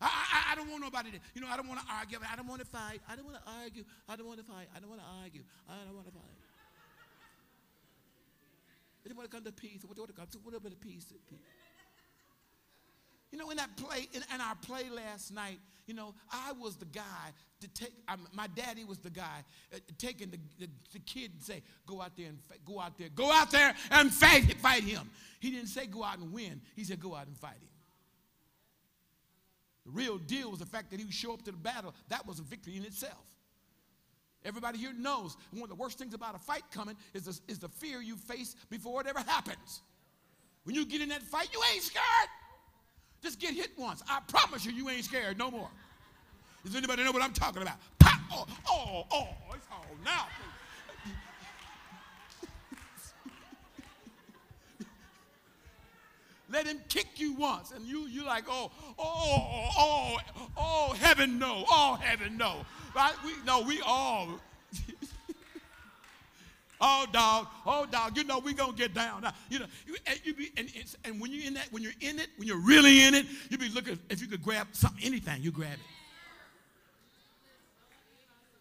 I, 0.00 0.06
I, 0.06 0.52
I, 0.52 0.54
don't 0.54 0.70
want 0.70 0.80
nobody 0.80 1.10
to, 1.10 1.18
you 1.34 1.42
know, 1.42 1.48
I 1.50 1.58
don't 1.58 1.68
want 1.68 1.80
to 1.80 1.86
argue. 1.92 2.16
I 2.24 2.34
don't 2.36 2.48
want 2.48 2.62
to 2.62 2.66
fight. 2.66 3.02
I 3.06 3.16
don't 3.16 3.26
want 3.26 3.36
to 3.36 3.50
argue. 3.62 3.84
I 4.08 4.16
don't 4.16 4.26
want 4.26 4.38
to 4.38 4.46
fight. 4.46 4.66
I 4.74 4.80
don't 4.80 4.88
want 4.88 5.02
to 5.02 5.08
argue. 5.22 5.42
I 5.68 5.84
don't 5.84 5.94
want 5.94 6.06
to 6.06 6.12
fight. 6.12 6.39
Want 9.04 9.30
to 9.30 9.36
come 9.36 9.44
to 9.44 9.52
peace. 9.52 9.82
What 9.84 9.96
do 9.96 10.06
come 10.12 10.26
to? 10.30 10.38
What 10.38 10.54
about 10.54 10.80
peace? 10.80 11.12
peace? 11.28 11.38
You 13.32 13.38
know, 13.38 13.50
in 13.50 13.56
that 13.58 13.76
play, 13.76 14.08
in, 14.12 14.22
in, 14.34 14.40
our 14.40 14.56
play 14.56 14.90
last 14.90 15.32
night, 15.32 15.58
You 15.86 15.94
know, 15.94 16.14
I 16.30 16.52
was 16.52 16.76
the 16.76 16.84
guy 16.84 17.32
to 17.60 17.68
take, 17.68 17.92
um, 18.08 18.26
my 18.32 18.48
daddy 18.48 18.84
was 18.84 18.98
the 18.98 19.10
guy 19.10 19.44
uh, 19.72 19.78
taking 19.98 20.30
the, 20.30 20.38
the, 20.58 20.68
the, 20.92 20.98
kid 21.00 21.32
and 21.32 21.42
say, 21.42 21.62
go 21.86 22.00
out 22.00 22.16
there 22.16 22.26
and 22.26 22.38
go 22.64 22.80
out 22.80 22.98
there, 22.98 23.08
go 23.14 23.30
out 23.30 23.50
there 23.50 23.74
and 23.90 24.12
fight, 24.12 24.54
fight 24.58 24.82
him. 24.82 25.08
He 25.38 25.50
didn't 25.50 25.68
say 25.68 25.86
go 25.86 26.02
out 26.02 26.18
and 26.18 26.32
win. 26.32 26.60
He 26.74 26.84
said 26.84 27.00
go 27.00 27.14
out 27.14 27.26
and 27.26 27.36
fight 27.36 27.52
him. 27.52 27.68
The 29.86 29.92
real 29.92 30.18
deal 30.18 30.50
was 30.50 30.58
the 30.60 30.66
fact 30.66 30.90
that 30.90 30.98
he 30.98 31.04
would 31.04 31.14
show 31.14 31.32
up 31.32 31.42
to 31.42 31.52
the 31.52 31.56
battle. 31.56 31.94
That 32.08 32.26
was 32.26 32.38
a 32.38 32.42
victory 32.42 32.76
in 32.76 32.84
itself. 32.84 33.29
Everybody 34.44 34.78
here 34.78 34.92
knows 34.96 35.36
one 35.50 35.64
of 35.64 35.68
the 35.68 35.74
worst 35.74 35.98
things 35.98 36.14
about 36.14 36.34
a 36.34 36.38
fight 36.38 36.62
coming 36.70 36.96
is 37.12 37.24
the, 37.24 37.38
is 37.46 37.58
the 37.58 37.68
fear 37.68 38.00
you 38.00 38.16
face 38.16 38.56
before 38.70 39.00
it 39.00 39.06
ever 39.06 39.20
happens. 39.20 39.82
When 40.64 40.74
you 40.74 40.86
get 40.86 41.00
in 41.00 41.08
that 41.10 41.22
fight, 41.22 41.48
you 41.52 41.60
ain't 41.74 41.82
scared. 41.82 42.04
Just 43.22 43.38
get 43.38 43.54
hit 43.54 43.70
once. 43.76 44.02
I 44.08 44.20
promise 44.28 44.64
you, 44.64 44.72
you 44.72 44.88
ain't 44.88 45.04
scared 45.04 45.36
no 45.38 45.50
more. 45.50 45.68
Does 46.64 46.74
anybody 46.74 47.04
know 47.04 47.12
what 47.12 47.22
I'm 47.22 47.32
talking 47.32 47.62
about? 47.62 47.76
Pop! 47.98 48.20
Oh, 48.32 48.46
oh, 48.68 49.06
oh, 49.12 49.28
it's 49.54 49.66
all 49.70 49.84
now. 50.04 50.26
Let 56.52 56.66
him 56.66 56.80
kick 56.88 57.06
you 57.16 57.32
once, 57.34 57.70
and 57.70 57.84
you 57.86 58.08
you 58.08 58.24
like, 58.24 58.44
oh, 58.48 58.72
oh, 58.98 59.68
oh, 59.78 60.16
oh, 60.56 60.94
heaven 60.98 61.38
no, 61.38 61.64
oh, 61.68 61.98
heaven 62.00 62.36
no. 62.36 62.66
Right? 62.94 63.14
We 63.24 63.32
no, 63.46 63.62
we 63.62 63.80
all. 63.82 64.28
oh, 66.80 67.06
dog, 67.12 67.46
oh, 67.66 67.86
dog. 67.86 68.16
You 68.16 68.24
know 68.24 68.38
we 68.38 68.54
gonna 68.54 68.72
get 68.72 68.94
down. 68.94 69.22
Now, 69.22 69.32
you 69.48 69.60
know, 69.60 69.66
you, 69.86 69.96
and, 70.06 70.20
you 70.24 70.34
be, 70.34 70.50
and, 70.56 70.68
and 71.04 71.20
when 71.20 71.32
you're 71.32 71.46
in 71.46 71.54
that, 71.54 71.68
when 71.70 71.82
you're 71.82 71.92
in 72.00 72.18
it, 72.18 72.28
when 72.36 72.48
you're 72.48 72.60
really 72.60 73.02
in 73.02 73.14
it, 73.14 73.26
you 73.48 73.58
be 73.58 73.68
looking. 73.68 73.98
If 74.08 74.20
you 74.20 74.26
could 74.26 74.42
grab 74.42 74.68
something, 74.72 75.04
anything, 75.04 75.42
you 75.42 75.50
grab 75.50 75.74
it. 75.74 75.99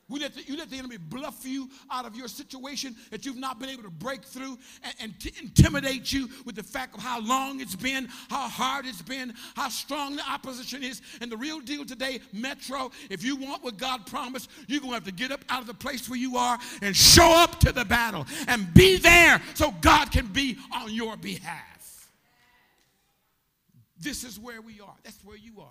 We 0.10 0.20
let 0.20 0.34
the, 0.34 0.42
you 0.42 0.58
let 0.58 0.72
the 0.72 0.78
enemy 0.78 0.98
bluff 0.98 1.46
you 1.46 1.70
out 1.92 2.06
of 2.06 2.16
your 2.16 2.28
situation 2.28 2.96
that 3.12 3.26
you've 3.26 3.38
not 3.38 3.60
been 3.60 3.70
able 3.70 3.84
to 3.84 3.92
break 3.92 4.24
through 4.24 4.58
and, 4.84 4.94
and 5.00 5.20
t- 5.20 5.32
intimidate 5.40 6.12
you 6.12 6.28
with 6.46 6.56
the 6.56 6.64
fact 6.64 6.96
of 6.96 7.04
how 7.04 7.22
long 7.22 7.62
it's 7.62 7.76
been, 7.76 8.08
how 8.30 8.50
hard 8.50 8.88
it's 8.88 9.04
been, 9.04 9.34
how 9.56 9.70
strong 9.70 10.16
the 10.16 10.28
opposition 10.28 10.84
is. 10.84 11.02
And 11.22 11.32
the 11.32 11.38
real 11.38 11.60
deal 11.60 11.86
today, 11.86 12.22
Metro, 12.34 12.90
if 13.12 13.24
you 13.24 13.36
want 13.36 13.64
what 13.64 13.78
God 13.78 14.08
promised, 14.08 14.50
you're 14.68 14.80
going 14.82 14.92
to 14.92 14.96
have 14.96 15.04
to 15.06 15.12
get 15.12 15.32
up 15.32 15.46
out 15.48 15.62
of 15.62 15.68
the 15.68 15.76
place 15.76 16.10
where 16.10 16.20
you 16.20 16.38
are 16.38 16.58
and 16.82 16.96
show 16.96 17.32
up 17.32 17.60
to 17.60 17.72
the 17.72 17.86
battle 17.86 18.26
and 18.48 18.74
be 18.74 18.98
there 18.98 19.40
so 19.54 19.72
God 19.80 20.12
can 20.12 20.26
be 20.26 20.58
on 20.74 20.92
your 20.92 21.18
behalf. 21.18 22.10
This 24.00 24.24
is 24.24 24.40
where 24.40 24.62
we 24.62 24.80
are. 24.82 24.96
That's 25.04 25.24
where 25.24 25.38
you 25.38 25.62
are. 25.62 25.68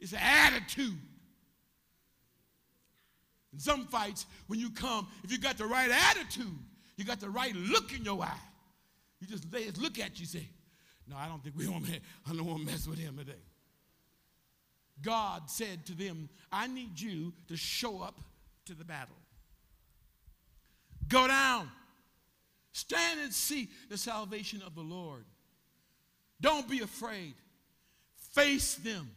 It's 0.00 0.12
an 0.12 0.20
attitude. 0.20 0.98
In 3.52 3.58
some 3.58 3.86
fights, 3.86 4.26
when 4.46 4.60
you 4.60 4.70
come, 4.70 5.08
if 5.24 5.32
you 5.32 5.38
got 5.38 5.58
the 5.58 5.66
right 5.66 5.90
attitude, 5.90 6.58
you 6.96 7.04
got 7.04 7.20
the 7.20 7.30
right 7.30 7.54
look 7.54 7.92
in 7.92 8.04
your 8.04 8.22
eye, 8.22 8.32
you 9.20 9.26
just 9.26 9.50
they 9.50 9.64
just 9.64 9.78
look 9.78 9.98
at 9.98 10.20
you 10.20 10.26
say, 10.26 10.48
No, 11.08 11.16
I 11.16 11.26
don't 11.26 11.42
think 11.42 11.56
we 11.56 11.68
want 11.68 11.84
I 12.28 12.34
don't 12.34 12.46
want 12.46 12.60
to 12.60 12.66
mess 12.66 12.86
with 12.86 12.98
him 12.98 13.16
today. 13.16 13.32
God 15.02 15.48
said 15.50 15.86
to 15.86 15.94
them, 15.94 16.28
I 16.52 16.66
need 16.66 17.00
you 17.00 17.32
to 17.48 17.56
show 17.56 18.02
up 18.02 18.20
to 18.66 18.74
the 18.74 18.84
battle. 18.84 19.16
Go 21.08 21.26
down. 21.26 21.70
Stand 22.72 23.20
and 23.20 23.32
see 23.32 23.68
the 23.88 23.98
salvation 23.98 24.62
of 24.64 24.74
the 24.74 24.82
Lord. 24.82 25.24
Don't 26.40 26.68
be 26.68 26.80
afraid. 26.80 27.34
Face 28.34 28.76
them. 28.76 29.10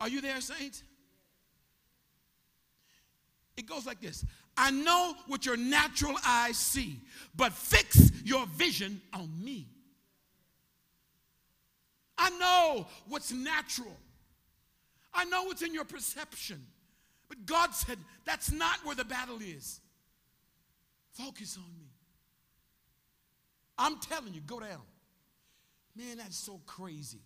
Are 0.00 0.08
you 0.08 0.20
there, 0.20 0.40
saints? 0.40 0.82
It 3.58 3.66
goes 3.66 3.84
like 3.84 4.00
this 4.00 4.24
I 4.56 4.70
know 4.70 5.14
what 5.26 5.44
your 5.44 5.56
natural 5.56 6.14
eyes 6.24 6.56
see, 6.56 7.00
but 7.34 7.52
fix 7.52 8.12
your 8.24 8.46
vision 8.46 9.02
on 9.12 9.28
me. 9.44 9.66
I 12.16 12.30
know 12.30 12.86
what's 13.08 13.32
natural. 13.32 13.96
I 15.12 15.24
know 15.24 15.44
what's 15.44 15.62
in 15.62 15.74
your 15.74 15.84
perception. 15.84 16.64
But 17.28 17.46
God 17.46 17.74
said, 17.74 17.98
that's 18.24 18.50
not 18.50 18.78
where 18.84 18.94
the 18.94 19.04
battle 19.04 19.38
is. 19.40 19.80
Focus 21.12 21.56
on 21.56 21.76
me. 21.76 21.90
I'm 23.76 23.98
telling 23.98 24.34
you, 24.34 24.40
go 24.40 24.60
down. 24.60 24.82
Man, 25.96 26.18
that's 26.18 26.36
so 26.36 26.60
crazy. 26.66 27.22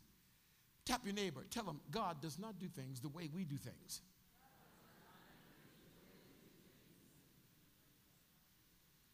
Tap 0.84 1.02
your 1.04 1.14
neighbor. 1.14 1.44
Tell 1.50 1.64
him 1.64 1.80
God 1.90 2.20
does 2.20 2.38
not 2.38 2.58
do 2.58 2.68
things 2.68 3.00
the 3.00 3.08
way 3.08 3.28
we 3.34 3.44
do 3.44 3.56
things. 3.56 4.00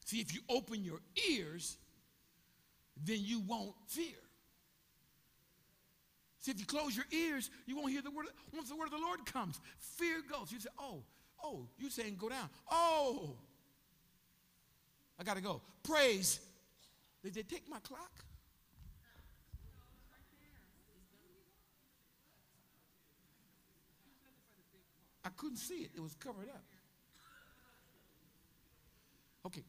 See, 0.08 0.20
if 0.22 0.32
you 0.32 0.40
open 0.48 0.82
your 0.82 1.00
ears, 1.28 1.76
then 3.04 3.18
you 3.20 3.40
won't 3.40 3.74
fear. 3.88 4.16
See, 6.38 6.50
if 6.50 6.58
you 6.58 6.64
close 6.64 6.96
your 6.96 7.04
ears, 7.12 7.50
you 7.66 7.76
won't 7.76 7.90
hear 7.92 8.00
the 8.00 8.10
word. 8.10 8.24
Once 8.54 8.70
the 8.70 8.76
word 8.76 8.86
of 8.86 8.92
the 8.92 9.04
Lord 9.04 9.26
comes, 9.26 9.60
fear 9.78 10.22
goes. 10.32 10.50
You 10.50 10.60
say, 10.60 10.70
oh, 10.80 11.02
oh, 11.44 11.68
you 11.76 11.90
saying 11.90 12.16
go 12.18 12.30
down. 12.30 12.48
Oh, 12.70 13.36
I 15.20 15.24
got 15.24 15.36
to 15.36 15.42
go. 15.42 15.60
Praise. 15.82 16.40
Did 17.22 17.34
they 17.34 17.42
take 17.42 17.68
my 17.68 17.80
clock? 17.80 18.24
I 25.22 25.28
couldn't 25.36 25.58
see 25.58 25.80
it. 25.80 25.90
It 25.94 26.00
was 26.00 26.14
covered 26.14 26.48
up. 26.48 26.64
Okay, 29.44 29.64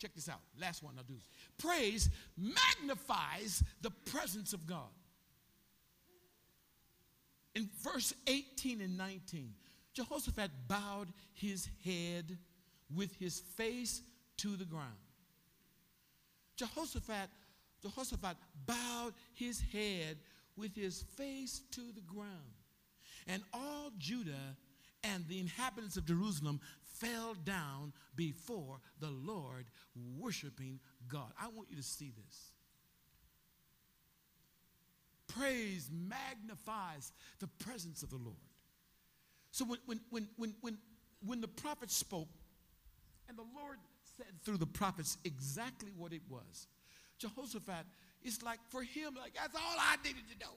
Check 0.00 0.14
this 0.14 0.28
out. 0.28 0.40
Last 0.58 0.82
one 0.82 0.94
I'll 0.96 1.04
do. 1.04 1.18
Praise 1.58 2.08
magnifies 2.36 3.62
the 3.82 3.90
presence 3.90 4.54
of 4.54 4.66
God. 4.66 4.88
In 7.54 7.68
verse 7.82 8.14
18 8.26 8.80
and 8.80 8.96
19, 8.96 9.52
Jehoshaphat 9.92 10.50
bowed 10.68 11.08
his 11.34 11.68
head 11.84 12.38
with 12.94 13.14
his 13.16 13.40
face 13.40 14.00
to 14.38 14.56
the 14.56 14.64
ground. 14.64 14.86
Jehoshaphat, 16.56 17.28
Jehoshaphat 17.82 18.36
bowed 18.66 19.12
his 19.34 19.62
head 19.72 20.16
with 20.56 20.74
his 20.74 21.02
face 21.16 21.60
to 21.72 21.80
the 21.94 22.00
ground. 22.02 22.30
And 23.26 23.42
all 23.52 23.90
Judah 23.98 24.56
and 25.02 25.26
the 25.28 25.40
inhabitants 25.40 25.96
of 25.96 26.06
Jerusalem 26.06 26.60
fell 27.00 27.34
down 27.44 27.92
before 28.14 28.80
the 29.00 29.10
Lord, 29.10 29.66
worshiping 30.18 30.78
God. 31.08 31.32
I 31.40 31.48
want 31.48 31.68
you 31.70 31.76
to 31.76 31.82
see 31.82 32.12
this. 32.26 32.52
Praise 35.28 35.88
magnifies 35.92 37.12
the 37.38 37.46
presence 37.46 38.02
of 38.02 38.10
the 38.10 38.16
Lord. 38.16 38.36
So 39.52 39.64
when, 39.64 39.78
when, 39.86 40.00
when, 40.10 40.28
when, 40.36 40.54
when, 40.60 40.78
when 41.24 41.40
the 41.40 41.48
prophet 41.48 41.90
spoke, 41.90 42.28
and 43.28 43.38
the 43.38 43.44
Lord 43.56 43.78
said 44.16 44.26
through 44.44 44.58
the 44.58 44.66
prophets 44.66 45.16
exactly 45.24 45.92
what 45.96 46.12
it 46.12 46.22
was, 46.28 46.66
Jehoshaphat, 47.18 47.86
it's 48.22 48.42
like 48.42 48.58
for 48.68 48.82
him, 48.82 49.14
like 49.20 49.34
that's 49.34 49.54
all 49.54 49.76
I 49.78 49.96
needed 50.04 50.22
to 50.32 50.44
know. 50.44 50.52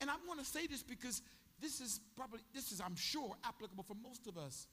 And 0.00 0.10
I 0.10 0.14
want 0.26 0.40
to 0.40 0.46
say 0.46 0.66
this 0.66 0.82
because 0.82 1.22
this 1.60 1.80
is 1.80 2.00
probably, 2.16 2.40
this 2.54 2.72
is, 2.72 2.80
I'm 2.80 2.96
sure, 2.96 3.34
applicable 3.44 3.84
for 3.84 3.94
most 3.94 4.26
of 4.26 4.38
us. 4.38 4.66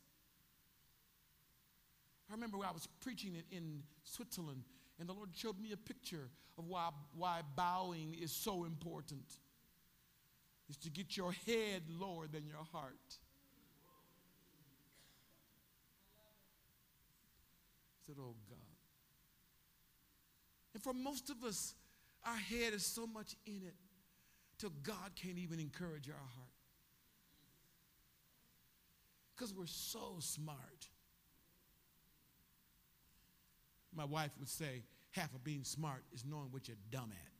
I 2.29 2.33
remember 2.33 2.57
I 2.65 2.71
was 2.71 2.87
preaching 3.01 3.35
in, 3.35 3.57
in 3.57 3.83
Switzerland, 4.03 4.63
and 4.99 5.07
the 5.07 5.13
Lord 5.13 5.29
showed 5.35 5.59
me 5.59 5.71
a 5.71 5.77
picture 5.77 6.29
of 6.57 6.65
why, 6.67 6.89
why 7.15 7.41
bowing 7.55 8.15
is 8.19 8.31
so 8.31 8.65
important. 8.65 9.25
Is 10.67 10.77
to 10.77 10.89
get 10.89 11.15
your 11.15 11.31
head 11.31 11.83
lower 11.87 12.25
than 12.25 12.47
your 12.47 12.63
heart. 12.71 12.95
I 17.93 18.07
said, 18.07 18.15
Oh 18.19 18.33
God. 18.49 18.57
And 20.73 20.81
for 20.81 20.93
most 20.93 21.29
of 21.29 21.43
us, 21.43 21.75
our 22.25 22.35
head 22.35 22.73
is 22.73 22.83
so 22.83 23.05
much 23.05 23.35
in 23.45 23.61
it 23.65 23.75
till 24.57 24.71
God 24.81 25.11
can't 25.15 25.37
even 25.37 25.59
encourage 25.59 26.09
our 26.09 26.15
heart. 26.15 26.54
Because 29.35 29.53
we're 29.53 29.65
so 29.65 30.15
smart. 30.19 30.87
My 33.93 34.05
wife 34.05 34.31
would 34.39 34.49
say, 34.49 34.83
half 35.11 35.33
of 35.33 35.43
being 35.43 35.63
smart 35.63 36.03
is 36.13 36.23
knowing 36.25 36.47
what 36.51 36.67
you're 36.67 36.77
dumb 36.91 37.11
at. 37.11 37.31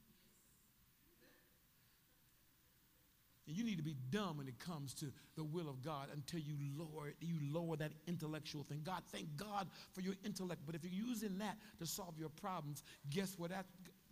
And 3.48 3.56
you 3.56 3.64
need 3.64 3.78
to 3.78 3.84
be 3.84 3.96
dumb 4.10 4.38
when 4.38 4.48
it 4.48 4.58
comes 4.58 4.94
to 4.96 5.06
the 5.36 5.44
will 5.44 5.70
of 5.70 5.84
God 5.84 6.08
until 6.12 6.40
you 6.40 6.56
lower 6.76 7.14
you 7.22 7.36
lower 7.54 7.76
that 7.76 7.92
intellectual 8.08 8.64
thing. 8.64 8.82
God, 8.84 9.04
thank 9.12 9.28
God 9.38 9.68
for 9.94 10.02
your 10.02 10.16
intellect, 10.26 10.62
but 10.66 10.74
if 10.74 10.84
you're 10.84 11.08
using 11.08 11.38
that 11.38 11.58
to 11.80 11.86
solve 11.86 12.18
your 12.18 12.30
problems, 12.30 12.82
guess 13.12 13.36
what 13.38 13.52
that 13.52 13.66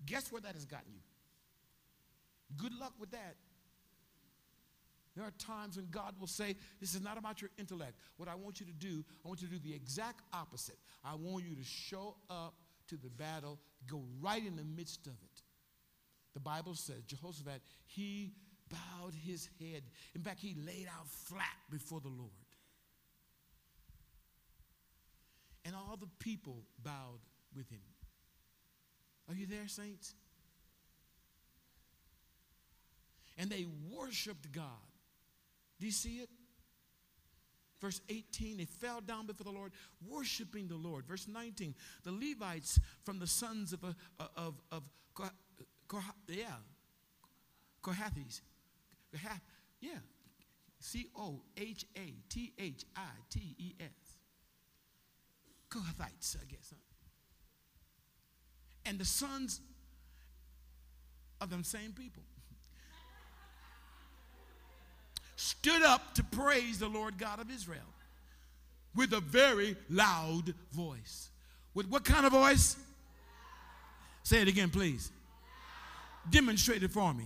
guess 0.06 0.32
where 0.32 0.42
that 0.42 0.54
has 0.54 0.66
gotten 0.66 0.94
you? 0.94 1.00
Good 2.58 2.74
luck 2.80 2.94
with 3.00 3.10
that. 3.12 3.36
There 5.16 5.26
are 5.26 5.32
times 5.32 5.78
when 5.78 5.88
God 5.92 6.16
will 6.20 6.28
say, 6.28 6.56
This 6.80 6.96
is 6.96 7.02
not 7.02 7.18
about 7.18 7.42
your 7.42 7.52
intellect. 7.60 7.94
What 8.18 8.28
I 8.28 8.36
want 8.36 8.60
you 8.60 8.66
to 8.66 8.74
do, 8.74 9.04
I 9.24 9.28
want 9.28 9.42
you 9.42 9.48
to 9.48 9.54
do 9.54 9.60
the 9.60 9.76
exact 9.76 10.22
opposite. 10.34 10.78
I 11.04 11.16
want 11.16 11.46
you 11.46 11.56
to 11.56 11.64
show 11.64 12.16
up 12.30 12.56
to 12.88 12.98
the 12.98 13.10
battle, 13.10 13.60
go 13.88 14.02
right 14.22 14.44
in 14.46 14.56
the 14.56 14.64
midst 14.64 15.08
of 15.08 15.14
it. 15.14 15.42
The 16.34 16.40
Bible 16.40 16.74
says, 16.74 17.04
Jehoshaphat, 17.06 17.62
he 17.86 18.34
bowed 18.70 19.14
his 19.14 19.48
head. 19.60 19.84
In 20.16 20.22
fact, 20.22 20.40
he 20.40 20.56
laid 20.66 20.88
out 20.88 21.08
flat 21.08 21.58
before 21.70 22.02
the 22.02 22.10
Lord. 22.10 22.32
And 25.66 25.76
all 25.76 25.96
the 25.96 26.10
people 26.20 26.64
bowed 26.84 27.20
with 27.56 27.70
him. 27.70 27.80
Are 29.30 29.36
you 29.36 29.46
there, 29.46 29.68
saints? 29.68 30.16
And 33.38 33.50
they 33.50 33.66
worshiped 33.90 34.52
God. 34.52 34.66
Do 35.84 35.88
you 35.88 35.92
see 35.92 36.20
it? 36.20 36.30
Verse 37.82 38.00
18, 38.08 38.56
they 38.56 38.64
fell 38.64 39.02
down 39.02 39.28
before 39.28 39.44
the 39.44 39.52
Lord, 39.52 39.74
worshiping 40.08 40.70
the 40.70 40.78
Lord. 40.78 41.06
Verse 41.06 41.28
19, 41.28 41.76
the 42.06 42.12
Levites 42.14 42.80
from 43.04 43.20
the 43.20 43.28
sons 43.28 43.74
of, 43.74 43.84
uh, 43.84 43.92
of, 44.38 44.62
of, 44.72 44.84
of 45.20 45.32
yeah, 46.30 46.46
Kohathes, 47.82 48.40
Kohath, 49.12 49.42
yeah, 49.82 50.00
C 50.80 51.08
O 51.18 51.42
H 51.58 51.84
A 51.98 52.14
T 52.30 52.54
H 52.58 52.86
I 52.96 53.02
T 53.30 53.54
E 53.58 53.74
S. 53.82 54.18
Kohathites, 55.70 56.38
I 56.42 56.46
guess. 56.46 56.70
Huh? 56.70 56.78
And 58.86 58.98
the 58.98 59.06
sons 59.06 59.60
of 61.42 61.50
them 61.50 61.66
same 61.66 61.92
people 61.92 62.24
stood 65.44 65.84
up 65.84 66.16
to 66.16 66.24
praise 66.24 66.80
the 66.80 66.88
Lord 66.88 67.18
God 67.18 67.40
of 67.40 67.52
Israel 67.52 67.82
with 68.96 69.12
a 69.12 69.20
very 69.20 69.76
loud 69.90 70.54
voice. 70.72 71.30
With 71.74 71.88
what 71.90 72.06
kind 72.06 72.26
of 72.26 72.32
voice? 72.32 72.78
Say 74.24 74.42
it 74.42 74.48
again, 74.48 74.70
please. 74.70 75.12
Demonstrate 76.30 76.82
it 76.82 76.92
for 76.92 77.14
me. 77.14 77.26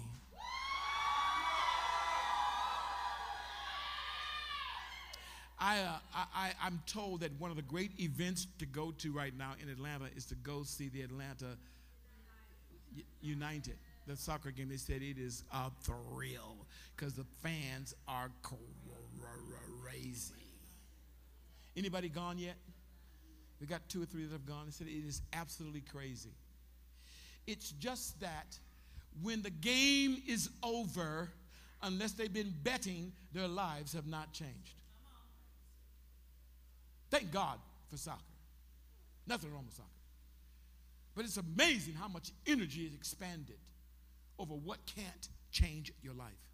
I, 5.59 5.79
uh, 5.79 5.97
I, 6.13 6.51
I'm 6.63 6.81
told 6.87 7.19
that 7.19 7.31
one 7.39 7.51
of 7.51 7.57
the 7.57 7.63
great 7.63 7.99
events 7.99 8.47
to 8.59 8.65
go 8.65 8.91
to 8.99 9.11
right 9.11 9.35
now 9.37 9.53
in 9.61 9.69
Atlanta 9.69 10.05
is 10.15 10.25
to 10.27 10.35
go 10.35 10.63
see 10.63 10.89
the 10.89 11.01
Atlanta 11.01 11.57
United 13.21 13.77
the 14.07 14.15
soccer 14.15 14.51
game, 14.51 14.69
they 14.69 14.77
said 14.77 15.01
it 15.01 15.17
is 15.17 15.43
a 15.53 15.69
thrill 15.81 16.55
because 16.97 17.13
the 17.13 17.25
fans 17.43 17.93
are 18.07 18.29
crazy. 18.41 20.33
Anybody 21.75 22.09
gone 22.09 22.39
yet? 22.39 22.55
We 23.61 23.67
got 23.67 23.87
two 23.87 24.01
or 24.01 24.05
three 24.05 24.23
that 24.23 24.31
have 24.31 24.45
gone. 24.45 24.65
They 24.65 24.71
said 24.71 24.87
it 24.87 25.07
is 25.07 25.21
absolutely 25.33 25.81
crazy. 25.81 26.31
It's 27.45 27.71
just 27.71 28.19
that 28.19 28.57
when 29.21 29.41
the 29.41 29.49
game 29.49 30.21
is 30.27 30.49
over, 30.63 31.29
unless 31.83 32.13
they've 32.13 32.33
been 32.33 32.53
betting, 32.63 33.13
their 33.31 33.47
lives 33.47 33.93
have 33.93 34.07
not 34.07 34.33
changed. 34.33 34.73
Thank 37.09 37.31
God 37.31 37.59
for 37.89 37.97
soccer. 37.97 38.21
Nothing 39.27 39.53
wrong 39.53 39.65
with 39.65 39.75
soccer. 39.75 39.89
But 41.15 41.25
it's 41.25 41.37
amazing 41.37 41.93
how 41.93 42.07
much 42.07 42.31
energy 42.45 42.85
is 42.85 42.93
expanded 42.93 43.57
over 44.37 44.53
what 44.53 44.77
can't 44.85 45.29
change 45.51 45.91
your 46.03 46.13
life. 46.13 46.46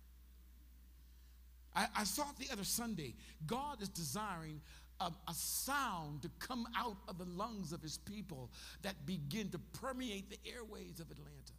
I, 1.76 1.88
I 1.97 2.03
saw 2.03 2.24
it 2.24 2.38
the 2.38 2.51
other 2.51 2.63
Sunday. 2.63 3.15
God 3.45 3.82
is 3.82 3.89
desiring 3.89 4.61
a, 4.99 5.11
a, 5.28 5.34
sound 5.34 6.21
to 6.21 6.30
come 6.39 6.67
out 6.78 6.97
of 7.07 7.17
the 7.17 7.26
lungs 7.26 7.74
of 7.74 7.82
his 7.82 7.97
people 7.97 8.51
that 8.84 9.05
begin 9.05 9.49
to 9.49 9.59
permeate 9.80 10.30
the 10.30 10.38
airways 10.49 10.99
of 10.99 11.09
Atlanta. 11.09 11.53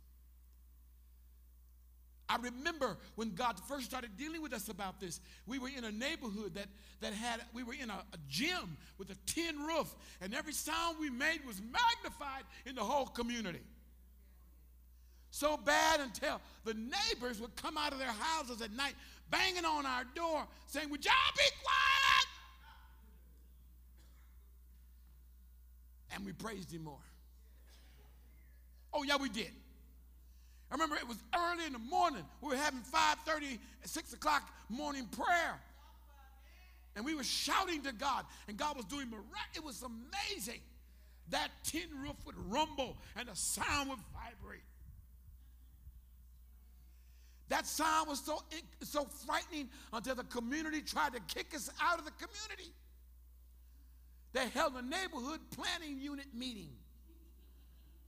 I 2.29 2.37
remember 2.37 2.97
when 3.17 3.35
God 3.35 3.61
first 3.69 3.85
started 3.85 4.17
dealing 4.17 4.41
with 4.41 4.55
us 4.55 4.69
about 4.69 4.99
this, 4.99 5.21
we 5.47 5.59
were 5.59 5.69
in 5.69 5.85
a 5.85 5.93
neighborhood 5.93 6.55
that, 6.55 6.69
that 7.01 7.13
had, 7.13 7.41
we 7.53 7.63
were 7.63 7.75
in 7.75 7.91
a, 7.91 7.95
a 8.13 8.19
gym 8.29 8.77
with 8.97 9.11
a 9.11 9.17
tin 9.27 9.59
roof, 9.59 9.95
and 10.23 10.35
every 10.35 10.53
sound 10.53 10.97
we 10.99 11.11
made 11.11 11.41
was 11.47 11.61
magnified 11.61 12.45
in 12.65 12.77
the 12.77 12.83
whole 12.83 13.07
community 13.07 13.61
so 15.35 15.57
bad 15.57 15.99
until 15.99 16.41
the 16.65 16.75
neighbors 16.75 17.41
would 17.41 17.57
come 17.57 17.77
out 17.77 17.93
of 17.93 17.99
their 17.99 18.07
houses 18.07 18.63
at 18.63 18.73
night 18.73 18.95
banging 19.31 19.65
on 19.65 19.85
our 19.85 20.05
door 20.15 20.47
saying, 20.69 20.89
Would 20.91 21.05
y'all 21.05 21.15
be 21.37 21.43
quiet? 21.61 22.29
And 26.15 26.25
we 26.25 26.33
praised 26.33 26.73
him 26.73 26.85
more. 26.85 27.03
Oh, 28.93 29.03
yeah, 29.03 29.17
we 29.17 29.29
did. 29.29 29.51
I 30.71 30.75
remember 30.75 30.95
it 30.95 31.09
was 31.09 31.19
early 31.37 31.67
in 31.67 31.73
the 31.73 31.81
morning. 31.81 32.25
We 32.41 32.51
were 32.51 32.57
having 32.57 32.83
5:30, 32.83 33.59
6 33.85 34.13
o'clock 34.13 34.49
morning 34.69 35.07
prayer. 35.07 35.61
And 36.95 37.05
we 37.05 37.17
were 37.17 37.25
shouting 37.25 37.83
to 37.83 37.93
God, 37.93 38.25
and 38.47 38.57
God 38.57 38.77
was 38.77 38.85
doing 38.85 39.11
miraculous. 39.11 39.57
It 39.57 39.65
was 39.65 39.83
amazing. 39.83 40.61
That 41.31 41.49
tin 41.65 41.89
roof 42.01 42.15
would 42.25 42.37
rumble 42.37 42.97
and 43.17 43.27
the 43.27 43.35
sound 43.35 43.91
would 43.91 43.99
vibrate. 44.13 44.63
That 47.49 47.67
sound 47.67 48.09
was 48.09 48.21
so, 48.21 48.43
so 48.83 49.07
frightening 49.27 49.69
until 49.93 50.15
the 50.15 50.25
community 50.25 50.81
tried 50.81 51.13
to 51.13 51.21
kick 51.21 51.55
us 51.55 51.71
out 51.81 51.99
of 51.99 52.05
the 52.05 52.13
community. 52.13 52.73
They 54.33 54.49
held 54.49 54.75
a 54.75 54.83
neighborhood 54.83 55.41
planning 55.51 55.99
unit 56.01 56.27
meeting 56.35 56.71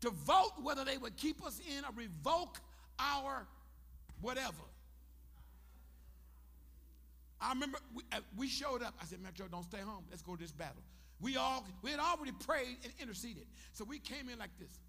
to 0.00 0.10
vote 0.10 0.52
whether 0.62 0.84
they 0.84 0.98
would 0.98 1.16
keep 1.16 1.44
us 1.44 1.60
in 1.76 1.84
or 1.84 1.90
revoke 1.94 2.58
our 2.98 3.46
whatever. 4.20 4.54
I 7.40 7.50
remember 7.50 7.78
we, 7.94 8.02
uh, 8.12 8.20
we 8.36 8.48
showed 8.48 8.82
up. 8.82 8.94
I 9.00 9.04
said, 9.04 9.20
Metro, 9.20 9.46
don't 9.46 9.64
stay 9.64 9.78
home. 9.78 10.04
Let's 10.10 10.22
go 10.22 10.34
to 10.34 10.42
this 10.42 10.52
battle. 10.52 10.82
We 11.20 11.36
all 11.36 11.64
we 11.82 11.90
had 11.90 12.00
already 12.00 12.32
prayed 12.32 12.78
and 12.82 12.92
interceded. 13.00 13.46
So 13.72 13.84
we 13.84 13.98
came 13.98 14.28
in 14.28 14.38
like 14.38 14.50
this. 14.58 14.80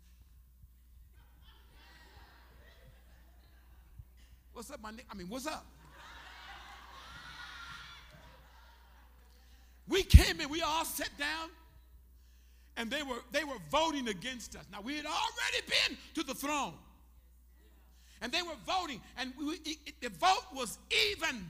What's 4.57 4.71
up, 4.71 4.81
my 4.81 4.89
nigga? 4.89 5.03
I 5.11 5.13
mean, 5.13 5.29
what's 5.29 5.45
up? 5.45 5.67
We 9.87 10.01
came 10.01 10.41
in, 10.41 10.49
we 10.49 10.63
all 10.63 10.83
sat 10.83 11.15
down, 11.19 11.49
and 12.75 12.89
they 12.89 13.03
were 13.03 13.19
they 13.31 13.43
were 13.43 13.59
voting 13.69 14.07
against 14.07 14.55
us. 14.55 14.65
Now 14.71 14.81
we 14.81 14.95
had 14.95 15.05
already 15.05 15.61
been 15.67 15.97
to 16.15 16.23
the 16.23 16.33
throne, 16.33 16.73
and 18.19 18.31
they 18.31 18.41
were 18.41 18.55
voting, 18.65 18.99
and 19.19 19.31
we, 19.37 19.59
it, 19.63 20.01
the 20.01 20.09
vote 20.09 20.45
was 20.55 20.79
even 21.13 21.45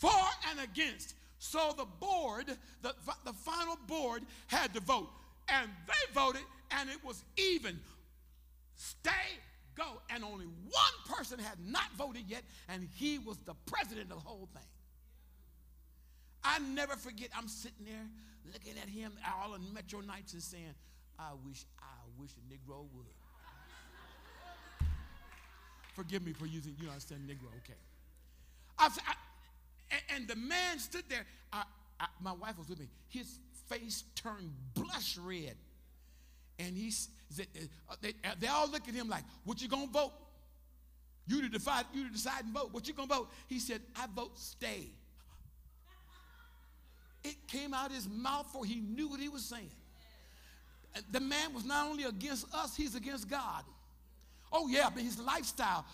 for 0.00 0.10
and 0.50 0.58
against. 0.68 1.14
So 1.38 1.74
the 1.76 1.86
board, 2.00 2.46
the, 2.82 2.92
the 3.24 3.32
final 3.32 3.78
board, 3.86 4.24
had 4.48 4.74
to 4.74 4.80
vote, 4.80 5.10
and 5.48 5.70
they 5.86 6.12
voted, 6.12 6.42
and 6.72 6.90
it 6.90 6.98
was 7.04 7.22
even. 7.36 7.78
Stay 8.74 9.38
go. 9.76 10.00
And 10.10 10.24
only 10.24 10.46
one 10.46 11.16
person 11.16 11.38
had 11.38 11.58
not 11.64 11.92
voted 11.96 12.24
yet, 12.28 12.42
and 12.68 12.88
he 12.96 13.18
was 13.18 13.38
the 13.38 13.54
president 13.66 14.10
of 14.10 14.22
the 14.22 14.28
whole 14.28 14.48
thing. 14.52 14.62
I 16.44 16.58
never 16.58 16.96
forget, 16.96 17.28
I'm 17.36 17.48
sitting 17.48 17.84
there 17.86 18.08
looking 18.52 18.74
at 18.82 18.88
him 18.88 19.12
all 19.40 19.54
on 19.54 19.72
Metro 19.72 20.00
nights 20.00 20.32
and 20.32 20.42
saying, 20.42 20.74
I 21.18 21.30
wish, 21.46 21.64
I 21.80 22.20
wish 22.20 22.30
a 22.32 22.52
Negro 22.52 22.86
would. 22.94 23.06
Forgive 25.94 26.24
me 26.24 26.32
for 26.32 26.46
using, 26.46 26.74
you 26.80 26.86
know, 26.86 26.92
I 26.94 26.98
said 26.98 27.18
Negro, 27.18 27.48
okay. 27.58 27.78
I, 28.78 28.88
I, 29.06 30.14
and 30.16 30.26
the 30.26 30.36
man 30.36 30.78
stood 30.78 31.04
there. 31.08 31.26
I, 31.52 31.64
my 32.20 32.32
wife 32.32 32.58
was 32.58 32.68
with 32.68 32.80
me. 32.80 32.88
His 33.08 33.38
face 33.68 34.04
turned 34.14 34.50
blush 34.74 35.18
red. 35.18 35.54
And 36.66 36.76
he 36.76 36.90
said, 36.90 37.46
uh, 37.90 37.94
they, 38.00 38.10
uh, 38.24 38.34
they 38.38 38.46
all 38.46 38.70
look 38.70 38.86
at 38.88 38.94
him 38.94 39.08
like, 39.08 39.24
what 39.44 39.60
you 39.60 39.68
gonna 39.68 39.86
vote? 39.86 40.12
You 41.26 41.42
to 41.42 41.48
decide, 41.48 41.86
you 41.92 42.06
to 42.06 42.12
decide 42.12 42.44
and 42.44 42.54
vote. 42.54 42.72
What 42.72 42.86
you 42.86 42.94
gonna 42.94 43.08
vote? 43.08 43.30
He 43.48 43.58
said, 43.58 43.80
I 43.96 44.06
vote 44.14 44.38
stay. 44.38 44.90
It 47.24 47.36
came 47.46 47.72
out 47.72 47.92
his 47.92 48.08
mouth 48.08 48.46
for 48.52 48.64
he 48.64 48.80
knew 48.80 49.08
what 49.08 49.20
he 49.20 49.28
was 49.28 49.44
saying. 49.44 49.70
The 51.10 51.20
man 51.20 51.54
was 51.54 51.64
not 51.64 51.88
only 51.88 52.04
against 52.04 52.52
us, 52.54 52.76
he's 52.76 52.94
against 52.94 53.28
God. 53.28 53.64
Oh, 54.52 54.68
yeah, 54.68 54.90
but 54.92 55.02
his 55.02 55.18
lifestyle 55.18 55.84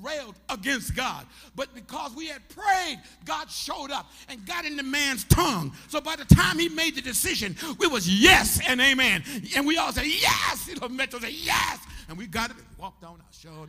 railed 0.00 0.34
against 0.48 0.94
God. 0.94 1.26
But 1.56 1.74
because 1.74 2.14
we 2.14 2.26
had 2.26 2.46
prayed, 2.48 3.00
God 3.24 3.50
showed 3.50 3.90
up 3.90 4.10
and 4.28 4.44
got 4.46 4.64
in 4.64 4.76
the 4.76 4.82
man's 4.82 5.24
tongue. 5.24 5.72
So 5.88 6.00
by 6.00 6.16
the 6.16 6.24
time 6.24 6.58
he 6.58 6.68
made 6.68 6.94
the 6.94 7.02
decision, 7.02 7.56
we 7.78 7.86
was 7.86 8.08
yes 8.08 8.60
and 8.66 8.80
amen. 8.80 9.24
And 9.56 9.66
we 9.66 9.76
all 9.78 9.92
said, 9.92 10.06
yes. 10.06 10.68
You 10.68 10.76
know, 10.76 10.88
Metro 10.88 11.18
said, 11.18 11.32
yes. 11.32 11.78
And 12.08 12.16
we 12.16 12.26
got 12.26 12.50
it 12.50 12.56
and 12.56 12.66
walked 12.78 13.04
on 13.04 13.12
our 13.12 13.32
show. 13.32 13.66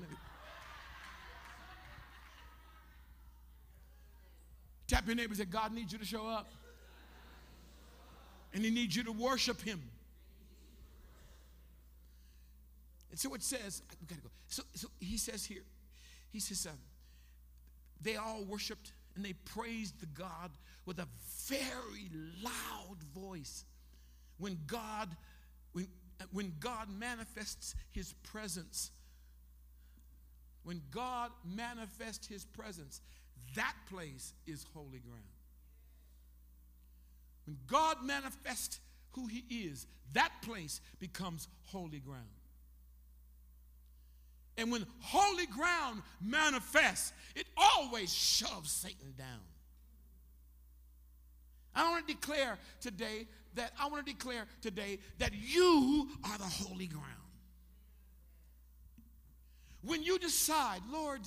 Tap 4.88 5.06
your 5.06 5.16
neighbor 5.16 5.30
and 5.30 5.38
say, 5.38 5.46
God 5.46 5.74
needs 5.74 5.94
you 5.94 6.00
to 6.00 6.06
show 6.06 6.28
up. 6.28 6.48
And 8.54 8.64
he 8.64 8.72
needs 8.72 8.96
you 8.96 9.04
to 9.04 9.12
worship 9.12 9.62
him. 9.62 9.82
And 13.12 13.20
so 13.20 13.34
it 13.36 13.44
says, 13.44 13.84
we 14.02 14.08
gotta 14.08 14.22
go. 14.22 14.30
So, 14.48 14.64
so 14.74 14.88
he 15.00 15.18
says 15.18 15.46
here, 15.46 15.62
he 16.32 16.40
says, 16.40 16.68
um, 16.68 16.80
they 18.02 18.16
all 18.16 18.44
worshiped 18.44 18.94
and 19.16 19.26
they 19.26 19.34
praised 19.34 20.00
the 20.00 20.06
God 20.06 20.52
with 20.86 21.00
a 21.00 21.08
very 21.48 22.10
loud 22.44 23.04
voice. 23.14 23.66
When 24.38 24.60
God, 24.68 25.16
when, 25.74 25.88
when 26.32 26.54
God 26.60 26.88
manifests 26.90 27.76
his 27.92 28.14
presence, 28.24 28.92
when 30.64 30.82
God 30.92 31.32
manifests 31.44 32.28
his 32.28 32.46
presence, 32.46 33.02
that 33.56 33.74
place 33.90 34.34
is 34.46 34.66
holy 34.74 35.00
ground. 35.00 35.24
When 37.46 37.58
God 37.68 37.98
manifests 38.04 38.80
who 39.12 39.28
he 39.28 39.44
is, 39.50 39.88
that 40.14 40.32
place 40.44 40.82
becomes 41.00 41.48
holy 41.64 42.00
ground. 42.00 42.39
And 44.60 44.74
when 44.74 44.86
holy 45.00 45.46
ground 45.46 46.02
manifests, 46.22 47.14
it 47.34 47.48
always 47.56 48.14
shoves 48.14 48.70
Satan 48.70 49.14
down. 49.18 49.40
I 51.74 51.90
want 51.90 52.06
to 52.06 52.14
declare 52.14 52.58
today 52.82 53.28
that 53.56 53.72
I 53.80 53.88
want 53.88 54.06
to 54.06 54.12
declare 54.12 54.46
today 54.62 55.00
that 55.18 55.32
you 55.34 56.10
are 56.26 56.38
the 56.38 56.44
holy 56.44 56.88
ground. 56.88 57.06
When 59.82 60.04
you 60.04 60.20
decide, 60.20 60.82
Lord, 60.92 61.22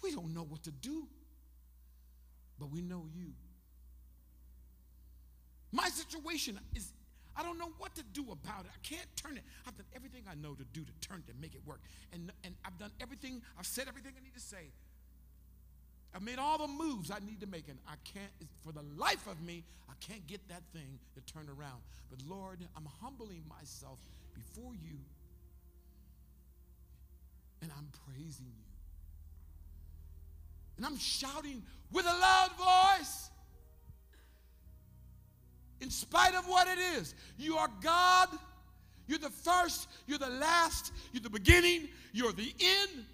we 0.00 0.12
don't 0.12 0.32
know 0.32 0.44
what 0.44 0.62
to 0.64 0.70
do, 0.70 1.08
but 2.60 2.70
we 2.70 2.80
know 2.80 3.06
you. 3.12 3.32
My 5.72 5.88
situation 5.88 6.60
is 6.76 6.92
I 7.36 7.42
don't 7.42 7.58
know 7.58 7.72
what 7.78 7.94
to 7.96 8.02
do 8.12 8.30
about 8.30 8.64
it. 8.64 8.70
I 8.72 8.80
can't 8.82 9.08
turn 9.16 9.36
it. 9.36 9.42
I've 9.66 9.76
done 9.76 9.86
everything 9.94 10.22
I 10.30 10.34
know 10.34 10.54
to 10.54 10.64
do 10.72 10.84
to 10.84 10.92
turn 11.00 11.22
it 11.26 11.32
to 11.32 11.34
make 11.40 11.54
it 11.54 11.60
work. 11.66 11.80
And, 12.12 12.30
and 12.44 12.54
I've 12.64 12.78
done 12.78 12.92
everything, 13.00 13.42
I've 13.58 13.66
said 13.66 13.88
everything 13.88 14.12
I 14.18 14.22
need 14.22 14.34
to 14.34 14.40
say. 14.40 14.70
I've 16.14 16.22
made 16.22 16.38
all 16.38 16.58
the 16.58 16.68
moves 16.68 17.10
I 17.10 17.18
need 17.18 17.40
to 17.40 17.46
make, 17.48 17.68
and 17.68 17.78
I 17.88 17.94
can't, 18.04 18.30
for 18.64 18.72
the 18.72 18.84
life 18.96 19.26
of 19.26 19.42
me, 19.42 19.64
I 19.88 19.94
can't 19.98 20.24
get 20.28 20.46
that 20.48 20.62
thing 20.72 21.00
to 21.16 21.20
turn 21.32 21.48
around. 21.48 21.82
But 22.08 22.20
Lord, 22.28 22.60
I'm 22.76 22.88
humbling 23.02 23.42
myself 23.48 23.98
before 24.32 24.74
you, 24.74 24.98
and 27.62 27.70
I'm 27.76 27.88
praising 28.06 28.46
you. 28.46 28.64
And 30.76 30.86
I'm 30.86 30.98
shouting 30.98 31.62
with 31.90 32.06
a 32.06 32.16
loud 32.16 32.50
voice 32.58 33.30
in 35.80 35.90
spite 35.90 36.34
of 36.34 36.46
what 36.46 36.68
it 36.68 36.78
is. 36.98 37.14
You 37.38 37.56
are 37.56 37.68
God. 37.82 38.28
You're 39.06 39.18
the 39.18 39.30
first, 39.30 39.88
you're 40.06 40.18
the 40.18 40.30
last, 40.30 40.92
you're 41.12 41.22
the 41.22 41.28
beginning, 41.28 41.88
you're 42.12 42.32
the 42.32 42.54
end. 42.58 43.04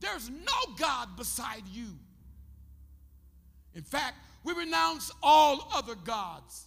There's 0.00 0.28
no 0.28 0.74
God 0.76 1.16
beside 1.16 1.62
you. 1.72 1.86
In 3.74 3.82
fact, 3.82 4.16
we 4.42 4.54
renounce 4.54 5.12
all 5.22 5.68
other 5.72 5.94
gods. 5.94 6.66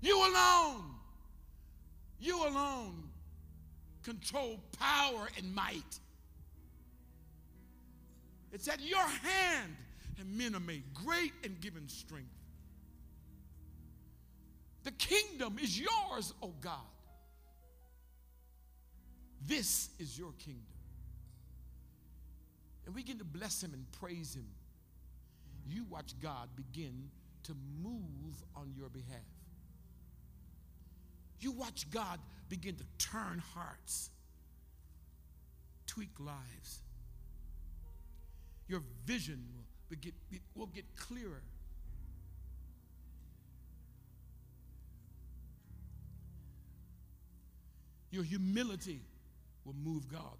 You 0.00 0.18
alone, 0.18 0.82
you 2.18 2.44
alone 2.44 3.04
control 4.02 4.60
power 4.78 5.28
and 5.36 5.54
might. 5.54 6.00
It's 8.52 8.68
at 8.68 8.80
your 8.80 9.02
hand 9.02 9.76
and 10.18 10.36
men 10.36 10.54
are 10.54 10.60
made 10.60 10.82
great 10.94 11.32
and 11.44 11.60
given 11.60 11.88
strength. 11.88 12.30
The 14.84 14.92
kingdom 14.92 15.58
is 15.60 15.78
yours, 15.78 16.32
O 16.42 16.46
oh 16.46 16.54
God. 16.60 16.78
This 19.46 19.90
is 19.98 20.18
your 20.18 20.32
kingdom. 20.38 20.62
And 22.84 22.94
we 22.94 23.02
begin 23.02 23.18
to 23.18 23.24
bless 23.24 23.62
him 23.62 23.72
and 23.74 23.84
praise 23.92 24.34
him. 24.34 24.46
You 25.68 25.84
watch 25.90 26.14
God 26.22 26.48
begin 26.54 27.10
to 27.44 27.52
move 27.82 28.42
on 28.54 28.72
your 28.76 28.88
behalf. 28.88 29.18
You 31.40 31.52
watch 31.52 31.90
God 31.90 32.20
begin 32.48 32.76
to 32.76 32.84
turn 32.98 33.42
hearts, 33.54 34.10
tweak 35.86 36.10
lives. 36.18 36.80
Your 38.68 38.82
vision 39.04 39.44
will 39.88 39.98
get, 40.00 40.14
will 40.54 40.66
get 40.66 40.84
clearer. 40.96 41.42
Your 48.10 48.24
humility 48.24 49.00
will 49.64 49.74
move 49.74 50.08
God. 50.10 50.38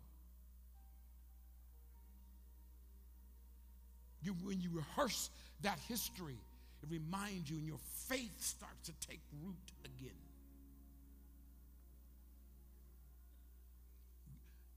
You, 4.23 4.35
when 4.43 4.61
you 4.61 4.71
rehearse 4.73 5.31
that 5.63 5.79
history, 5.89 6.39
it 6.83 6.89
reminds 6.91 7.51
you, 7.51 7.59
and 7.59 7.67
your 7.67 7.79
faith 8.09 8.33
starts 8.39 8.89
to 8.89 9.09
take 9.09 9.21
root 9.43 9.57
again. 9.85 10.11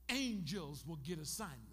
Angels 0.08 0.84
will 0.86 0.98
get 1.04 1.18
assignments. 1.18 1.69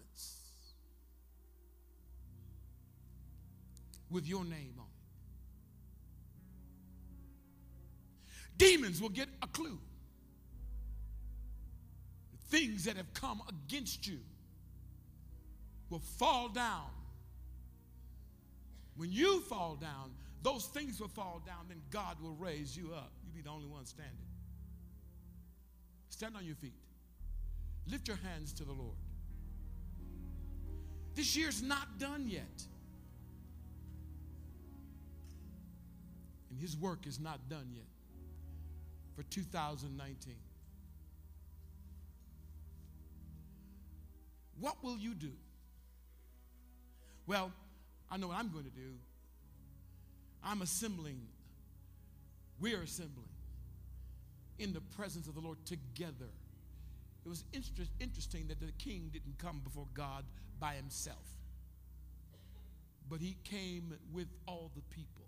With 4.10 4.26
your 4.26 4.44
name 4.44 4.74
on 4.78 4.84
it. 4.84 4.98
Demons 8.58 9.00
will 9.00 9.08
get 9.08 9.28
a 9.42 9.46
clue. 9.46 9.78
Things 12.50 12.84
that 12.84 12.96
have 12.96 13.12
come 13.14 13.42
against 13.48 14.06
you 14.06 14.18
will 15.90 16.00
fall 16.18 16.48
down. 16.48 16.90
When 18.96 19.12
you 19.12 19.40
fall 19.42 19.76
down, 19.76 20.12
those 20.42 20.66
things 20.66 21.00
will 21.00 21.08
fall 21.08 21.40
down, 21.46 21.66
then 21.68 21.80
God 21.90 22.16
will 22.20 22.34
raise 22.34 22.76
you 22.76 22.92
up. 22.94 23.12
You'll 23.22 23.34
be 23.34 23.42
the 23.42 23.50
only 23.50 23.66
one 23.66 23.86
standing. 23.86 24.14
Stand 26.08 26.36
on 26.36 26.44
your 26.44 26.56
feet. 26.56 26.74
Lift 27.86 28.08
your 28.08 28.16
hands 28.16 28.52
to 28.54 28.64
the 28.64 28.72
Lord. 28.72 28.96
This 31.14 31.36
year's 31.36 31.62
not 31.62 31.98
done 31.98 32.26
yet. 32.28 32.62
His 36.60 36.76
work 36.76 37.06
is 37.06 37.20
not 37.20 37.48
done 37.48 37.68
yet 37.72 37.86
for 39.16 39.22
2019. 39.24 40.34
What 44.60 44.82
will 44.82 44.98
you 44.98 45.14
do? 45.14 45.32
Well, 47.26 47.52
I 48.10 48.16
know 48.16 48.28
what 48.28 48.38
I'm 48.38 48.50
going 48.50 48.64
to 48.64 48.70
do. 48.70 48.94
I'm 50.42 50.62
assembling, 50.62 51.20
we're 52.60 52.82
assembling 52.82 53.28
in 54.58 54.72
the 54.72 54.80
presence 54.80 55.28
of 55.28 55.34
the 55.34 55.40
Lord 55.40 55.58
together. 55.64 56.30
It 57.24 57.28
was 57.28 57.44
inter- 57.52 57.90
interesting 58.00 58.48
that 58.48 58.60
the 58.60 58.72
king 58.78 59.10
didn't 59.12 59.38
come 59.38 59.60
before 59.62 59.86
God 59.94 60.24
by 60.58 60.74
himself, 60.74 61.24
but 63.08 63.20
he 63.20 63.36
came 63.44 63.94
with 64.12 64.28
all 64.46 64.70
the 64.74 64.82
people. 64.82 65.27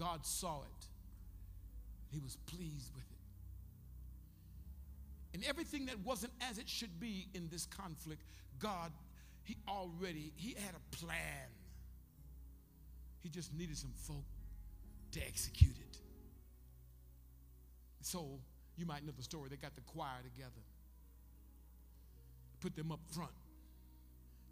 God 0.00 0.24
saw 0.24 0.62
it. 0.62 0.86
He 2.10 2.18
was 2.18 2.36
pleased 2.46 2.90
with 2.94 3.04
it. 3.04 3.18
And 5.34 5.44
everything 5.44 5.86
that 5.86 6.00
wasn't 6.00 6.32
as 6.50 6.56
it 6.58 6.68
should 6.68 6.98
be 6.98 7.28
in 7.34 7.48
this 7.52 7.66
conflict, 7.66 8.22
God, 8.58 8.90
He 9.44 9.58
already, 9.68 10.32
He 10.36 10.56
had 10.58 10.74
a 10.74 10.96
plan. 10.96 11.50
He 13.22 13.28
just 13.28 13.54
needed 13.54 13.76
some 13.76 13.92
folk 13.94 14.24
to 15.12 15.20
execute 15.20 15.76
it. 15.78 15.98
So, 18.00 18.40
you 18.78 18.86
might 18.86 19.04
know 19.04 19.12
the 19.14 19.22
story. 19.22 19.50
They 19.50 19.56
got 19.56 19.74
the 19.74 19.82
choir 19.82 20.22
together, 20.34 20.62
put 22.60 22.74
them 22.74 22.90
up 22.90 23.00
front, 23.12 23.30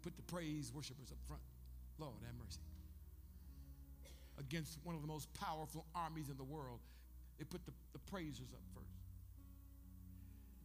put 0.03 0.15
the 0.15 0.21
praise 0.21 0.71
worshipers 0.73 1.11
up 1.11 1.17
front. 1.27 1.41
Lord, 1.97 2.13
have 2.23 2.35
mercy 2.45 2.59
against 4.39 4.79
one 4.83 4.95
of 4.95 5.01
the 5.01 5.07
most 5.07 5.31
powerful 5.33 5.85
armies 5.93 6.29
in 6.29 6.37
the 6.37 6.43
world, 6.43 6.79
they 7.37 7.45
put 7.45 7.65
the, 7.65 7.71
the 7.93 7.99
praisers 7.99 8.53
up 8.53 8.61
first. 8.73 8.87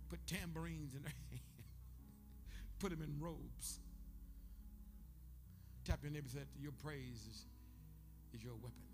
Put 0.08 0.26
tambourines 0.26 0.94
in 0.94 1.02
their 1.02 1.12
put 2.78 2.90
them 2.90 3.02
in 3.02 3.20
robes. 3.20 3.80
Tap 5.84 6.00
your 6.02 6.12
neighbor 6.12 6.26
and 6.32 6.32
say, 6.32 6.46
Your 6.60 6.72
praise 6.82 7.26
is, 7.28 7.46
is 8.32 8.42
your 8.42 8.54
weapon. 8.54 8.84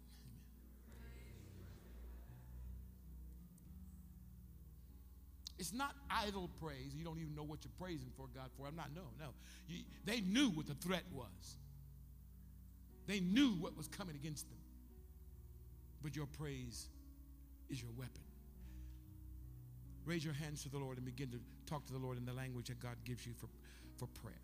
It's 5.58 5.74
not 5.74 5.94
idle 6.08 6.48
praise. 6.58 6.94
You 6.96 7.04
don't 7.04 7.18
even 7.18 7.34
know 7.34 7.42
what 7.42 7.58
you're 7.62 7.72
praising 7.78 8.08
for 8.16 8.26
God 8.34 8.48
for. 8.56 8.66
I'm 8.66 8.76
not, 8.76 8.94
no, 8.94 9.02
no. 9.18 9.26
You, 9.68 9.82
they 10.06 10.22
knew 10.22 10.48
what 10.48 10.66
the 10.66 10.74
threat 10.74 11.04
was, 11.12 11.56
they 13.06 13.20
knew 13.20 13.50
what 13.60 13.76
was 13.76 13.86
coming 13.86 14.16
against 14.16 14.48
them. 14.48 14.58
But 16.02 16.16
your 16.16 16.26
praise 16.26 16.88
is 17.68 17.80
your 17.80 17.90
weapon. 17.96 18.22
Raise 20.04 20.24
your 20.24 20.34
hands 20.34 20.62
to 20.62 20.68
the 20.68 20.78
Lord 20.78 20.96
and 20.96 21.04
begin 21.04 21.30
to 21.30 21.38
talk 21.66 21.86
to 21.86 21.92
the 21.92 21.98
Lord 21.98 22.16
in 22.16 22.24
the 22.24 22.32
language 22.32 22.68
that 22.68 22.80
God 22.80 22.96
gives 23.04 23.26
you 23.26 23.34
for, 23.34 23.48
for 23.96 24.06
prayer. 24.22 24.40